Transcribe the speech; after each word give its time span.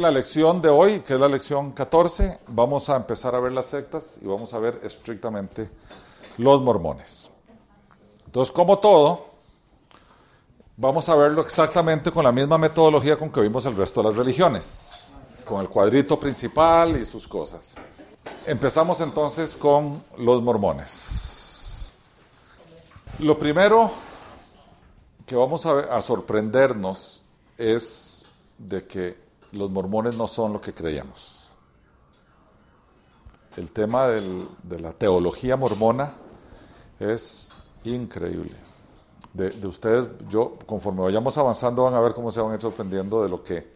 La 0.00 0.10
lección 0.10 0.62
de 0.62 0.70
hoy, 0.70 1.00
que 1.00 1.12
es 1.12 1.20
la 1.20 1.28
lección 1.28 1.72
14, 1.72 2.38
vamos 2.46 2.88
a 2.88 2.96
empezar 2.96 3.34
a 3.34 3.38
ver 3.38 3.52
las 3.52 3.66
sectas 3.66 4.18
y 4.22 4.26
vamos 4.26 4.54
a 4.54 4.58
ver 4.58 4.80
estrictamente 4.82 5.68
los 6.38 6.62
mormones. 6.62 7.28
Entonces, 8.24 8.50
como 8.50 8.78
todo, 8.78 9.26
vamos 10.78 11.06
a 11.10 11.14
verlo 11.16 11.42
exactamente 11.42 12.10
con 12.10 12.24
la 12.24 12.32
misma 12.32 12.56
metodología 12.56 13.18
con 13.18 13.30
que 13.30 13.42
vimos 13.42 13.66
el 13.66 13.76
resto 13.76 14.00
de 14.00 14.08
las 14.08 14.16
religiones, 14.16 15.06
con 15.44 15.60
el 15.60 15.68
cuadrito 15.68 16.18
principal 16.18 16.98
y 16.98 17.04
sus 17.04 17.28
cosas. 17.28 17.74
Empezamos 18.46 19.02
entonces 19.02 19.54
con 19.54 20.02
los 20.16 20.42
mormones. 20.42 21.92
Lo 23.18 23.38
primero 23.38 23.90
que 25.26 25.36
vamos 25.36 25.66
a, 25.66 25.94
a 25.94 26.00
sorprendernos 26.00 27.20
es 27.58 28.24
de 28.56 28.86
que 28.86 29.29
los 29.52 29.70
mormones 29.70 30.16
no 30.16 30.26
son 30.26 30.52
lo 30.52 30.60
que 30.60 30.72
creíamos. 30.72 31.48
El 33.56 33.72
tema 33.72 34.08
del, 34.08 34.48
de 34.62 34.78
la 34.78 34.92
teología 34.92 35.56
mormona 35.56 36.12
es 36.98 37.54
increíble. 37.84 38.54
De, 39.32 39.50
de, 39.50 39.66
ustedes, 39.66 40.08
yo, 40.28 40.56
conforme 40.66 41.02
vayamos 41.02 41.36
avanzando, 41.38 41.84
van 41.84 41.94
a 41.94 42.00
ver 42.00 42.12
cómo 42.12 42.30
se 42.30 42.40
van 42.40 42.52
a 42.52 42.54
ir 42.54 42.60
sorprendiendo 42.60 43.22
de 43.22 43.28
lo 43.28 43.42
que 43.42 43.72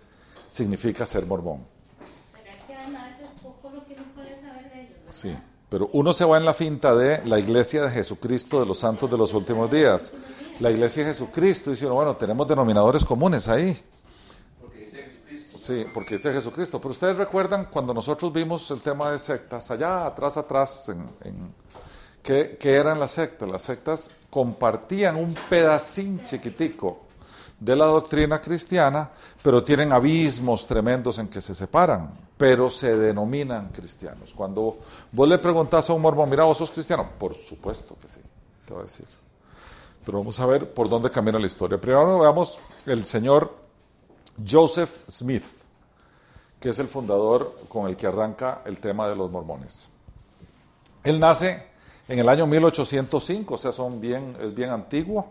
significa 0.49 1.05
ser 1.07 1.27
mormón. 1.27 1.65
Pero 2.33 2.57
es 2.57 2.63
que 2.65 2.75
además 2.75 3.11
es 3.21 3.41
poco 3.41 3.71
lo 3.71 3.85
que 3.85 3.95
uno 3.95 4.05
puede 4.15 4.41
saber 4.41 4.71
de 4.73 4.81
ellos. 4.81 4.95
¿verdad? 4.97 5.11
Sí, 5.11 5.37
pero 5.69 5.91
uno 5.93 6.13
se 6.13 6.25
va 6.25 6.37
en 6.37 6.45
la 6.45 6.55
finta 6.55 6.95
de 6.95 7.25
la 7.25 7.39
iglesia 7.39 7.83
de 7.83 7.91
Jesucristo 7.91 8.61
de 8.61 8.67
los 8.67 8.79
santos 8.79 9.11
de 9.11 9.19
los 9.19 9.35
últimos 9.35 9.71
días. 9.71 10.13
La 10.61 10.71
iglesia 10.71 11.05
de 11.05 11.13
Jesucristo, 11.13 11.71
dice 11.71 11.87
bueno, 11.87 12.15
tenemos 12.15 12.47
denominadores 12.47 13.05
comunes 13.05 13.49
ahí. 13.49 13.77
Sí, 15.65 15.87
porque 15.95 16.17
dice 16.17 16.31
Jesucristo. 16.31 16.79
Pero 16.79 16.91
ustedes 16.91 17.17
recuerdan 17.17 17.69
cuando 17.71 17.95
nosotros 17.95 18.31
vimos 18.31 18.71
el 18.71 18.83
tema 18.83 19.11
de 19.11 19.19
sectas, 19.19 19.71
allá 19.71 20.05
atrás, 20.05 20.37
atrás, 20.37 20.91
en, 20.91 21.09
en 21.23 21.55
¿qué, 22.23 22.59
¿qué, 22.61 22.75
eran 22.75 23.01
las 23.01 23.13
sectas? 23.13 23.49
Las 23.49 23.63
sectas 23.63 24.11
compartían 24.29 25.17
un 25.17 25.35
pedacín 25.49 26.23
chiquitico 26.27 27.05
de 27.59 27.75
la 27.77 27.87
doctrina 27.87 28.43
cristiana, 28.43 29.09
pero 29.41 29.63
tienen 29.63 29.91
abismos 29.91 30.67
tremendos 30.67 31.19
en 31.19 31.29
que 31.29 31.41
se 31.41 31.55
separan, 31.55 32.13
pero 32.37 32.69
se 32.69 32.95
denominan 32.95 33.71
cristianos. 33.71 34.35
Cuando 34.35 34.77
vos 35.13 35.27
le 35.27 35.39
preguntás 35.39 35.89
a 35.89 35.95
un 35.95 36.03
mormón, 36.03 36.29
mira, 36.29 36.45
vos 36.45 36.59
sos 36.59 36.73
cristiano, 36.73 37.09
por 37.19 37.35
supuesto 37.35 37.97
que 37.99 38.09
sí, 38.09 38.21
te 38.67 38.75
va 38.75 38.81
a 38.81 38.83
decir. 38.83 39.07
Pero 40.05 40.19
vamos 40.19 40.39
a 40.41 40.45
ver 40.45 40.75
por 40.75 40.91
dónde 40.91 41.09
camina 41.09 41.39
la 41.39 41.47
historia. 41.47 41.81
Primero 41.81 42.19
veamos 42.19 42.59
el 42.85 43.03
señor 43.07 43.65
Joseph 44.47 44.91
Smith, 45.09 45.45
que 46.65 46.71
es 46.71 46.79
el 46.79 46.89
fundador 46.89 47.55
con 47.69 47.91
el 47.91 47.95
que 47.95 48.07
arranca 48.07 48.63
el 48.65 48.79
tema 48.79 49.07
de 49.07 49.15
los 49.15 49.31
mormones. 49.31 49.91
Él 51.03 51.21
nace 51.21 51.63
en 52.09 52.19
el 52.19 52.27
año 52.27 52.47
1805, 52.47 53.53
o 53.53 53.59
sea, 53.59 53.71
es 53.71 54.55
bien 54.55 54.71
antiguo, 54.71 55.31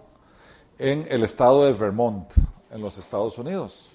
en 0.78 1.08
el 1.09 1.23
estado 1.23 1.66
de 1.66 1.73
Vermont, 1.73 2.31
en 2.70 2.81
los 2.81 3.00
Estados 3.00 3.36
Unidos. 3.39 3.89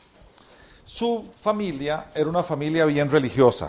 Su 0.85 1.29
familia 1.41 2.11
era 2.13 2.29
una 2.29 2.43
familia 2.43 2.85
bien 2.87 3.09
religiosa. 3.09 3.69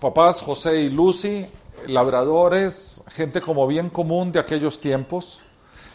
Papás 0.00 0.40
José 0.40 0.82
y 0.82 0.88
Lucy, 0.88 1.44
labradores, 1.88 3.02
gente 3.08 3.40
como 3.40 3.66
bien 3.66 3.90
común 3.90 4.30
de 4.30 4.38
aquellos 4.38 4.80
tiempos. 4.80 5.40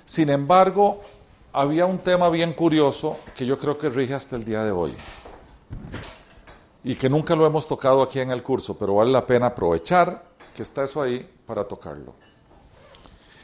Sin 0.06 0.30
embargo, 0.32 1.00
había 1.54 1.86
un 1.86 2.00
tema 2.00 2.30
bien 2.30 2.52
curioso 2.52 3.20
que 3.34 3.46
yo 3.46 3.58
creo 3.58 3.78
que 3.78 3.88
rige 3.88 4.16
hasta 4.16 4.36
el 4.36 4.44
día 4.44 4.66
de 4.66 4.72
hoy 4.72 4.94
y 6.88 6.96
que 6.96 7.10
nunca 7.10 7.36
lo 7.36 7.46
hemos 7.46 7.68
tocado 7.68 8.02
aquí 8.02 8.22
en 8.22 8.32
el 8.32 8.42
curso, 8.42 8.78
pero 8.78 8.96
vale 8.96 9.12
la 9.12 9.28
pena 9.28 9.48
aprovechar 9.48 10.24
que 10.56 10.64
está 10.64 10.86
eso 10.86 11.02
ahí 11.02 11.20
para 11.46 11.66
tocarlo. 11.66 12.16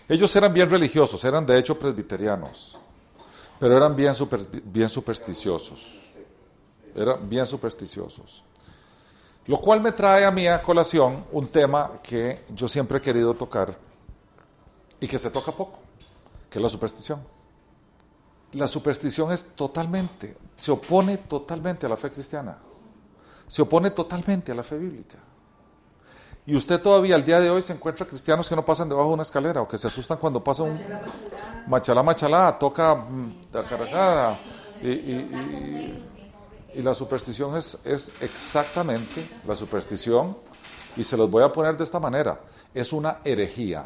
Ellos 0.08 0.34
eran 0.38 0.54
bien 0.54 0.70
religiosos, 0.70 1.22
eran 1.26 1.46
de 1.46 1.60
hecho 1.60 1.78
presbiterianos, 1.78 2.78
pero 3.60 3.76
eran 3.76 3.98
bien, 3.98 4.14
bien 4.64 4.88
supersticiosos. 4.88 6.00
Eran 6.96 7.28
bien 7.30 7.46
supersticiosos. 7.46 8.46
Lo 9.48 9.58
cual 9.58 9.82
me 9.82 9.92
trae 9.92 10.24
a 10.24 10.32
mí 10.32 10.48
a 10.48 10.62
colación 10.62 11.26
un 11.34 11.48
tema 11.48 12.00
que 12.02 12.46
yo 12.56 12.70
siempre 12.70 13.00
he 13.00 13.02
querido 13.02 13.34
tocar 13.34 13.78
y 15.02 15.06
que 15.06 15.20
se 15.20 15.30
toca 15.30 15.52
poco, 15.52 15.82
que 16.50 16.60
es 16.60 16.64
la 16.64 16.70
superstición 16.70 17.20
la 18.54 18.68
superstición 18.68 19.32
es 19.32 19.56
totalmente, 19.56 20.38
se 20.56 20.72
opone 20.72 21.18
totalmente 21.18 21.86
a 21.86 21.90
la 21.90 21.98
fe 21.98 22.10
cristiana, 22.10 22.58
se 23.54 23.62
opone 23.62 23.92
totalmente 23.92 24.52
a 24.52 24.56
la 24.56 24.64
fe 24.64 24.80
bíblica. 24.80 25.20
Y 26.44 26.56
usted 26.56 26.82
todavía 26.82 27.14
al 27.14 27.24
día 27.24 27.40
de 27.40 27.52
hoy 27.52 27.62
se 27.62 27.72
encuentra 27.72 28.04
cristianos 28.04 28.50
que 28.50 28.56
no 28.56 28.66
pasan 28.66 28.90
debajo 28.90 29.10
de 29.10 29.14
una 29.14 29.22
escalera 29.22 29.62
o 29.62 29.68
que 29.68 29.78
se 29.78 29.86
asustan 29.86 30.18
cuando 30.18 30.44
pasa 30.44 30.64
un 30.64 30.76
machalá, 31.68 32.02
machalá, 32.02 32.58
toca 32.58 33.04
la 33.52 33.64
cargada. 33.64 34.40
Y, 34.82 34.88
y, 34.88 36.10
y, 36.74 36.80
y, 36.80 36.82
la 36.82 36.96
superstición 36.96 37.56
es, 37.56 37.78
es 37.86 38.12
exactamente 38.24 39.24
la 39.46 39.56
superstición, 39.56 40.36
y 40.98 41.04
se 41.04 41.16
los 41.16 41.30
voy 41.30 41.44
a 41.44 41.52
poner 41.52 41.78
de 41.78 41.84
esta 41.84 42.00
manera, 42.00 42.42
es 42.74 42.92
una 42.92 43.20
herejía. 43.24 43.86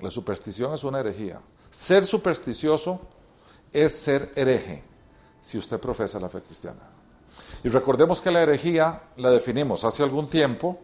La 0.00 0.10
superstición 0.10 0.74
es 0.74 0.84
una 0.84 1.00
herejía. 1.00 1.40
Ser 1.70 2.04
supersticioso 2.04 3.00
es 3.72 3.98
ser 3.98 4.32
hereje 4.36 4.84
si 5.40 5.56
usted 5.56 5.80
profesa 5.80 6.20
la 6.20 6.28
fe 6.28 6.42
cristiana. 6.42 6.93
Y 7.62 7.68
recordemos 7.68 8.20
que 8.20 8.30
la 8.30 8.42
herejía 8.42 9.00
la 9.16 9.30
definimos 9.30 9.84
hace 9.84 10.02
algún 10.02 10.26
tiempo 10.26 10.78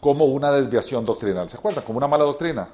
como 0.00 0.26
una 0.26 0.52
desviación 0.52 1.04
doctrinal. 1.04 1.48
¿Se 1.48 1.56
acuerdan? 1.56 1.84
Como 1.84 1.98
una 1.98 2.08
mala 2.08 2.24
doctrina. 2.24 2.68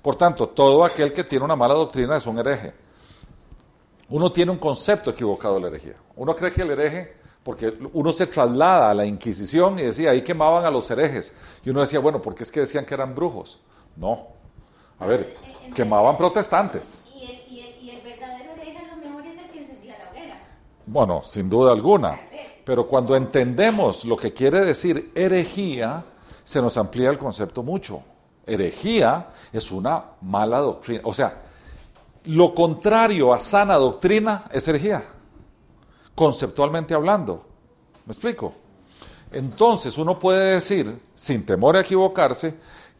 Por 0.00 0.16
tanto, 0.16 0.48
todo 0.48 0.84
aquel 0.84 1.12
que 1.12 1.24
tiene 1.24 1.44
una 1.44 1.56
mala 1.56 1.74
doctrina 1.74 2.16
es 2.16 2.26
un 2.26 2.38
hereje. 2.38 2.72
Uno 4.10 4.32
tiene 4.32 4.50
un 4.50 4.58
concepto 4.58 5.10
equivocado 5.10 5.56
de 5.56 5.60
la 5.60 5.68
herejía. 5.68 5.96
Uno 6.16 6.34
cree 6.34 6.52
que 6.52 6.62
el 6.62 6.70
hereje, 6.70 7.16
porque 7.42 7.76
uno 7.92 8.12
se 8.12 8.26
traslada 8.26 8.90
a 8.90 8.94
la 8.94 9.04
Inquisición 9.04 9.78
y 9.78 9.82
decía, 9.82 10.10
ahí 10.10 10.22
quemaban 10.22 10.64
a 10.64 10.70
los 10.70 10.90
herejes. 10.90 11.34
Y 11.64 11.70
uno 11.70 11.80
decía, 11.80 11.98
bueno, 11.98 12.22
¿por 12.22 12.34
qué 12.34 12.44
es 12.44 12.52
que 12.52 12.60
decían 12.60 12.86
que 12.86 12.94
eran 12.94 13.14
brujos? 13.14 13.60
No. 13.96 14.28
A 14.98 15.06
ver, 15.06 15.36
quemaban 15.74 16.16
protestantes. 16.16 17.07
Bueno, 20.90 21.22
sin 21.22 21.50
duda 21.50 21.72
alguna. 21.72 22.18
Pero 22.64 22.86
cuando 22.86 23.14
entendemos 23.14 24.06
lo 24.06 24.16
que 24.16 24.32
quiere 24.32 24.64
decir 24.64 25.12
herejía, 25.14 26.02
se 26.42 26.62
nos 26.62 26.78
amplía 26.78 27.10
el 27.10 27.18
concepto 27.18 27.62
mucho. 27.62 28.02
Herejía 28.46 29.28
es 29.52 29.70
una 29.70 30.02
mala 30.22 30.60
doctrina. 30.60 31.02
O 31.04 31.12
sea, 31.12 31.42
lo 32.24 32.54
contrario 32.54 33.34
a 33.34 33.38
sana 33.38 33.74
doctrina 33.74 34.44
es 34.50 34.66
herejía, 34.66 35.04
conceptualmente 36.14 36.94
hablando. 36.94 37.44
¿Me 38.06 38.12
explico? 38.12 38.54
Entonces 39.30 39.98
uno 39.98 40.18
puede 40.18 40.54
decir, 40.54 41.00
sin 41.14 41.44
temor 41.44 41.76
a 41.76 41.82
equivocarse, 41.82 42.54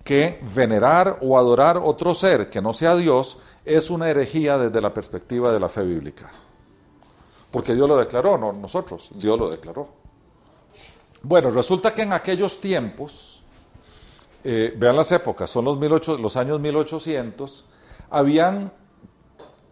que 0.05 0.39
venerar 0.55 1.19
o 1.23 1.39
adorar 1.39 1.79
otro 1.79 2.15
ser 2.15 2.51
que 2.51 2.61
no 2.61 2.75
sea 2.75 2.95
Dios 2.97 3.39
es 3.65 3.89
una 3.89 4.11
herejía 4.11 4.59
desde 4.59 4.81
la 4.83 4.93
perspectiva 4.93 5.53
de 5.53 5.61
la 5.61 5.71
fe 5.71 5.83
bíblica. 5.83 6.31
Porque 7.51 7.75
Dios 7.75 7.89
lo 7.89 7.97
declaró, 7.97 8.37
no 8.37 8.53
nosotros, 8.53 9.11
Dios 9.15 9.39
lo 9.39 9.49
declaró. 9.51 9.89
Bueno, 11.23 11.51
resulta 11.51 11.95
que 11.95 12.03
en 12.03 12.13
aquellos 12.13 12.61
tiempos, 12.61 13.43
eh, 14.45 14.75
vean 14.77 14.97
las 14.97 15.11
épocas, 15.13 15.51
son 15.51 15.65
los, 15.65 15.81
18, 15.81 16.19
los 16.19 16.37
años 16.37 16.61
1800, 16.61 17.65
habían, 18.11 18.71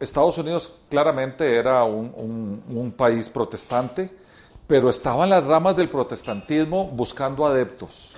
Estados 0.01 0.39
Unidos 0.39 0.79
claramente 0.89 1.57
era 1.57 1.85
un, 1.85 2.95
país 2.97 3.29
protestante, 3.29 4.11
pero 4.67 4.91
estaban 4.91 5.31
las 5.31 5.45
ramas 5.45 5.77
del 5.77 5.89
protestantismo 5.89 6.87
buscando 6.87 7.47
adeptos. 7.47 8.15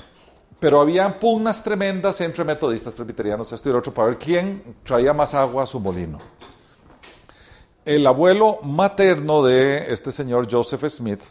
Pero 0.61 0.81
había 0.81 1.19
pugnas 1.21 1.63
tremendas 1.63 2.21
entre 2.21 2.45
metodistas, 2.45 2.93
presbiterianos, 2.93 3.53
esto 3.53 3.69
y 3.69 3.73
lo 3.73 3.79
otro, 3.79 3.93
para 3.93 4.09
ver 4.09 4.19
quién 4.19 4.77
traía 4.83 5.13
más 5.13 5.35
agua 5.35 5.65
a 5.65 5.67
su 5.67 5.79
molino 5.79 6.19
el 7.89 8.07
abuelo 8.07 8.59
materno 8.63 9.43
de 9.43 9.91
este 9.91 10.13
señor 10.13 10.47
Joseph 10.51 10.85
Smith 10.91 11.23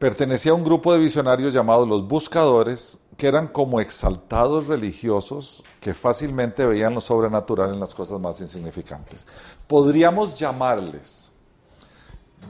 pertenecía 0.00 0.50
a 0.50 0.56
un 0.56 0.64
grupo 0.64 0.92
de 0.92 0.98
visionarios 0.98 1.54
llamados 1.54 1.86
los 1.86 2.08
buscadores, 2.08 2.98
que 3.16 3.28
eran 3.28 3.46
como 3.46 3.80
exaltados 3.80 4.66
religiosos 4.66 5.62
que 5.80 5.94
fácilmente 5.94 6.66
veían 6.66 6.92
lo 6.92 7.00
sobrenatural 7.00 7.72
en 7.72 7.78
las 7.78 7.94
cosas 7.94 8.18
más 8.18 8.40
insignificantes. 8.40 9.28
Podríamos 9.68 10.36
llamarles 10.36 11.30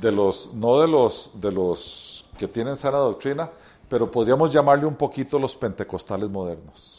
de 0.01 0.11
los 0.11 0.55
no 0.55 0.81
de 0.81 0.89
los 0.89 1.33
de 1.35 1.53
los 1.53 2.25
que 2.39 2.49
tienen 2.49 2.75
sana 2.75 2.97
doctrina, 2.97 3.51
pero 3.91 4.11
podríamos 4.11 4.51
llamarle 4.51 4.87
un 4.87 4.97
poquito 4.97 5.39
los 5.39 5.55
pentecostales 5.55 6.31
modernos. 6.31 6.98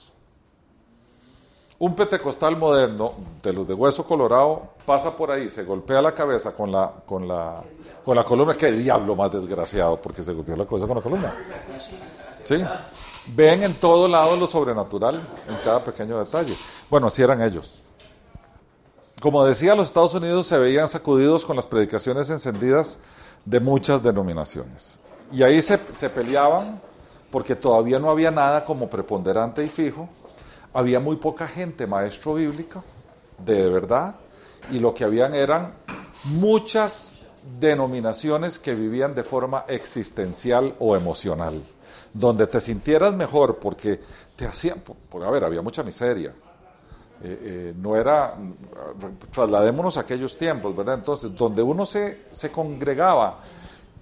Un 1.79 1.95
pentecostal 1.95 2.57
moderno, 2.57 3.13
de 3.41 3.53
los 3.53 3.65
de 3.65 3.73
hueso 3.73 4.05
colorado, 4.05 4.63
pasa 4.85 5.15
por 5.15 5.31
ahí, 5.31 5.49
se 5.49 5.63
golpea 5.63 6.01
la 6.01 6.13
cabeza 6.13 6.51
con 6.51 6.71
la, 6.71 6.91
con 7.05 7.25
la 7.25 7.63
Con 8.03 8.15
la 8.15 8.23
columna, 8.23 8.53
qué 8.55 8.71
diablo 8.71 9.15
más 9.15 9.31
desgraciado, 9.31 9.95
porque 10.01 10.21
se 10.21 10.33
golpeó 10.33 10.55
la 10.57 10.65
cabeza 10.65 10.87
con 10.87 10.97
la 10.97 11.03
columna. 11.03 11.33
¿Sí? 12.43 12.61
Ven 13.27 13.63
en 13.63 13.75
todo 13.75 14.07
lado 14.07 14.35
lo 14.35 14.47
sobrenatural, 14.47 15.21
en 15.47 15.55
cada 15.63 15.83
pequeño 15.83 16.19
detalle. 16.19 16.55
Bueno, 16.89 17.07
así 17.07 17.21
eran 17.21 17.41
ellos. 17.41 17.81
Como 19.21 19.45
decía, 19.45 19.75
los 19.75 19.89
Estados 19.89 20.13
Unidos 20.15 20.47
se 20.47 20.57
veían 20.57 20.87
sacudidos 20.87 21.45
con 21.45 21.55
las 21.55 21.67
predicaciones 21.67 22.29
encendidas 22.29 22.97
de 23.45 23.59
muchas 23.59 24.01
denominaciones. 24.01 24.99
Y 25.31 25.43
ahí 25.43 25.61
se, 25.61 25.79
se 25.93 26.09
peleaban 26.09 26.81
porque 27.29 27.55
todavía 27.55 27.99
no 27.99 28.09
había 28.09 28.31
nada 28.31 28.65
como 28.65 28.89
preponderante 28.89 29.63
y 29.63 29.69
fijo. 29.69 30.09
Había 30.73 30.99
muy 30.99 31.15
poca 31.17 31.47
gente 31.47 31.87
maestro 31.87 32.35
bíblico, 32.35 32.83
de 33.37 33.69
verdad, 33.69 34.15
y 34.71 34.79
lo 34.79 34.93
que 34.93 35.03
habían 35.03 35.33
eran 35.33 35.73
muchas 36.25 37.19
denominaciones 37.59 38.59
que 38.59 38.75
vivían 38.75 39.15
de 39.15 39.23
forma 39.23 39.65
existencial 39.67 40.75
o 40.79 40.95
emocional 40.95 41.61
donde 42.13 42.47
te 42.47 42.59
sintieras 42.59 43.13
mejor 43.13 43.57
porque 43.57 43.99
te 44.35 44.45
hacían, 44.45 44.81
porque 45.09 45.27
a 45.27 45.31
ver, 45.31 45.43
había 45.43 45.61
mucha 45.61 45.83
miseria. 45.83 46.33
Eh, 47.21 47.39
eh, 47.41 47.73
no 47.77 47.97
era, 47.97 48.35
trasladémonos 49.31 49.97
a 49.97 50.01
aquellos 50.01 50.37
tiempos, 50.37 50.75
¿verdad? 50.75 50.95
Entonces, 50.95 51.35
donde 51.35 51.61
uno 51.61 51.85
se, 51.85 52.25
se 52.31 52.49
congregaba 52.49 53.39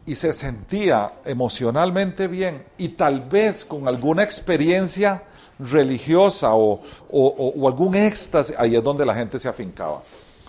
y 0.06 0.16
se 0.16 0.34
sentía 0.34 1.12
emocionalmente 1.26 2.28
bien 2.28 2.66
y 2.78 2.90
tal 2.90 3.22
vez 3.22 3.66
con 3.66 3.88
alguna 3.88 4.24
experiencia 4.24 5.24
religiosa 5.60 6.54
o, 6.54 6.82
o, 7.10 7.54
o, 7.56 7.68
algún 7.68 7.96
éxtasis, 7.96 8.56
ahí 8.58 8.76
es 8.76 8.84
donde 8.84 9.06
la 9.06 9.16
gente 9.16 9.40
se 9.40 9.48
afincaba. 9.48 10.04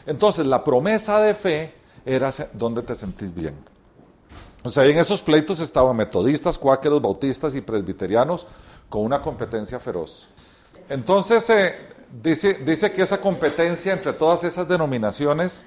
Entonces, 0.07 0.47
la 0.47 0.63
promesa 0.63 1.21
de 1.21 1.35
fe 1.35 1.75
era 2.05 2.31
donde 2.53 2.83
te 2.83 2.95
sentís 2.95 3.35
bien. 3.35 3.55
O 4.65 4.71
sea, 4.71 4.85
en 4.85 4.99
esos 4.99 5.23
pleitos 5.23 5.61
estaban 5.61 5.97
metodistas, 5.97 6.59
cuáqueros, 6.59 7.01
bautistas 7.01 7.55
y 7.55 7.61
presbiterianos 7.61 8.47
con 8.89 9.03
una 9.03 9.21
competencia 9.21 9.79
feroz. 9.79 10.29
Entonces, 10.89 11.49
eh, 11.51 11.75
dice, 12.23 12.55
dice 12.55 12.93
que 12.93 13.03
esa 13.03 13.21
competencia 13.21 13.93
entre 13.93 14.13
todas 14.13 14.45
esas 14.45 14.67
denominaciones 14.67 15.65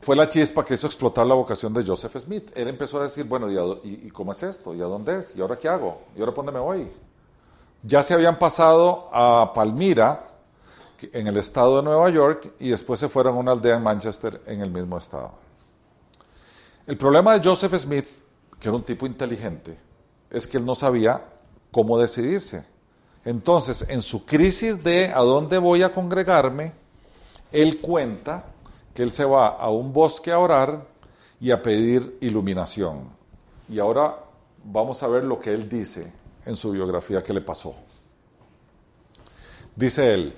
fue 0.00 0.16
la 0.16 0.28
chispa 0.28 0.64
que 0.64 0.74
hizo 0.74 0.86
explotar 0.86 1.26
la 1.26 1.34
vocación 1.34 1.72
de 1.74 1.84
Joseph 1.84 2.16
Smith. 2.18 2.50
Él 2.56 2.68
empezó 2.68 2.98
a 2.98 3.02
decir, 3.04 3.24
bueno, 3.24 3.50
¿y, 3.50 4.06
y 4.06 4.10
cómo 4.10 4.32
es 4.32 4.42
esto? 4.42 4.74
¿Y 4.74 4.80
a 4.80 4.86
dónde 4.86 5.18
es? 5.18 5.36
¿Y 5.36 5.40
ahora 5.40 5.56
qué 5.56 5.68
hago? 5.68 6.00
¿Y 6.16 6.20
ahora 6.20 6.32
dónde 6.32 6.52
me 6.52 6.60
voy? 6.60 6.88
Ya 7.82 8.02
se 8.02 8.12
habían 8.14 8.38
pasado 8.38 9.08
a 9.12 9.52
Palmira, 9.54 10.24
en 11.12 11.28
el 11.28 11.36
estado 11.36 11.76
de 11.76 11.84
Nueva 11.84 12.10
York, 12.10 12.54
y 12.58 12.70
después 12.70 12.98
se 12.98 13.08
fueron 13.08 13.36
a 13.36 13.38
una 13.38 13.52
aldea 13.52 13.76
en 13.76 13.82
Manchester, 13.84 14.42
en 14.46 14.60
el 14.62 14.70
mismo 14.70 14.98
estado. 14.98 15.32
El 16.86 16.96
problema 16.96 17.38
de 17.38 17.48
Joseph 17.48 17.74
Smith, 17.76 18.06
que 18.58 18.68
era 18.68 18.76
un 18.76 18.82
tipo 18.82 19.06
inteligente, 19.06 19.78
es 20.28 20.46
que 20.46 20.56
él 20.56 20.66
no 20.66 20.74
sabía 20.74 21.22
cómo 21.70 21.98
decidirse. 21.98 22.64
Entonces, 23.24 23.84
en 23.88 24.02
su 24.02 24.26
crisis 24.26 24.82
de 24.82 25.12
a 25.14 25.20
dónde 25.20 25.58
voy 25.58 25.82
a 25.82 25.92
congregarme, 25.92 26.72
él 27.52 27.80
cuenta 27.80 28.46
que 28.92 29.04
él 29.04 29.12
se 29.12 29.24
va 29.24 29.48
a 29.48 29.70
un 29.70 29.92
bosque 29.92 30.32
a 30.32 30.38
orar 30.40 30.84
y 31.40 31.52
a 31.52 31.62
pedir 31.62 32.18
iluminación. 32.20 33.08
Y 33.68 33.78
ahora 33.78 34.16
vamos 34.64 35.00
a 35.04 35.08
ver 35.08 35.22
lo 35.22 35.38
que 35.38 35.52
él 35.52 35.68
dice 35.68 36.12
en 36.48 36.56
su 36.56 36.70
biografía 36.70 37.22
que 37.22 37.34
le 37.34 37.42
pasó. 37.42 37.74
Dice 39.76 40.14
él, 40.14 40.34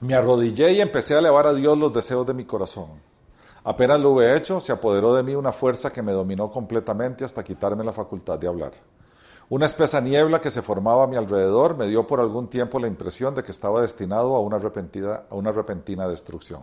me 0.00 0.14
arrodillé 0.14 0.72
y 0.72 0.80
empecé 0.80 1.14
a 1.14 1.20
elevar 1.20 1.46
a 1.46 1.54
Dios 1.54 1.78
los 1.78 1.94
deseos 1.94 2.26
de 2.26 2.34
mi 2.34 2.44
corazón. 2.44 2.88
Apenas 3.62 4.00
lo 4.00 4.10
hube 4.10 4.36
hecho, 4.36 4.60
se 4.60 4.72
apoderó 4.72 5.14
de 5.14 5.22
mí 5.22 5.34
una 5.34 5.52
fuerza 5.52 5.90
que 5.90 6.02
me 6.02 6.12
dominó 6.12 6.50
completamente 6.50 7.24
hasta 7.24 7.44
quitarme 7.44 7.84
la 7.84 7.92
facultad 7.92 8.38
de 8.38 8.48
hablar. 8.48 8.72
Una 9.48 9.66
espesa 9.66 10.00
niebla 10.00 10.40
que 10.40 10.50
se 10.50 10.60
formaba 10.60 11.04
a 11.04 11.06
mi 11.06 11.16
alrededor 11.16 11.76
me 11.76 11.86
dio 11.86 12.06
por 12.06 12.20
algún 12.20 12.48
tiempo 12.48 12.80
la 12.80 12.88
impresión 12.88 13.34
de 13.34 13.42
que 13.42 13.52
estaba 13.52 13.80
destinado 13.80 14.34
a 14.34 14.40
una 14.40 14.58
repentina, 14.58 15.22
a 15.30 15.34
una 15.36 15.52
repentina 15.52 16.08
destrucción. 16.08 16.62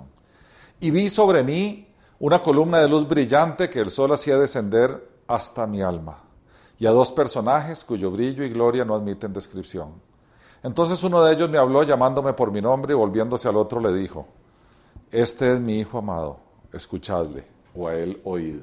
Y 0.81 0.92
vi 0.92 1.10
sobre 1.10 1.44
mí 1.44 1.88
una 2.19 2.39
columna 2.39 2.80
de 2.80 2.89
luz 2.89 3.07
brillante 3.07 3.69
que 3.69 3.80
el 3.80 3.89
sol 3.89 4.12
hacía 4.12 4.38
descender 4.38 5.16
hasta 5.28 5.66
mi 5.66 5.81
alma, 5.81 6.25
y 6.77 6.86
a 6.86 6.92
dos 6.92 7.12
personajes 7.12 7.83
cuyo 7.83 8.12
brillo 8.12 8.44
y 8.44 8.50
gloria 8.50 8.86
no 8.86 8.95
admiten 8.95 9.33
descripción. 9.33 9.94
Entonces 10.63 11.04
uno 11.04 11.24
de 11.24 11.33
ellos 11.33 11.50
me 11.50 11.57
habló 11.57 11.83
llamándome 11.83 12.33
por 12.33 12.51
mi 12.51 12.62
nombre 12.62 12.94
y 12.94 12.98
volviéndose 12.98 13.48
al 13.48 13.57
otro 13.57 13.80
le 13.80 13.94
dijo, 13.94 14.25
Este 15.12 15.54
es 15.54 15.60
mi 15.60 15.80
Hijo 15.80 16.00
amado 16.00 16.45
escuchadle 16.75 17.45
o 17.75 17.88
a 17.88 17.95
él 17.95 18.22
oíd. 18.24 18.62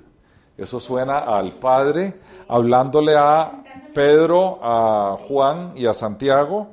Eso 0.56 0.79
suena 0.79 1.19
al 1.19 1.53
Padre 1.53 2.14
hablándole 2.49 3.17
a 3.17 3.62
Pedro, 3.94 4.58
a 4.62 5.17
Juan 5.29 5.73
y 5.75 5.87
a 5.87 5.94
Santiago. 5.94 6.69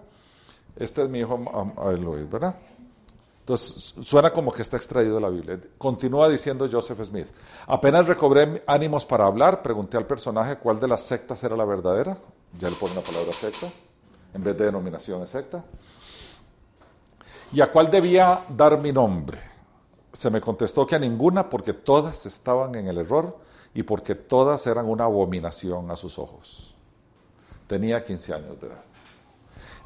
Este 0.76 1.04
es 1.04 1.10
mi 1.10 1.20
hijo, 1.20 1.74
a 1.78 1.92
él 1.92 2.06
oíd, 2.06 2.28
¿verdad? 2.30 2.56
Entonces 3.50 3.96
suena 4.04 4.30
como 4.30 4.52
que 4.52 4.62
está 4.62 4.78
extraído 4.78 5.16
de 5.16 5.22
la 5.22 5.30
Biblia. 5.30 5.60
Continúa 5.80 6.30
diciendo 6.30 6.70
Joseph 6.72 7.04
Smith. 7.04 7.30
Apenas 7.66 8.06
recobré 8.06 8.64
ánimos 8.68 9.06
para 9.06 9.26
hablar, 9.26 9.64
pregunté 9.64 9.98
al 9.98 10.06
personaje 10.06 10.60
cuál 10.60 10.80
de 10.80 10.88
las 10.88 11.02
sectas 11.02 11.44
era 11.44 11.58
la 11.58 11.66
verdadera. 11.66 12.16
Ya 12.60 12.70
le 12.70 12.76
pone 12.76 12.92
una 12.92 13.02
palabra 13.02 13.34
secta, 13.34 13.68
en 14.36 14.44
vez 14.44 14.56
de 14.56 14.66
denominación 14.66 15.26
secta. 15.26 15.66
Y 17.52 17.60
a 17.60 17.72
cuál 17.72 17.90
debía 17.90 18.42
dar 18.56 18.78
mi 18.78 18.92
nombre 18.92 19.40
se 20.14 20.30
me 20.30 20.42
contestó 20.42 20.86
que 20.86 20.96
a 20.96 21.00
ninguna 21.00 21.50
porque 21.50 21.74
todas 21.74 22.28
estaban 22.28 22.76
en 22.76 22.88
el 22.88 23.00
error 23.00 23.36
y 23.74 23.82
porque 23.82 24.14
todas 24.14 24.68
eran 24.68 24.86
una 24.86 25.06
abominación 25.06 25.90
a 25.90 25.96
sus 25.96 26.20
ojos. 26.20 26.76
Tenía 27.66 28.04
15 28.04 28.32
años 28.32 28.60
de 28.62 28.68
edad. 28.68 28.84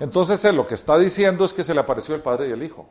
Entonces 0.02 0.44
él 0.44 0.58
lo 0.58 0.68
que 0.68 0.76
está 0.76 0.98
diciendo 0.98 1.46
es 1.46 1.54
que 1.54 1.64
se 1.64 1.74
le 1.74 1.80
apareció 1.80 2.14
el 2.14 2.22
padre 2.22 2.50
y 2.50 2.52
el 2.52 2.62
hijo. 2.62 2.90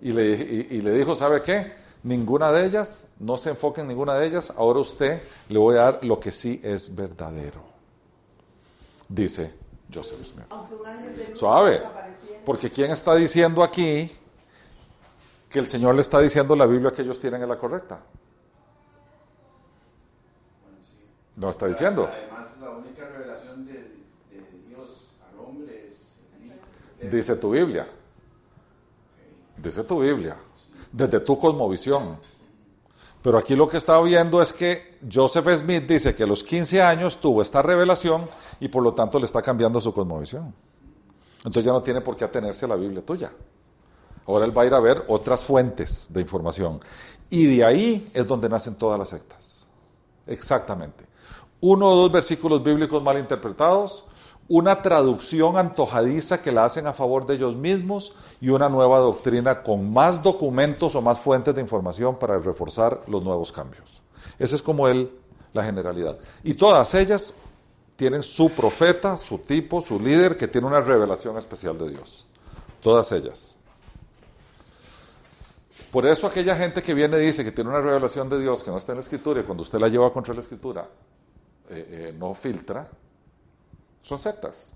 Y 0.00 0.12
le, 0.12 0.24
y, 0.26 0.80
le 0.80 0.92
dijo, 0.92 1.14
¿sabe 1.14 1.42
qué? 1.42 1.72
Ninguna 2.04 2.52
de 2.52 2.66
ellas, 2.66 3.08
no 3.18 3.36
se 3.36 3.50
enfoque 3.50 3.80
en 3.80 3.88
ninguna 3.88 4.14
de 4.14 4.26
ellas, 4.26 4.52
ahora 4.56 4.78
usted 4.78 5.22
le 5.48 5.58
voy 5.58 5.76
a 5.76 5.82
dar 5.82 6.04
lo 6.04 6.20
que 6.20 6.30
sí 6.30 6.60
es 6.62 6.94
verdadero. 6.94 7.60
Dice 9.08 9.52
Joseph 9.92 10.24
Smith. 10.24 10.46
Suave, 11.34 11.80
porque 12.44 12.70
¿quién 12.70 12.92
está 12.92 13.14
diciendo 13.14 13.62
aquí 13.64 14.10
que 15.48 15.58
el 15.58 15.66
Señor 15.66 15.94
le 15.94 16.02
está 16.02 16.20
diciendo 16.20 16.54
la 16.54 16.66
Biblia 16.66 16.90
que 16.90 17.02
ellos 17.02 17.18
tienen 17.18 17.42
es 17.42 17.48
la 17.48 17.56
correcta. 17.56 18.00
No 21.36 21.50
está 21.50 21.66
diciendo. 21.66 22.08
Además, 22.10 22.58
la 22.60 22.70
única 22.70 23.06
revelación 23.06 23.64
de, 23.64 23.72
de 23.72 24.62
Dios 24.68 25.16
al 25.30 25.38
hombre 25.38 25.84
es. 25.84 26.20
Dice 27.10 27.36
tu 27.36 27.50
Biblia. 27.50 27.86
Dice 29.62 29.84
tu 29.84 30.00
Biblia. 30.00 30.36
Desde 30.92 31.20
tu 31.20 31.38
cosmovisión. 31.38 32.18
Pero 33.22 33.38
aquí 33.38 33.56
lo 33.56 33.68
que 33.68 33.76
está 33.76 34.00
viendo 34.00 34.40
es 34.40 34.52
que 34.52 34.98
Joseph 35.12 35.46
Smith 35.58 35.84
dice 35.86 36.14
que 36.14 36.22
a 36.22 36.26
los 36.26 36.44
15 36.44 36.82
años 36.82 37.16
tuvo 37.16 37.42
esta 37.42 37.60
revelación 37.62 38.26
y 38.60 38.68
por 38.68 38.82
lo 38.82 38.94
tanto 38.94 39.18
le 39.18 39.24
está 39.24 39.42
cambiando 39.42 39.80
su 39.80 39.92
cosmovisión. 39.92 40.54
Entonces 41.38 41.64
ya 41.64 41.72
no 41.72 41.82
tiene 41.82 42.00
por 42.00 42.16
qué 42.16 42.24
atenerse 42.24 42.64
a 42.64 42.68
la 42.68 42.76
Biblia 42.76 43.04
tuya. 43.04 43.32
Ahora 44.26 44.44
él 44.44 44.56
va 44.56 44.62
a 44.62 44.66
ir 44.66 44.74
a 44.74 44.80
ver 44.80 45.04
otras 45.08 45.42
fuentes 45.42 46.12
de 46.12 46.20
información. 46.20 46.78
Y 47.30 47.56
de 47.56 47.64
ahí 47.64 48.10
es 48.14 48.26
donde 48.26 48.48
nacen 48.48 48.76
todas 48.76 48.98
las 48.98 49.08
sectas. 49.08 49.66
Exactamente. 50.26 51.06
Uno 51.60 51.88
o 51.88 51.96
dos 51.96 52.12
versículos 52.12 52.62
bíblicos 52.62 53.02
mal 53.02 53.18
interpretados, 53.18 54.04
una 54.48 54.80
traducción 54.80 55.58
antojadiza 55.58 56.40
que 56.40 56.52
la 56.52 56.64
hacen 56.64 56.86
a 56.86 56.94
favor 56.94 57.26
de 57.26 57.34
ellos 57.34 57.54
mismos 57.54 58.16
y 58.40 58.48
una 58.48 58.68
nueva 58.68 58.98
doctrina 58.98 59.62
con 59.62 59.92
más 59.92 60.22
documentos 60.22 60.94
o 60.94 61.02
más 61.02 61.20
fuentes 61.20 61.54
de 61.54 61.60
información 61.60 62.18
para 62.18 62.38
reforzar 62.38 63.02
los 63.06 63.22
nuevos 63.22 63.52
cambios. 63.52 64.02
Esa 64.38 64.56
es 64.56 64.62
como 64.62 64.88
él 64.88 65.10
la 65.52 65.62
generalidad. 65.62 66.18
Y 66.42 66.54
todas 66.54 66.94
ellas 66.94 67.34
tienen 67.96 68.22
su 68.22 68.50
profeta, 68.50 69.16
su 69.16 69.38
tipo, 69.38 69.80
su 69.80 70.00
líder, 70.00 70.36
que 70.36 70.48
tiene 70.48 70.66
una 70.66 70.80
revelación 70.80 71.36
especial 71.36 71.76
de 71.76 71.90
Dios. 71.90 72.26
Todas 72.82 73.12
ellas. 73.12 73.56
Por 75.90 76.06
eso 76.06 76.26
aquella 76.26 76.54
gente 76.56 76.82
que 76.82 76.94
viene 76.94 77.18
y 77.18 77.26
dice 77.26 77.44
que 77.44 77.52
tiene 77.52 77.70
una 77.70 77.80
revelación 77.80 78.28
de 78.28 78.38
Dios 78.40 78.62
que 78.62 78.70
no 78.70 78.76
está 78.76 78.92
en 78.92 78.96
la 78.96 79.02
escritura 79.02 79.40
y 79.40 79.44
cuando 79.44 79.62
usted 79.62 79.78
la 79.78 79.88
lleva 79.88 80.12
contra 80.12 80.34
la 80.34 80.40
escritura 80.40 80.86
eh, 81.70 82.10
eh, 82.10 82.14
no 82.16 82.34
filtra, 82.34 82.88
son 84.08 84.18
sectas. 84.18 84.72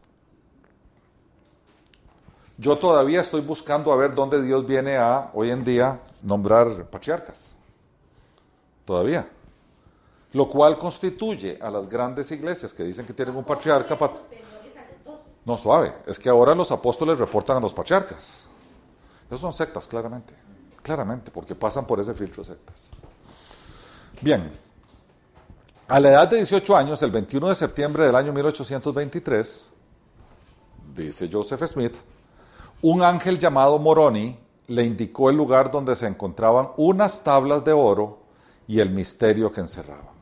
Yo 2.59 2.77
todavía 2.77 3.23
estoy 3.23 3.41
buscando 3.41 3.91
a 3.91 3.97
ver 3.97 4.15
dónde 4.15 4.43
Dios 4.43 4.67
viene 4.67 4.99
a 4.99 5.31
hoy 5.33 5.51
en 5.51 5.65
día 5.65 6.01
nombrar 6.21 6.85
patriarcas. 6.91 7.57
Todavía. 8.85 9.27
Lo 10.35 10.49
cual 10.51 10.77
constituye 10.77 11.59
a 11.63 11.71
las 11.71 11.89
grandes 11.89 12.31
iglesias 12.31 12.75
que 12.75 12.85
dicen 12.85 13.07
que 13.07 13.15
tienen 13.15 13.35
un 13.35 13.45
patriarca. 13.45 13.99
No, 15.47 15.57
suave. 15.57 15.95
Es 16.07 16.19
que 16.19 16.29
ahora 16.29 16.55
los 16.55 16.71
apóstoles 16.71 17.19
reportan 17.19 17.57
a 17.57 17.61
los 17.61 17.73
patriarcas. 17.73 18.47
Esos 19.29 19.41
son 19.41 19.53
sectas, 19.55 19.89
claramente. 19.89 20.35
Claramente, 20.83 21.31
porque 21.31 21.55
pasan 21.55 21.87
por 21.87 21.99
ese 22.01 22.13
filtro 22.13 22.43
de 22.43 22.49
sectas. 22.49 22.91
Bien, 24.21 24.53
a 25.93 26.01
la 26.01 26.09
edad 26.09 26.27
de 26.27 26.39
18 26.39 26.75
años, 26.75 27.03
el 27.03 27.11
21 27.11 27.51
de 27.51 27.55
septiembre 27.55 28.07
del 28.07 28.15
año 28.15 28.33
1823, 28.33 29.73
dice 30.95 31.29
Joseph 31.31 31.63
Smith, 31.67 31.93
un 32.81 33.03
ángel 33.03 33.39
llamado 33.39 33.79
Moroni 33.79 34.39
le 34.69 34.85
indicó 34.85 35.29
el 35.29 35.37
lugar 35.37 35.71
donde 35.71 35.95
se 35.95 36.07
encontraban 36.07 36.71
unas 36.79 37.23
tablas 37.23 37.63
de 37.63 37.75
oro 37.75 38.21
y 38.67 38.81
el 38.81 38.89
misterio 38.89 39.53
que 39.53 39.61
encerraban. 39.61 40.15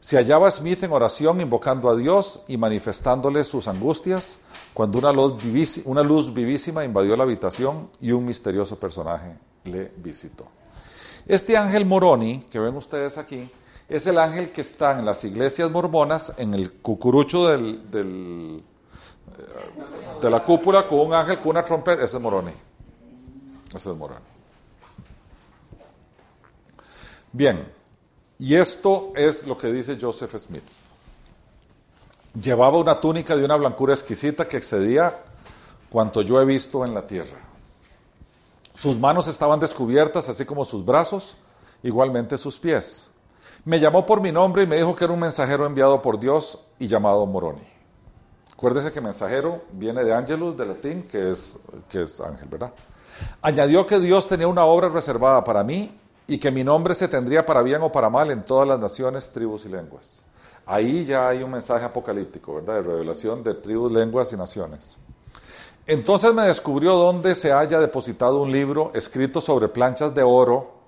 Se 0.00 0.16
hallaba 0.16 0.50
Smith 0.50 0.84
en 0.84 0.92
oración 0.92 1.42
invocando 1.42 1.90
a 1.90 1.96
Dios 1.96 2.42
y 2.48 2.56
manifestándole 2.56 3.44
sus 3.44 3.68
angustias 3.68 4.38
cuando 4.72 5.00
una 5.00 5.12
luz, 5.12 5.36
vivísima, 5.36 5.90
una 5.90 6.02
luz 6.02 6.32
vivísima 6.32 6.82
invadió 6.82 7.14
la 7.14 7.24
habitación 7.24 7.90
y 8.00 8.12
un 8.12 8.24
misterioso 8.24 8.80
personaje 8.80 9.36
le 9.64 9.92
visitó. 9.98 10.46
Este 11.26 11.58
ángel 11.58 11.84
Moroni, 11.84 12.46
que 12.50 12.58
ven 12.58 12.74
ustedes 12.74 13.18
aquí, 13.18 13.50
es 13.90 14.06
el 14.06 14.18
ángel 14.18 14.52
que 14.52 14.60
está 14.60 14.96
en 14.96 15.04
las 15.04 15.24
iglesias 15.24 15.68
mormonas, 15.68 16.32
en 16.36 16.54
el 16.54 16.74
cucurucho 16.74 17.52
eh, 17.52 17.82
de 20.22 20.30
la 20.30 20.44
cúpula, 20.44 20.86
con 20.86 21.00
un 21.00 21.12
ángel 21.12 21.40
con 21.40 21.48
una 21.50 21.64
trompeta. 21.64 22.04
Ese 22.04 22.16
es 22.16 22.22
Moroni. 22.22 22.52
Ese 23.74 23.90
es 23.90 23.96
Moroni. 23.96 24.20
Bien, 27.32 27.66
y 28.38 28.54
esto 28.54 29.12
es 29.16 29.44
lo 29.44 29.58
que 29.58 29.72
dice 29.72 29.98
Joseph 30.00 30.36
Smith. 30.36 30.64
Llevaba 32.40 32.78
una 32.78 33.00
túnica 33.00 33.34
de 33.34 33.44
una 33.44 33.56
blancura 33.56 33.92
exquisita 33.92 34.46
que 34.46 34.58
excedía 34.58 35.18
cuanto 35.90 36.22
yo 36.22 36.40
he 36.40 36.44
visto 36.44 36.84
en 36.84 36.94
la 36.94 37.08
tierra. 37.08 37.38
Sus 38.72 38.96
manos 38.96 39.26
estaban 39.26 39.58
descubiertas, 39.58 40.28
así 40.28 40.44
como 40.44 40.64
sus 40.64 40.84
brazos, 40.84 41.36
igualmente 41.82 42.38
sus 42.38 42.56
pies. 42.56 43.09
Me 43.64 43.78
llamó 43.78 44.06
por 44.06 44.22
mi 44.22 44.32
nombre 44.32 44.62
y 44.62 44.66
me 44.66 44.76
dijo 44.76 44.96
que 44.96 45.04
era 45.04 45.12
un 45.12 45.20
mensajero 45.20 45.66
enviado 45.66 46.00
por 46.00 46.18
Dios 46.18 46.58
y 46.78 46.86
llamado 46.86 47.26
Moroni. 47.26 47.60
Acuérdese 48.54 48.90
que 48.90 49.00
mensajero 49.00 49.62
viene 49.72 50.02
de 50.02 50.14
Angelus, 50.14 50.56
de 50.56 50.66
latín, 50.66 51.02
que 51.02 51.30
es, 51.30 51.58
que 51.88 52.02
es 52.02 52.20
ángel, 52.20 52.48
¿verdad? 52.48 52.72
Añadió 53.42 53.86
que 53.86 54.00
Dios 54.00 54.28
tenía 54.28 54.48
una 54.48 54.64
obra 54.64 54.88
reservada 54.88 55.44
para 55.44 55.62
mí 55.62 55.94
y 56.26 56.38
que 56.38 56.50
mi 56.50 56.64
nombre 56.64 56.94
se 56.94 57.08
tendría 57.08 57.44
para 57.44 57.60
bien 57.60 57.82
o 57.82 57.92
para 57.92 58.08
mal 58.08 58.30
en 58.30 58.44
todas 58.44 58.66
las 58.66 58.78
naciones, 58.78 59.30
tribus 59.30 59.66
y 59.66 59.68
lenguas. 59.68 60.24
Ahí 60.64 61.04
ya 61.04 61.28
hay 61.28 61.42
un 61.42 61.50
mensaje 61.50 61.84
apocalíptico, 61.84 62.54
¿verdad? 62.54 62.74
De 62.76 62.82
revelación 62.82 63.42
de 63.42 63.54
tribus, 63.54 63.92
lenguas 63.92 64.32
y 64.32 64.36
naciones. 64.36 64.96
Entonces 65.86 66.32
me 66.32 66.42
descubrió 66.42 66.94
dónde 66.94 67.34
se 67.34 67.52
haya 67.52 67.78
depositado 67.78 68.40
un 68.40 68.52
libro 68.52 68.90
escrito 68.94 69.40
sobre 69.40 69.68
planchas 69.68 70.14
de 70.14 70.22
oro 70.22 70.79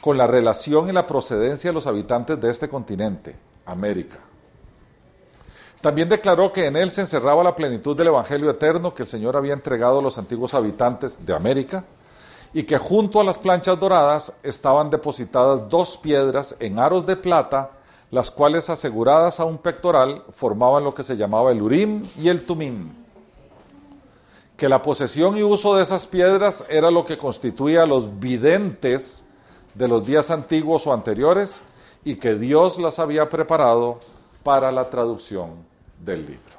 con 0.00 0.16
la 0.16 0.26
relación 0.26 0.88
y 0.88 0.92
la 0.92 1.06
procedencia 1.06 1.70
de 1.70 1.74
los 1.74 1.86
habitantes 1.86 2.40
de 2.40 2.50
este 2.50 2.68
continente, 2.68 3.36
América. 3.66 4.18
También 5.80 6.08
declaró 6.08 6.52
que 6.52 6.66
en 6.66 6.76
él 6.76 6.90
se 6.90 7.02
encerraba 7.02 7.42
la 7.42 7.56
plenitud 7.56 7.96
del 7.96 8.08
Evangelio 8.08 8.50
eterno 8.50 8.94
que 8.94 9.02
el 9.02 9.08
Señor 9.08 9.36
había 9.36 9.54
entregado 9.54 9.98
a 9.98 10.02
los 10.02 10.18
antiguos 10.18 10.52
habitantes 10.52 11.24
de 11.24 11.34
América 11.34 11.84
y 12.52 12.64
que 12.64 12.76
junto 12.76 13.20
a 13.20 13.24
las 13.24 13.38
planchas 13.38 13.78
doradas 13.78 14.32
estaban 14.42 14.90
depositadas 14.90 15.68
dos 15.70 15.96
piedras 15.96 16.56
en 16.60 16.78
aros 16.78 17.06
de 17.06 17.16
plata, 17.16 17.70
las 18.10 18.30
cuales 18.30 18.68
aseguradas 18.68 19.40
a 19.40 19.44
un 19.44 19.56
pectoral 19.56 20.24
formaban 20.32 20.84
lo 20.84 20.92
que 20.92 21.02
se 21.02 21.16
llamaba 21.16 21.52
el 21.52 21.62
Urim 21.62 22.04
y 22.18 22.28
el 22.28 22.44
Tumim. 22.44 22.92
Que 24.56 24.68
la 24.68 24.82
posesión 24.82 25.36
y 25.38 25.42
uso 25.42 25.76
de 25.76 25.82
esas 25.82 26.06
piedras 26.06 26.64
era 26.68 26.90
lo 26.90 27.06
que 27.06 27.16
constituía 27.16 27.84
a 27.84 27.86
los 27.86 28.18
videntes 28.20 29.24
de 29.74 29.88
los 29.88 30.06
días 30.06 30.30
antiguos 30.30 30.86
o 30.86 30.92
anteriores 30.92 31.62
y 32.04 32.16
que 32.16 32.34
Dios 32.34 32.78
las 32.78 32.98
había 32.98 33.28
preparado 33.28 33.98
para 34.42 34.72
la 34.72 34.88
traducción 34.88 35.50
del 35.98 36.22
libro. 36.26 36.58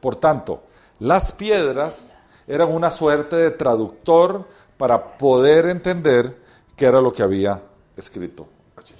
Por 0.00 0.16
tanto, 0.16 0.62
las 0.98 1.32
piedras 1.32 2.18
eran 2.46 2.72
una 2.72 2.90
suerte 2.90 3.36
de 3.36 3.50
traductor 3.50 4.44
para 4.76 5.16
poder 5.18 5.66
entender 5.66 6.36
qué 6.76 6.86
era 6.86 7.00
lo 7.00 7.12
que 7.12 7.22
había 7.22 7.60
escrito 7.96 8.46
allí. 8.76 8.94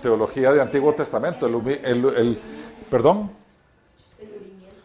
Teología 0.00 0.52
de 0.52 0.62
Antiguo 0.62 0.92
Testamento. 0.92 1.46
El, 1.46 1.80
el, 1.84 2.04
el, 2.16 2.38
perdón. 2.88 3.41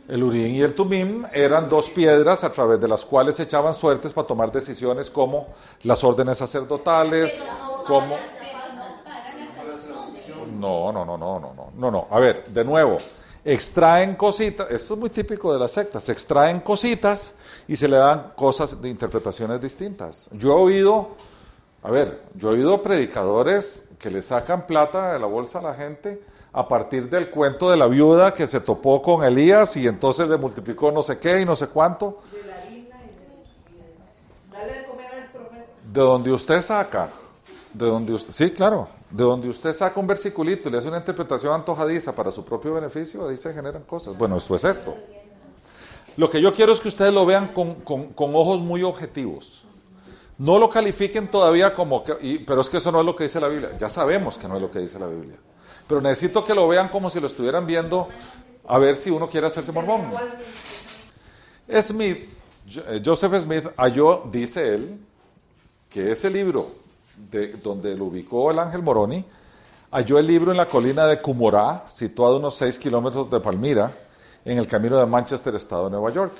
El 0.08 0.24
Urín 0.24 0.56
y 0.56 0.62
el 0.62 0.74
Tumim 0.74 1.26
eran 1.34 1.68
dos 1.68 1.90
piedras 1.90 2.46
a 2.46 2.52
través 2.52 2.80
de 2.80 2.88
las 2.88 3.04
cuales 3.04 3.36
se 3.36 3.44
echaban 3.44 3.74
suertes 3.74 4.14
para 4.14 4.26
tomar 4.26 4.50
decisiones 4.52 5.12
como 5.12 5.48
las 5.84 6.02
órdenes 6.02 6.38
sacerdotales, 6.38 7.44
como... 7.86 8.16
No, 10.58 10.94
no, 10.94 11.04
no, 11.04 11.18
no, 11.18 11.40
no, 11.40 11.54
no, 11.54 11.72
no, 11.76 11.92
no. 11.92 12.08
A 12.10 12.20
ver, 12.22 12.46
de 12.48 12.64
nuevo, 12.64 12.98
extraen 13.44 14.16
cositas, 14.16 14.68
esto 14.72 14.94
es 14.94 15.00
muy 15.00 15.10
típico 15.10 15.52
de 15.52 15.60
las 15.60 15.72
sectas, 15.72 16.04
se 16.04 16.14
extraen 16.14 16.62
cositas 16.62 17.36
y 17.68 17.76
se 17.76 17.90
le 17.90 17.98
dan 17.98 18.32
cosas 18.36 18.82
de 18.82 18.88
interpretaciones 18.88 19.60
distintas. 19.60 20.30
Yo 20.32 20.54
he 20.54 20.62
oído, 20.62 21.10
a 21.84 21.92
ver, 21.92 22.24
yo 22.34 22.52
he 22.52 22.54
oído 22.54 22.82
predicadores 22.82 23.90
que 24.00 24.10
le 24.10 24.22
sacan 24.22 24.66
plata 24.68 25.14
de 25.14 25.20
la 25.20 25.28
bolsa 25.28 25.60
a 25.60 25.64
la 25.64 25.74
gente 25.76 26.22
a 26.54 26.68
partir 26.68 27.10
del 27.10 27.30
cuento 27.30 27.70
de 27.70 27.78
la 27.78 27.88
viuda 27.88 28.34
que 28.34 28.48
se 28.48 28.60
topó 28.60 29.02
con 29.02 29.24
Elías 29.24 29.76
y 29.78 29.88
entonces 29.88 30.28
le 30.28 30.38
multiplicó 30.38 30.92
no 30.92 31.04
sé 31.04 31.20
qué 31.20 31.42
y 31.42 31.46
no 31.46 31.56
sé 31.56 31.68
cuánto. 31.68 32.20
De 35.94 36.02
donde 36.02 36.32
usted 36.32 36.62
saca, 36.62 37.10
de 37.74 37.86
donde 37.86 38.14
usted, 38.14 38.32
sí, 38.32 38.52
claro, 38.52 38.88
de 39.10 39.24
donde 39.24 39.50
usted 39.50 39.74
saca 39.74 40.00
un 40.00 40.08
versiculito 40.08 40.68
y 40.68 40.72
le 40.72 40.78
hace 40.78 40.88
una 40.90 40.98
interpretación 40.98 41.54
antojadiza 41.54 42.14
para 42.14 42.30
su 42.30 42.44
propio 42.44 42.74
beneficio, 42.74 43.28
ahí 43.28 43.38
se 43.38 43.54
generan 43.54 43.84
cosas. 43.84 44.18
Bueno, 44.18 44.38
esto 44.38 44.56
es 44.56 44.66
esto. 44.66 44.96
Lo 46.18 46.30
que 46.30 46.42
yo 46.42 46.54
quiero 46.54 46.74
es 46.74 46.82
que 46.82 46.88
ustedes 46.88 47.14
lo 47.14 47.26
vean 47.26 47.50
con, 47.50 47.76
con, 47.76 48.36
ojos 48.36 48.60
muy 48.60 48.84
objetivos. 48.84 49.64
No 50.40 50.58
lo 50.58 50.70
califiquen 50.70 51.30
todavía 51.30 51.74
como, 51.74 52.04
que, 52.04 52.44
pero 52.46 52.62
es 52.62 52.70
que 52.70 52.78
eso 52.78 52.92
no 52.92 53.00
es 53.00 53.06
lo 53.06 53.16
que 53.16 53.24
dice 53.24 53.40
la 53.40 53.48
Biblia. 53.48 53.78
Ya 53.78 53.88
sabemos 53.88 54.38
que 54.38 54.48
no 54.48 54.56
es 54.56 54.62
lo 54.62 54.70
que 54.70 54.80
dice 54.80 55.00
la 55.00 55.08
Biblia. 55.08 55.38
Pero 55.88 56.02
necesito 56.02 56.44
que 56.44 56.54
lo 56.54 56.68
vean 56.68 56.90
como 56.90 57.10
si 57.10 57.20
lo 57.20 57.28
estuvieran 57.28 57.66
viendo 57.66 58.08
a 58.68 58.78
ver 58.78 58.96
si 58.96 59.10
uno 59.10 59.28
quiere 59.28 59.48
hacerse 59.48 59.72
mormón. 59.72 60.12
Smith, 61.82 62.20
eh, 62.88 63.02
Joseph 63.04 63.34
Smith 63.42 63.66
halló, 63.78 64.24
dice 64.32 64.76
él, 64.76 65.00
que 65.90 66.12
ese 66.12 66.30
libro 66.30 66.70
de, 67.16 67.54
donde 67.54 67.96
lo 67.96 68.06
ubicó 68.06 68.52
el 68.52 68.60
ángel 68.60 68.84
Moroni, 68.84 69.24
halló 69.92 70.20
el 70.20 70.28
libro 70.28 70.52
en 70.52 70.58
la 70.58 70.68
colina 70.68 71.08
de 71.08 71.22
Cumorá, 71.22 71.86
situado 71.90 72.36
a 72.36 72.40
unos 72.40 72.56
6 72.56 72.78
kilómetros 72.80 73.30
de 73.30 73.40
Palmira, 73.40 73.92
en 74.44 74.58
el 74.58 74.68
camino 74.68 74.98
de 74.98 75.06
Manchester, 75.06 75.56
estado 75.56 75.86
de 75.86 75.92
Nueva 75.92 76.12
York. 76.12 76.34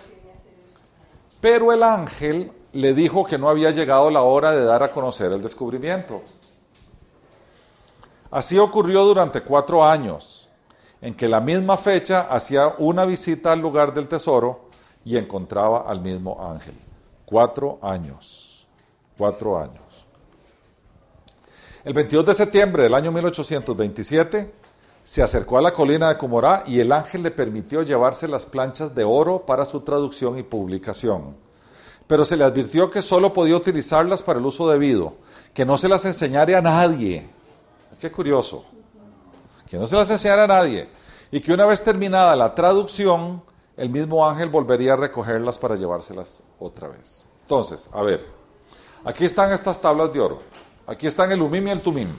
Pero 1.42 1.72
el 1.72 1.84
ángel 1.84 2.52
le 2.74 2.94
dijo 2.94 3.26
que 3.26 3.38
no 3.38 3.50
había 3.50 3.72
llegado 3.72 4.10
la 4.10 4.22
hora 4.22 4.52
de 4.52 4.64
dar 4.64 4.84
a 4.84 4.92
conocer 4.92 5.32
el 5.32 5.42
descubrimiento. 5.42 6.22
Así 8.30 8.58
ocurrió 8.58 9.04
durante 9.06 9.42
cuatro 9.42 9.86
años, 9.86 10.50
en 11.02 11.16
que 11.16 11.28
la 11.28 11.40
misma 11.40 11.78
fecha 11.78 12.28
hacía 12.30 12.76
una 12.78 13.06
visita 13.06 13.52
al 13.52 13.60
lugar 13.60 13.94
del 13.94 14.08
tesoro 14.08 14.70
y 15.06 15.16
encontraba 15.18 15.86
al 15.88 16.02
mismo 16.02 16.38
ángel. 16.52 16.74
Cuatro 17.26 17.80
años. 17.82 18.68
Cuatro 19.18 19.58
años. 19.58 19.82
El 21.84 21.94
22 21.94 22.26
de 22.26 22.34
septiembre 22.34 22.84
del 22.84 22.94
año 22.94 23.12
1827 23.12 24.54
se 25.06 25.24
acercó 25.24 25.58
a 25.58 25.62
la 25.62 25.72
colina 25.72 26.10
de 26.10 26.18
Comorá 26.18 26.64
y 26.68 26.82
el 26.82 26.92
ángel 26.92 27.24
le 27.24 27.32
permitió 27.32 27.82
llevarse 27.82 28.28
las 28.28 28.46
planchas 28.46 28.94
de 28.94 29.06
oro 29.06 29.46
para 29.46 29.64
su 29.64 29.80
traducción 29.80 30.38
y 30.38 30.44
publicación. 30.44 31.38
Pero 32.08 32.26
se 32.26 32.36
le 32.36 32.44
advirtió 32.44 32.90
que 32.90 33.02
solo 33.02 33.32
podía 33.32 33.56
utilizarlas 33.56 34.22
para 34.22 34.40
el 34.40 34.46
uso 34.46 34.70
debido, 34.70 35.14
que 35.54 35.66
no 35.66 35.78
se 35.78 35.88
las 35.88 36.04
enseñara 36.04 36.58
a 36.58 36.62
nadie. 36.62 37.30
Qué 38.00 38.12
curioso. 38.12 38.66
Que 39.70 39.78
no 39.78 39.88
se 39.88 39.96
las 39.96 40.10
enseñara 40.10 40.44
a 40.44 40.48
nadie. 40.48 40.90
Y 41.32 41.42
que 41.42 41.54
una 41.54 41.66
vez 41.66 41.84
terminada 41.84 42.36
la 42.36 42.56
traducción, 42.56 43.44
el 43.76 43.90
mismo 43.90 44.28
ángel 44.28 44.50
volvería 44.50 44.94
a 44.94 44.96
recogerlas 44.96 45.58
para 45.58 45.76
llevárselas 45.76 46.44
otra 46.60 46.88
vez. 46.88 47.28
Entonces, 47.42 47.90
a 47.94 48.02
ver, 48.02 48.26
aquí 49.04 49.26
están 49.26 49.52
estas 49.52 49.80
tablas 49.80 50.12
de 50.14 50.20
oro. 50.20 50.40
Aquí 50.86 51.08
están 51.08 51.32
el 51.32 51.42
umim 51.42 51.68
y 51.68 51.72
el 51.72 51.82
tumim. 51.82 52.10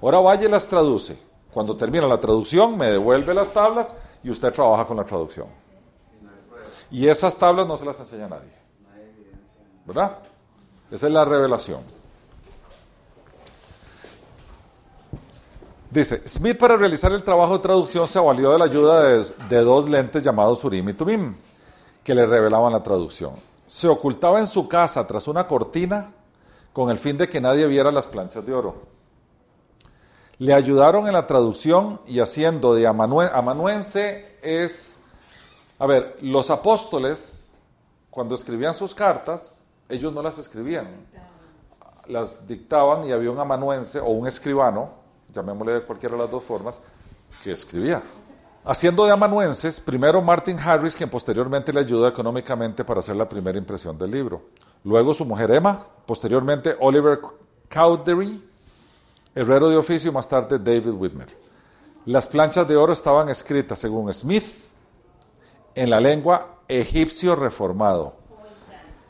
Ahora 0.00 0.34
y 0.42 0.48
las 0.48 0.66
traduce. 0.66 1.16
Cuando 1.52 1.76
termina 1.76 2.06
la 2.06 2.18
traducción, 2.18 2.76
me 2.76 2.86
devuelve 2.86 3.34
las 3.34 3.52
tablas 3.52 3.94
y 4.24 4.30
usted 4.30 4.52
trabaja 4.52 4.84
con 4.84 4.96
la 4.96 5.04
traducción. 5.04 5.46
Y 6.90 7.06
esas 7.06 7.36
tablas 7.36 7.66
no 7.66 7.76
se 7.76 7.84
las 7.84 8.00
enseña 8.00 8.26
a 8.26 8.30
nadie. 8.30 8.52
¿Verdad? 9.86 10.18
Esa 10.90 11.06
es 11.06 11.12
la 11.12 11.24
revelación. 11.24 11.80
Dice, 15.92 16.26
Smith 16.26 16.56
para 16.56 16.74
realizar 16.78 17.12
el 17.12 17.22
trabajo 17.22 17.58
de 17.58 17.62
traducción 17.62 18.08
se 18.08 18.18
valió 18.18 18.50
de 18.50 18.58
la 18.58 18.64
ayuda 18.64 19.02
de, 19.02 19.60
dos 19.60 19.90
lentes 19.90 20.22
llamados 20.22 20.64
Urim 20.64 20.88
y 20.88 20.94
Tumim, 20.94 21.34
que 22.02 22.14
le 22.14 22.24
revelaban 22.24 22.72
la 22.72 22.82
traducción. 22.82 23.34
Se 23.66 23.88
ocultaba 23.88 24.38
en 24.38 24.46
su 24.46 24.66
casa 24.68 25.06
tras 25.06 25.28
una 25.28 25.46
cortina 25.46 26.10
con 26.72 26.88
el 26.88 26.98
fin 26.98 27.18
de 27.18 27.28
que 27.28 27.42
nadie 27.42 27.66
viera 27.66 27.92
las 27.92 28.06
planchas 28.08 28.46
de 28.46 28.54
oro. 28.54 28.74
Le 30.38 30.54
ayudaron 30.54 31.08
en 31.08 31.12
la 31.12 31.26
traducción 31.26 32.00
y 32.06 32.20
haciendo 32.20 32.74
de 32.74 32.88
amanue- 32.88 33.30
amanuense 33.30 34.38
es, 34.42 34.96
a 35.78 35.86
ver, 35.86 36.16
los 36.22 36.48
apóstoles, 36.48 37.52
cuando 38.10 38.34
escribían 38.34 38.72
sus 38.72 38.94
cartas, 38.94 39.62
ellos 39.90 40.10
no 40.10 40.22
las 40.22 40.38
escribían, 40.38 40.88
las 42.06 42.46
dictaban 42.48 43.04
y 43.06 43.12
había 43.12 43.30
un 43.30 43.38
amanuense 43.38 44.00
o 44.00 44.06
un 44.06 44.26
escribano, 44.26 45.01
llamémosle 45.32 45.72
de 45.74 45.82
cualquiera 45.82 46.16
de 46.16 46.22
las 46.22 46.30
dos 46.30 46.44
formas, 46.44 46.82
que 47.42 47.52
escribía. 47.52 48.02
Haciendo 48.64 49.04
de 49.04 49.10
amanuenses, 49.10 49.80
primero 49.80 50.22
Martin 50.22 50.58
Harris, 50.58 50.94
quien 50.94 51.10
posteriormente 51.10 51.72
le 51.72 51.80
ayudó 51.80 52.06
económicamente 52.06 52.84
para 52.84 53.00
hacer 53.00 53.16
la 53.16 53.28
primera 53.28 53.58
impresión 53.58 53.98
del 53.98 54.12
libro. 54.12 54.42
Luego 54.84 55.12
su 55.12 55.24
mujer 55.24 55.50
Emma, 55.50 55.84
posteriormente 56.06 56.76
Oliver 56.78 57.20
Cowdery, 57.68 58.48
herrero 59.34 59.68
de 59.68 59.76
oficio, 59.76 60.10
y 60.10 60.14
más 60.14 60.28
tarde 60.28 60.58
David 60.58 60.92
Whitmer. 60.92 61.28
Las 62.04 62.28
planchas 62.28 62.68
de 62.68 62.76
oro 62.76 62.92
estaban 62.92 63.28
escritas, 63.28 63.78
según 63.78 64.12
Smith, 64.12 64.44
en 65.74 65.90
la 65.90 66.00
lengua 66.00 66.58
egipcio 66.68 67.34
reformado, 67.34 68.14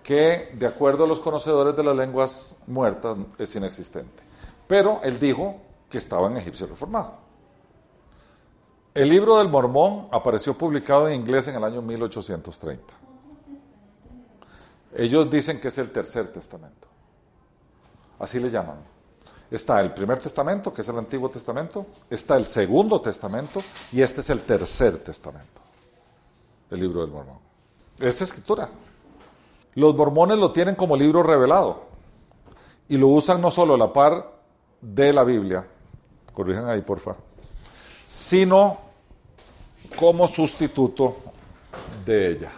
que 0.02 0.50
de 0.55 0.67
acuerdo 0.67 1.05
a 1.05 1.07
los 1.07 1.21
conocedores 1.21 1.76
de 1.76 1.85
las 1.85 1.97
lenguas 1.97 2.57
muertas 2.67 3.17
es 3.38 3.55
inexistente. 3.55 4.23
Pero 4.67 5.00
él 5.02 5.19
dijo 5.19 5.61
que 5.92 5.99
estaba 5.99 6.26
en 6.26 6.38
egipcio 6.38 6.66
reformado. 6.66 7.18
El 8.94 9.11
libro 9.11 9.37
del 9.37 9.49
Mormón 9.49 10.06
apareció 10.11 10.56
publicado 10.56 11.06
en 11.06 11.20
inglés 11.20 11.49
en 11.49 11.56
el 11.56 11.64
año 11.64 11.82
1830. 11.82 12.82
Ellos 14.96 15.30
dicen 15.30 15.61
que 15.61 15.68
es 15.68 15.76
el 15.76 15.90
tercer 15.92 16.28
testamento. 16.28 16.88
Así 18.18 18.40
le 18.40 18.50
llaman. 18.50 18.78
Está 19.50 19.82
el 19.82 19.92
primer 19.92 20.18
testamento, 20.18 20.72
que 20.72 20.80
es 20.80 20.88
el 20.88 20.96
Antiguo 20.96 21.28
Testamento, 21.28 21.84
está 22.08 22.37
el 22.37 22.46
segundo 22.46 22.99
testamento 22.99 23.62
y 23.92 24.00
este 24.00 24.22
es 24.22 24.30
el 24.30 24.40
tercer 24.40 24.96
testamento, 24.96 25.61
el 26.70 26.80
libro 26.80 27.02
del 27.02 27.11
Mormón. 27.11 27.38
Es 27.99 28.22
escritura. 28.22 28.66
Los 29.75 29.94
mormones 29.94 30.38
lo 30.38 30.50
tienen 30.52 30.75
como 30.75 30.96
libro 30.96 31.22
revelado 31.22 31.84
y 32.88 32.96
lo 32.96 33.08
usan 33.08 33.42
no 33.42 33.50
solo 33.50 33.75
a 33.75 33.78
la 33.78 33.92
par 33.92 34.32
de 34.80 35.12
la 35.12 35.22
Biblia, 35.22 35.66
corrijan 36.33 36.69
ahí 36.69 36.81
porfa, 36.81 37.17
sino 38.07 38.79
como 39.97 40.27
sustituto 40.27 41.17
de 42.05 42.31
ella. 42.31 42.53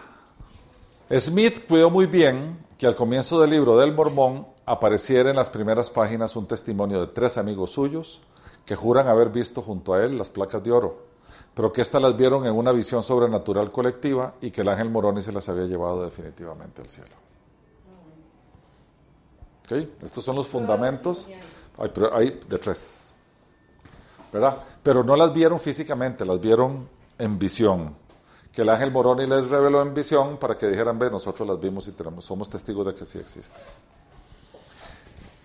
Smith 1.18 1.66
cuidó 1.68 1.90
muy 1.90 2.06
bien 2.06 2.64
que 2.78 2.86
al 2.86 2.96
comienzo 2.96 3.40
del 3.40 3.50
libro 3.50 3.76
del 3.76 3.92
Mormón 3.92 4.46
apareciera 4.66 5.30
en 5.30 5.36
las 5.36 5.48
primeras 5.48 5.90
páginas 5.90 6.36
un 6.36 6.46
testimonio 6.46 7.00
de 7.00 7.06
tres 7.08 7.36
amigos 7.36 7.70
suyos 7.70 8.22
que 8.64 8.74
juran 8.74 9.08
haber 9.08 9.28
visto 9.28 9.60
junto 9.60 9.94
a 9.94 10.02
él 10.02 10.16
las 10.16 10.30
placas 10.30 10.62
de 10.62 10.72
oro, 10.72 11.02
pero 11.54 11.72
que 11.72 11.82
éstas 11.82 12.00
las 12.00 12.16
vieron 12.16 12.46
en 12.46 12.54
una 12.54 12.72
visión 12.72 13.02
sobrenatural 13.02 13.70
colectiva 13.70 14.34
y 14.40 14.50
que 14.50 14.62
el 14.62 14.68
ángel 14.68 14.90
Moroni 14.90 15.22
se 15.22 15.32
las 15.32 15.48
había 15.48 15.66
llevado 15.66 16.02
definitivamente 16.02 16.80
al 16.80 16.88
cielo. 16.88 17.14
¿Ok? 19.64 19.72
Estos 20.02 20.24
son 20.24 20.36
los 20.36 20.46
fundamentos. 20.46 21.28
Hay, 21.78 21.90
hay 22.12 22.40
de 22.48 22.58
tres. 22.58 23.03
Pero 24.82 25.04
no 25.04 25.16
las 25.16 25.32
vieron 25.32 25.60
físicamente, 25.60 26.24
las 26.24 26.40
vieron 26.40 26.88
en 27.18 27.38
visión. 27.38 27.94
Que 28.52 28.62
el 28.62 28.68
ángel 28.68 28.92
Moroni 28.92 29.26
les 29.26 29.48
reveló 29.48 29.82
en 29.82 29.94
visión 29.94 30.36
para 30.36 30.56
que 30.56 30.68
dijeran, 30.68 30.98
ve, 30.98 31.10
nosotros 31.10 31.46
las 31.46 31.60
vimos 31.60 31.88
y 31.88 31.92
tenemos, 31.92 32.24
somos 32.24 32.48
testigos 32.48 32.86
de 32.86 32.94
que 32.94 33.04
sí 33.04 33.18
existe. 33.18 33.58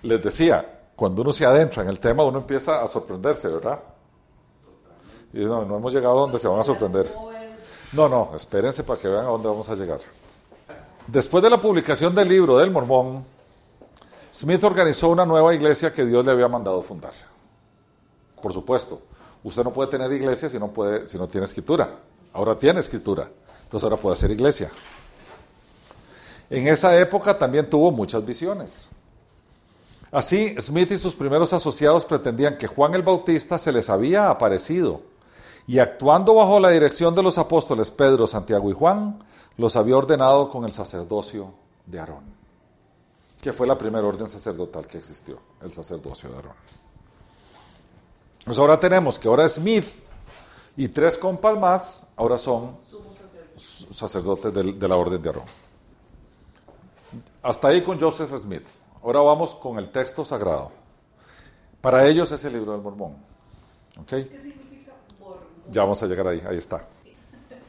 Les 0.03 0.23
decía, 0.23 0.81
cuando 0.95 1.21
uno 1.21 1.31
se 1.31 1.45
adentra 1.45 1.83
en 1.83 1.89
el 1.89 1.99
tema, 1.99 2.23
uno 2.23 2.39
empieza 2.39 2.83
a 2.83 2.87
sorprenderse, 2.87 3.47
¿verdad? 3.47 3.79
Y 5.33 5.39
no, 5.39 5.65
no 5.65 5.77
hemos 5.77 5.93
llegado 5.93 6.17
a 6.17 6.21
donde 6.21 6.37
se 6.37 6.47
van 6.47 6.59
a 6.59 6.63
sorprender. 6.63 7.11
No, 7.93 8.07
no, 8.07 8.31
espérense 8.35 8.83
para 8.83 8.99
que 8.99 9.07
vean 9.07 9.25
a 9.25 9.29
dónde 9.29 9.47
vamos 9.47 9.67
a 9.69 9.75
llegar. 9.75 9.99
Después 11.07 11.43
de 11.43 11.49
la 11.49 11.59
publicación 11.59 12.13
del 12.13 12.29
libro 12.29 12.57
del 12.57 12.69
Mormón, 12.69 13.25
Smith 14.31 14.63
organizó 14.63 15.09
una 15.09 15.25
nueva 15.25 15.53
iglesia 15.55 15.91
que 15.91 16.05
Dios 16.05 16.23
le 16.23 16.31
había 16.31 16.47
mandado 16.47 16.81
fundar. 16.83 17.13
Por 18.41 18.53
supuesto, 18.53 19.01
usted 19.43 19.63
no 19.63 19.71
puede 19.71 19.89
tener 19.89 20.11
iglesia 20.11 20.49
si 20.49 20.59
no, 20.59 20.67
puede, 20.71 21.07
si 21.07 21.17
no 21.17 21.27
tiene 21.27 21.45
escritura. 21.45 21.89
Ahora 22.33 22.55
tiene 22.55 22.79
escritura, 22.79 23.29
entonces 23.63 23.83
ahora 23.83 23.97
puede 23.97 24.13
hacer 24.13 24.31
iglesia. 24.31 24.69
En 26.49 26.67
esa 26.67 26.97
época 26.99 27.37
también 27.37 27.69
tuvo 27.69 27.91
muchas 27.91 28.25
visiones. 28.25 28.89
Así, 30.11 30.55
Smith 30.59 30.91
y 30.91 30.97
sus 30.97 31.13
primeros 31.13 31.53
asociados 31.53 32.05
pretendían 32.05 32.57
que 32.57 32.67
Juan 32.67 32.95
el 32.95 33.03
Bautista 33.03 33.59
se 33.59 33.71
les 33.71 33.89
había 33.89 34.29
aparecido 34.29 35.01
y 35.67 35.77
actuando 35.77 36.33
bajo 36.33 36.59
la 36.59 36.71
dirección 36.71 37.13
de 37.13 37.21
los 37.21 37.37
apóstoles 37.37 37.91
Pedro, 37.91 38.25
Santiago 38.25 38.71
y 38.71 38.73
Juan, 38.73 39.19
los 39.55 39.75
había 39.75 39.97
ordenado 39.97 40.49
con 40.49 40.65
el 40.65 40.71
sacerdocio 40.71 41.53
de 41.85 41.99
Aarón, 41.99 42.23
que 43.39 43.53
fue 43.53 43.67
la 43.67 43.77
primera 43.77 44.07
orden 44.07 44.27
sacerdotal 44.27 44.87
que 44.87 44.97
existió, 44.97 45.37
el 45.61 45.71
sacerdocio 45.71 46.29
de 46.29 46.35
Aarón. 46.37 46.53
Pues 48.49 48.57
ahora 48.57 48.79
tenemos 48.79 49.19
que 49.19 49.27
ahora 49.27 49.47
Smith 49.47 49.85
y 50.75 50.87
tres 50.87 51.19
compas 51.19 51.55
más 51.59 52.07
ahora 52.15 52.35
son 52.35 52.77
sacerdotes 53.55 54.51
de, 54.51 54.73
de 54.73 54.87
la 54.87 54.95
orden 54.95 55.21
de 55.21 55.29
Aarón. 55.29 55.43
Hasta 57.43 57.67
ahí 57.67 57.83
con 57.83 57.99
Joseph 57.99 58.35
Smith. 58.35 58.65
Ahora 59.03 59.19
vamos 59.19 59.53
con 59.53 59.77
el 59.77 59.91
texto 59.91 60.25
sagrado. 60.25 60.71
Para 61.79 62.07
ellos 62.07 62.31
es 62.31 62.43
el 62.43 62.53
libro 62.53 62.71
del 62.71 62.81
Mormón. 62.81 63.17
¿Ok? 64.01 64.13
Ya 65.69 65.83
vamos 65.83 66.01
a 66.01 66.07
llegar 66.07 66.29
ahí, 66.29 66.41
ahí 66.49 66.57
está. 66.57 66.87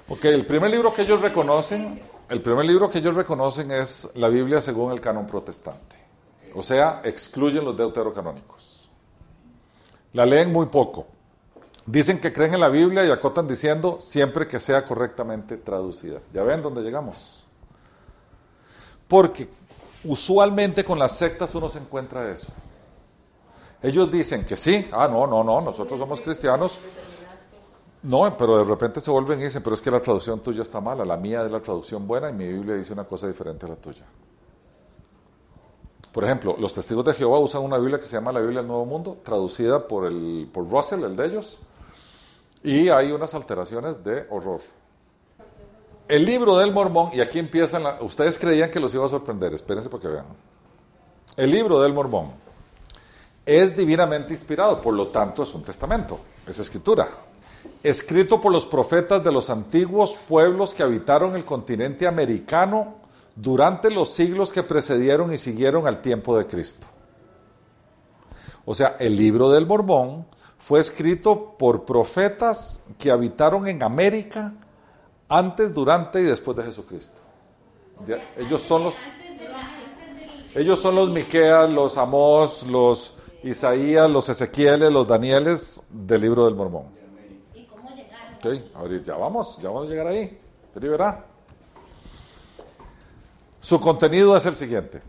Ok, 0.08 0.24
el 0.24 0.46
primer 0.46 0.70
libro 0.70 0.94
que 0.94 1.02
ellos 1.02 1.20
reconocen, 1.20 2.00
el 2.30 2.40
primer 2.40 2.64
libro 2.64 2.88
que 2.88 3.00
ellos 3.00 3.14
reconocen 3.14 3.70
es 3.70 4.12
la 4.14 4.28
Biblia 4.28 4.62
según 4.62 4.92
el 4.92 5.00
canon 5.02 5.26
protestante. 5.26 5.96
O 6.54 6.62
sea, 6.62 7.02
excluyen 7.04 7.66
los 7.66 7.76
deuterocanónicos. 7.76 8.69
La 10.12 10.26
leen 10.26 10.52
muy 10.52 10.66
poco. 10.66 11.06
Dicen 11.86 12.20
que 12.20 12.32
creen 12.32 12.54
en 12.54 12.60
la 12.60 12.68
Biblia 12.68 13.04
y 13.04 13.10
acotan 13.10 13.48
diciendo 13.48 13.98
siempre 14.00 14.46
que 14.46 14.58
sea 14.58 14.84
correctamente 14.84 15.56
traducida. 15.56 16.20
¿Ya 16.32 16.42
ven 16.42 16.62
dónde 16.62 16.82
llegamos? 16.82 17.46
Porque 19.08 19.48
usualmente 20.04 20.84
con 20.84 20.98
las 20.98 21.16
sectas 21.16 21.54
uno 21.54 21.68
se 21.68 21.78
encuentra 21.78 22.30
eso. 22.30 22.52
Ellos 23.82 24.10
dicen 24.12 24.44
que 24.44 24.56
sí, 24.56 24.88
ah, 24.92 25.08
no, 25.08 25.26
no, 25.26 25.42
no, 25.42 25.60
nosotros 25.60 25.98
somos 25.98 26.20
cristianos. 26.20 26.80
No, 28.02 28.36
pero 28.36 28.58
de 28.58 28.64
repente 28.64 29.00
se 29.00 29.10
vuelven 29.10 29.40
y 29.40 29.44
dicen, 29.44 29.62
pero 29.62 29.74
es 29.74 29.80
que 29.82 29.90
la 29.90 30.00
traducción 30.00 30.40
tuya 30.40 30.62
está 30.62 30.80
mala, 30.80 31.04
la 31.04 31.16
mía 31.16 31.44
es 31.44 31.50
la 31.50 31.60
traducción 31.60 32.06
buena 32.06 32.30
y 32.30 32.32
mi 32.32 32.46
Biblia 32.46 32.74
dice 32.74 32.92
una 32.92 33.04
cosa 33.04 33.26
diferente 33.26 33.66
a 33.66 33.70
la 33.70 33.76
tuya. 33.76 34.04
Por 36.12 36.24
ejemplo, 36.24 36.56
los 36.58 36.74
testigos 36.74 37.04
de 37.04 37.14
Jehová 37.14 37.38
usan 37.38 37.62
una 37.62 37.78
Biblia 37.78 37.98
que 37.98 38.04
se 38.04 38.16
llama 38.16 38.32
la 38.32 38.40
Biblia 38.40 38.60
del 38.60 38.68
Nuevo 38.68 38.84
Mundo, 38.84 39.18
traducida 39.22 39.86
por, 39.86 40.06
el, 40.06 40.48
Russell, 40.52 41.04
el 41.04 41.14
de 41.14 41.26
ellos, 41.26 41.60
y 42.64 42.88
hay 42.88 43.12
unas 43.12 43.32
alteraciones 43.34 44.02
de 44.02 44.26
horror. 44.30 44.60
El 46.08 46.24
libro 46.24 46.56
del 46.58 46.72
Mormón, 46.72 47.10
y 47.12 47.20
aquí 47.20 47.38
empiezan, 47.38 47.84
ustedes 48.00 48.36
creían 48.36 48.70
que 48.72 48.80
los 48.80 48.92
iba 48.92 49.04
a 49.04 49.08
sorprender, 49.08 49.54
espérense 49.54 49.88
porque 49.88 50.08
vean. 50.08 50.26
El 51.36 51.52
libro 51.52 51.80
del 51.80 51.94
Mormón 51.94 52.32
es 53.46 53.76
divinamente 53.76 54.32
inspirado, 54.32 54.80
por 54.80 54.94
lo 54.94 55.06
tanto 55.08 55.44
es 55.44 55.54
un 55.54 55.62
testamento, 55.62 56.18
es 56.46 56.58
escritura. 56.58 57.08
Escrito 57.84 58.40
por 58.40 58.50
los 58.50 58.66
profetas 58.66 59.22
de 59.22 59.30
los 59.30 59.48
antiguos 59.48 60.16
pueblos 60.28 60.74
que 60.74 60.82
habitaron 60.82 61.36
el 61.36 61.44
continente 61.44 62.06
americano 62.06 62.96
durante 63.36 63.90
los 63.90 64.12
siglos 64.12 64.52
que 64.52 64.62
precedieron 64.62 65.32
y 65.32 65.38
siguieron 65.38 65.86
al 65.86 66.02
tiempo 66.02 66.36
de 66.36 66.46
Cristo. 66.46 66.86
O 68.64 68.74
sea, 68.74 68.96
el 68.98 69.16
libro 69.16 69.50
del 69.50 69.66
Mormón 69.66 70.26
fue 70.58 70.80
escrito 70.80 71.56
por 71.58 71.84
profetas 71.84 72.84
que 72.98 73.10
habitaron 73.10 73.66
en 73.66 73.82
América 73.82 74.52
antes, 75.28 75.72
durante 75.72 76.20
y 76.20 76.24
después 76.24 76.56
de 76.56 76.64
Jesucristo. 76.64 77.20
Ellos 78.36 78.60
son 78.62 78.84
los 78.84 78.96
ellos 80.54 80.80
son 80.80 80.96
los 80.96 81.10
Miqueas, 81.10 81.72
los 81.72 81.96
Amós, 81.96 82.66
los 82.66 83.14
Isaías, 83.44 84.10
los 84.10 84.28
Ezequieles, 84.28 84.92
los 84.92 85.06
Danieles 85.06 85.84
del 85.88 86.22
libro 86.22 86.44
del 86.44 86.56
Mormón. 86.56 86.86
¿Y 87.54 87.64
cómo 87.66 87.88
llegaron? 87.90 88.34
Ok, 88.34 88.74
ahorita 88.74 89.04
ya 89.04 89.16
vamos, 89.16 89.58
ya 89.62 89.68
vamos 89.68 89.86
a 89.86 89.88
llegar 89.88 90.08
ahí. 90.08 90.38
Pero 90.74 90.90
verá. 90.90 91.29
Su 93.60 93.78
contenido 93.78 94.36
es 94.36 94.46
el 94.46 94.56
siguiente. 94.56 95.02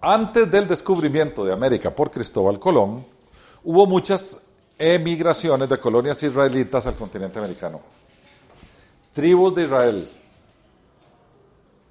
Antes 0.00 0.50
del 0.50 0.68
descubrimiento 0.68 1.44
de 1.44 1.52
América 1.52 1.94
por 1.94 2.10
Cristóbal 2.10 2.58
Colón, 2.58 3.04
hubo 3.64 3.86
muchas 3.86 4.40
emigraciones 4.78 5.68
de 5.68 5.78
colonias 5.78 6.22
israelitas 6.22 6.86
al 6.86 6.94
continente 6.94 7.38
americano. 7.38 7.80
Tribus 9.12 9.54
de 9.54 9.64
Israel. 9.64 10.08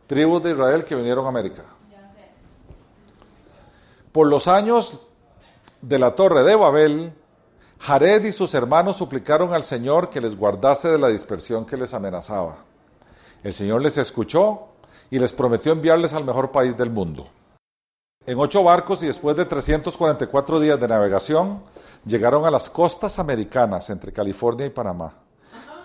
Tribus 0.08 0.44
de 0.44 0.52
Israel 0.52 0.86
que 0.86 0.96
vinieron 0.96 1.26
a 1.26 1.30
América. 1.30 1.64
Por 4.12 4.28
los 4.28 4.48
años 4.48 5.08
de 5.82 6.00
la 6.00 6.14
Torre 6.16 6.44
de 6.44 6.56
Babel, 6.56 7.14
Jared 7.80 8.24
y 8.24 8.32
sus 8.32 8.54
hermanos 8.54 8.98
suplicaron 8.98 9.54
al 9.54 9.64
Señor 9.64 10.10
que 10.10 10.22
les 10.22 10.38
guardase 10.38 10.90
de 10.90 11.00
la 11.00 11.08
dispersión 11.08 11.66
que 11.66 11.76
les 11.76 11.94
amenazaba. 11.94 12.58
El 13.44 13.54
Señor 13.54 13.82
les 13.82 13.98
escuchó 13.98 14.73
y 15.10 15.20
les 15.20 15.34
prometió 15.34 15.72
enviarles 15.72 16.14
al 16.14 16.26
mejor 16.26 16.52
país 16.52 16.78
del 16.78 16.90
mundo. 16.90 17.28
En 18.26 18.40
ocho 18.40 18.64
barcos 18.64 19.04
y 19.04 19.08
después 19.08 19.36
de 19.36 19.46
344 19.46 20.60
días 20.60 20.80
de 20.80 20.88
navegación, 20.88 21.62
llegaron 22.06 22.46
a 22.46 22.52
las 22.52 22.70
costas 22.70 23.20
americanas 23.20 23.90
entre 23.90 24.14
California 24.14 24.66
y 24.66 24.70
Panamá. 24.70 25.14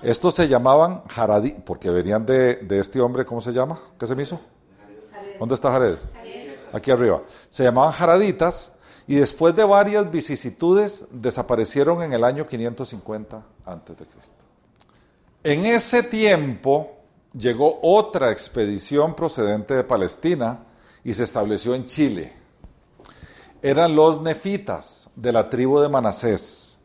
Estos 0.02 0.34
se 0.34 0.46
llamaban 0.46 1.02
Jaradí, 1.08 1.50
porque 1.64 1.90
venían 1.90 2.24
de, 2.24 2.56
de 2.56 2.78
este 2.78 3.00
hombre, 3.00 3.24
¿cómo 3.24 3.40
se 3.40 3.52
llama? 3.52 3.76
¿Qué 3.98 4.06
se 4.06 4.14
me 4.14 4.22
hizo? 4.22 4.40
¿Dónde 5.38 5.54
está 5.54 5.72
Jared? 5.72 5.96
Aquí 6.72 6.90
arriba. 6.90 7.22
Se 7.50 7.64
llamaban 7.64 7.92
Jaraditas 7.92 8.72
y 9.06 9.16
después 9.16 9.56
de 9.56 9.64
varias 9.64 10.10
vicisitudes 10.10 11.06
desaparecieron 11.10 12.02
en 12.02 12.12
el 12.12 12.24
año 12.24 12.46
550 12.46 13.42
a.C. 13.64 13.94
En 15.42 15.64
ese 15.64 16.02
tiempo 16.02 16.97
llegó 17.32 17.78
otra 17.82 18.30
expedición 18.30 19.14
procedente 19.14 19.74
de 19.74 19.84
Palestina 19.84 20.64
y 21.04 21.14
se 21.14 21.24
estableció 21.24 21.74
en 21.74 21.86
Chile. 21.86 22.32
Eran 23.62 23.96
los 23.96 24.20
nefitas 24.20 25.10
de 25.16 25.32
la 25.32 25.50
tribu 25.50 25.80
de 25.80 25.88
Manasés. 25.88 26.80